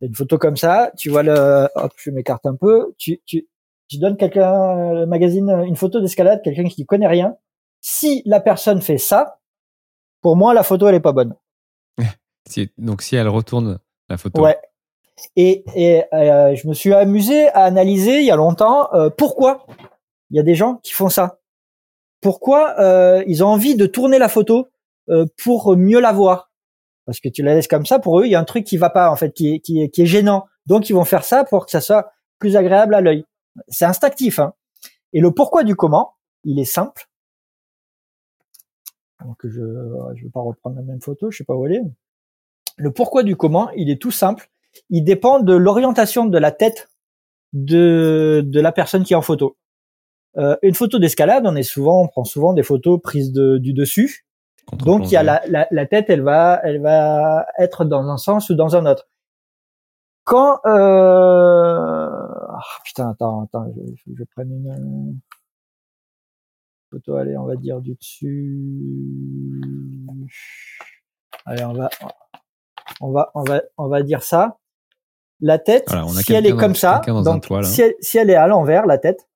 [0.00, 3.48] Une photo comme ça, tu vois le, hop, je m'écarte un peu, tu, tu,
[3.88, 7.36] tu donnes quelqu'un le magazine, une photo d'escalade, quelqu'un qui connaît rien.
[7.80, 9.40] Si la personne fait ça,
[10.20, 11.34] pour moi, la photo elle est pas bonne.
[12.78, 13.78] Donc si elle retourne
[14.08, 14.42] la photo.
[14.42, 14.58] Ouais,
[15.36, 19.66] et, et euh, je me suis amusé à analyser il y a longtemps euh, pourquoi
[20.30, 21.39] il y a des gens qui font ça.
[22.20, 24.68] Pourquoi euh, ils ont envie de tourner la photo
[25.42, 26.52] pour mieux la voir?
[27.04, 28.76] Parce que tu la laisses comme ça, pour eux, il y a un truc qui
[28.76, 30.46] va pas en fait, qui est, gênant.
[30.66, 33.24] Donc ils vont faire ça pour que ça soit plus agréable à l'œil.
[33.68, 34.38] C'est instinctif.
[34.38, 34.54] Hein.
[35.12, 36.14] Et le pourquoi du comment,
[36.44, 37.08] il est simple.
[39.24, 41.82] Donc je je vais pas reprendre la même photo, je sais pas où elle est.
[42.76, 44.50] Le pourquoi du comment, il est tout simple
[44.88, 46.88] il dépend de l'orientation de la tête
[47.52, 49.56] de, de la personne qui est en photo.
[50.36, 53.72] Euh, une photo d'escalade, on est souvent, on prend souvent des photos prises de, du
[53.72, 54.26] dessus.
[54.72, 58.16] Donc il y a la, la, la, tête, elle va, elle va être dans un
[58.16, 59.08] sens ou dans un autre.
[60.24, 62.08] Quand euh...
[62.08, 65.18] oh, putain, attends, attends, je, je, je prenne une
[66.90, 69.60] photo, allez, on va dire du dessus.
[71.46, 71.90] Allez, on va,
[73.00, 74.58] on va, on va, on va dire ça
[75.40, 75.88] la tête,
[76.22, 79.26] si elle est comme ça, donc si, elle, est à l'envers, la tête,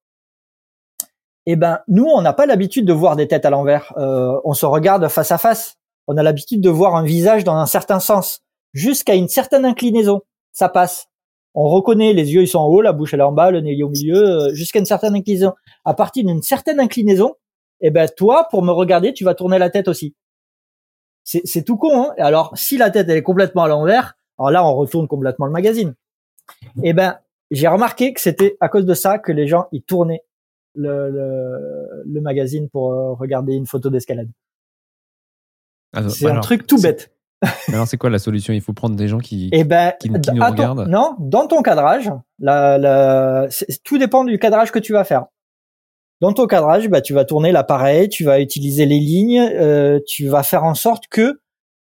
[1.46, 3.92] eh ben nous, on n'a pas l'habitude de voir des têtes à l'envers.
[3.98, 5.76] Euh, on se regarde face à face.
[6.06, 8.40] On a l'habitude de voir un visage dans un certain sens,
[8.72, 10.22] jusqu'à une certaine inclinaison.
[10.52, 11.06] Ça passe.
[11.54, 13.60] On reconnaît les yeux, ils sont en haut, la bouche elle est en bas, le
[13.60, 15.52] nez au milieu, euh, jusqu'à une certaine inclinaison.
[15.84, 17.34] À partir d'une certaine inclinaison,
[17.80, 20.14] eh ben toi, pour me regarder, tu vas tourner la tête aussi.
[21.22, 22.02] C'est tout con.
[22.02, 25.46] Hein alors, si la tête elle est complètement à l'envers, alors là, on retourne complètement
[25.46, 25.94] le magazine.
[26.82, 27.18] Eh ben,
[27.50, 30.22] j'ai remarqué que c'était à cause de ça que les gens ils tournaient
[30.74, 31.10] le,
[32.04, 34.28] le, magazine pour euh, regarder une photo d'escalade.
[36.08, 37.12] C'est un truc tout bête.
[37.68, 38.52] alors, c'est quoi la solution?
[38.52, 42.10] Il faut prendre des gens qui, eh ben, qui, nous regardent Non, dans ton cadrage,
[42.38, 43.48] la, la,
[43.84, 45.26] tout dépend du cadrage que tu vas faire.
[46.20, 50.26] Dans ton cadrage, bah, tu vas tourner l'appareil, tu vas utiliser les lignes, euh, tu
[50.28, 51.40] vas faire en sorte que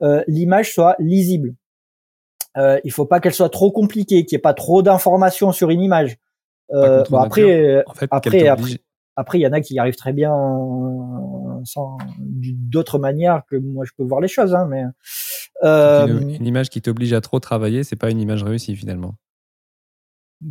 [0.02, 1.54] euh, l'image soit lisible.
[2.56, 5.70] Euh, il faut pas qu'elle soit trop compliquée, qu'il n'y ait pas trop d'informations sur
[5.70, 6.16] une image.
[6.72, 8.48] Euh, bon, après, après, après,
[9.16, 10.32] après, il y en a qui y arrivent très bien
[11.64, 14.84] sans d'autres manières que moi je peux voir les choses, hein, mais
[15.62, 19.14] euh, une, image qui t'oblige à trop travailler, c'est pas une image réussie finalement.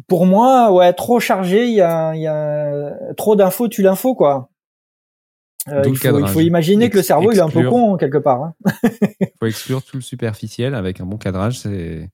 [0.07, 4.49] Pour moi, ouais, trop chargé, il y a, y a trop d'infos, tu l'info quoi.
[5.67, 8.17] Euh, il, faut, il, faut, imaginer que le cerveau il est un peu con quelque
[8.17, 8.41] part.
[8.43, 8.53] Hein.
[9.19, 11.59] il faut exclure tout le superficiel avec un bon cadrage.
[11.59, 12.09] C'est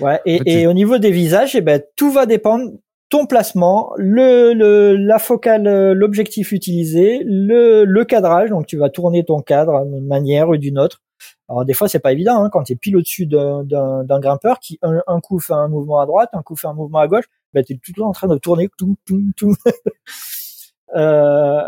[0.00, 0.20] ouais.
[0.24, 2.72] Et, et au niveau des visages, eh ben tout va dépendre
[3.10, 8.50] ton placement, le, le la focale, l'objectif utilisé, le, le cadrage.
[8.50, 11.02] Donc tu vas tourner ton cadre d'une manière ou d'une autre.
[11.48, 14.78] Alors des fois c'est pas évident hein, quand tu es pile au-dessus d'un grimpeur qui
[14.82, 17.24] un, coup fait un mouvement à droite, un coup fait un mouvement à gauche,
[17.54, 19.54] ben tu es tout le temps en train de tourner tout tout tout.
[20.96, 21.62] euh,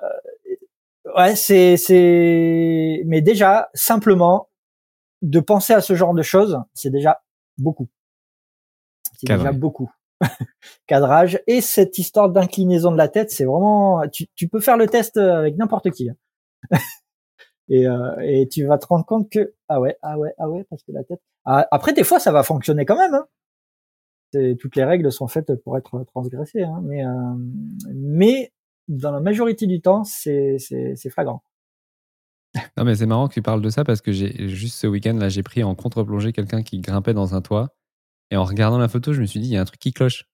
[1.16, 4.48] ouais, c'est, c'est, mais déjà, simplement,
[5.22, 7.22] de penser à ce genre de choses, c'est déjà
[7.58, 7.88] beaucoup.
[9.18, 9.90] C'est déjà beaucoup.
[10.86, 14.86] Cadrage et cette histoire d'inclinaison de la tête, c'est vraiment, tu, tu peux faire le
[14.86, 16.10] test avec n'importe qui.
[16.10, 16.16] Hein.
[17.70, 20.66] Et, euh, et tu vas te rendre compte que ah ouais, ah ouais, ah ouais,
[20.68, 21.20] parce que la tête.
[21.44, 23.14] Ah, après, des fois, ça va fonctionner quand même.
[23.14, 24.56] Hein.
[24.60, 26.80] Toutes les règles sont faites pour être transgressées, hein.
[26.82, 27.34] mais euh,
[27.94, 28.52] mais
[28.88, 31.42] dans la majorité du temps, c'est c'est flagrant.
[32.76, 35.14] Non mais c'est marrant que tu parles de ça parce que j'ai juste ce week-end
[35.14, 37.68] là, j'ai pris en contre-plongée quelqu'un qui grimpait dans un toit
[38.30, 39.92] et en regardant la photo, je me suis dit il y a un truc qui
[39.92, 40.26] cloche.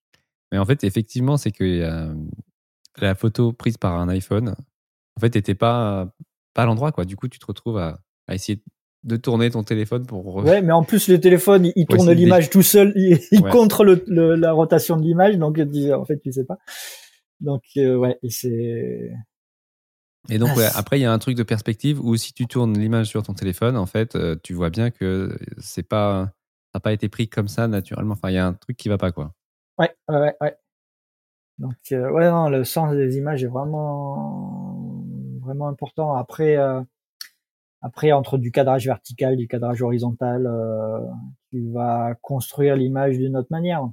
[0.52, 2.14] Mais en fait, effectivement, c'est que euh,
[2.98, 4.54] la photo prise par un iPhone,
[5.16, 6.12] en fait, n'était pas
[6.54, 7.04] pas à l'endroit quoi.
[7.04, 8.62] Du coup, tu te retrouves à, à, essayer
[9.04, 10.36] de tourner ton téléphone pour.
[10.36, 14.96] Ouais, mais en plus le téléphone, il, tourne l'image tout seul, il, contrôle la rotation
[14.96, 16.58] de l'image, donc en fait, tu sais pas.
[17.40, 19.12] Donc euh, ouais, c'est.
[20.28, 22.76] Et donc ouais, après il y a un truc de perspective où si tu tournes
[22.76, 26.32] l'image sur ton téléphone, en fait, euh, tu vois bien que c'est pas,
[26.76, 28.12] n'a pas été pris comme ça naturellement.
[28.12, 29.32] Enfin, il y a un truc qui va pas quoi.
[29.78, 30.56] Ouais, ouais, ouais.
[31.58, 35.04] Donc euh, ouais, non, le sens des images est vraiment,
[35.40, 36.14] vraiment important.
[36.14, 36.56] Après,
[37.82, 40.50] après entre du cadrage vertical, du cadrage horizontal,
[41.50, 43.88] tu vas construire l'image d'une autre manière.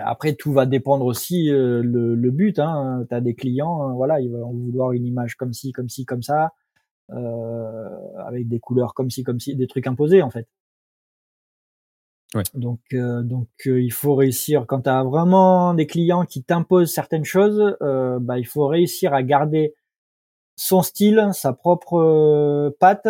[0.00, 2.58] Après, tout va dépendre aussi euh, le, le, but.
[2.58, 3.04] Hein.
[3.08, 6.06] Tu as des clients, hein, voilà, ils vont vouloir une image comme ci, comme ci,
[6.06, 6.52] comme ça,
[7.10, 7.88] euh,
[8.26, 10.48] avec des couleurs comme ci, comme ci, des trucs imposés en fait.
[12.34, 12.42] Ouais.
[12.54, 14.64] Donc, euh, donc euh, il faut réussir.
[14.66, 19.22] Quand tu as vraiment des clients qui t'imposent certaines choses, bah, il faut réussir à
[19.22, 19.74] garder
[20.56, 23.08] son style, sa propre patte,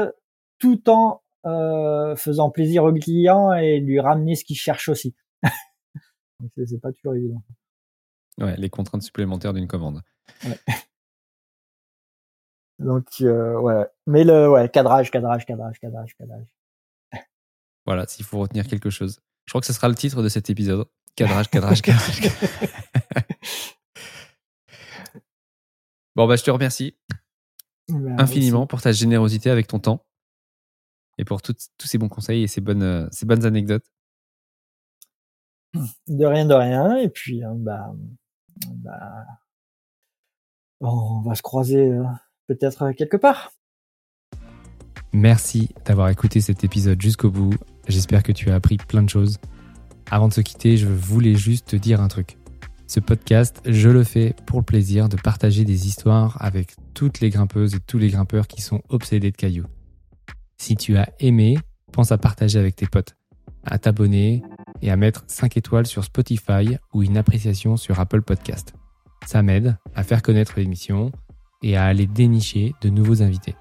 [0.59, 5.15] tout en faisant plaisir au client et lui ramener ce qu'il cherche aussi.
[6.67, 7.43] C'est pas toujours évident.
[8.39, 10.03] Ouais, les contraintes supplémentaires d'une commande.
[10.45, 10.59] Ouais.
[12.83, 16.47] Donc euh, ouais, mais le ouais, cadrage, cadrage, cadrage, cadrage, cadrage.
[17.87, 19.21] Voilà, s'il faut retenir quelque chose.
[19.47, 20.87] Je crois que ce sera le titre de cet épisode.
[21.17, 22.21] Cadrage, cadrage, cadrage.
[26.15, 26.97] bon bah je te remercie
[27.89, 30.07] bah, infiniment pour ta générosité avec ton temps
[31.19, 33.85] et pour tous ces bons conseils et ces bonnes, euh, ces bonnes anecdotes.
[36.07, 36.97] De rien, de rien.
[36.97, 37.93] Et puis, hein, bah,
[38.69, 39.25] bah,
[40.81, 42.05] on va se croiser euh,
[42.47, 43.53] peut-être quelque part.
[45.13, 47.55] Merci d'avoir écouté cet épisode jusqu'au bout.
[47.89, 49.39] J'espère que tu as appris plein de choses.
[50.11, 52.37] Avant de se quitter, je voulais juste te dire un truc.
[52.87, 57.31] Ce podcast, je le fais pour le plaisir de partager des histoires avec toutes les
[57.31, 59.67] grimpeuses et tous les grimpeurs qui sont obsédés de cailloux.
[60.59, 61.59] Si tu as aimé,
[61.93, 63.15] pense à partager avec tes potes,
[63.65, 64.43] à t'abonner,
[64.83, 68.75] et à mettre 5 étoiles sur Spotify ou une appréciation sur Apple Podcast.
[69.25, 71.13] Ça m'aide à faire connaître l'émission
[71.63, 73.55] et à aller dénicher de nouveaux invités.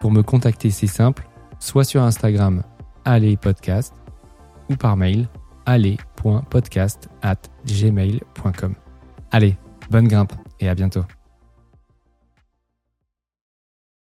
[0.00, 1.28] Pour me contacter, c'est simple,
[1.60, 2.64] soit sur Instagram,
[3.04, 3.94] allez podcast,
[4.68, 5.28] ou par mail,
[5.66, 7.36] allez.podcast at
[7.66, 8.74] gmail.com.
[9.32, 9.56] Allez,
[9.90, 11.04] bonne grimpe et à bientôt.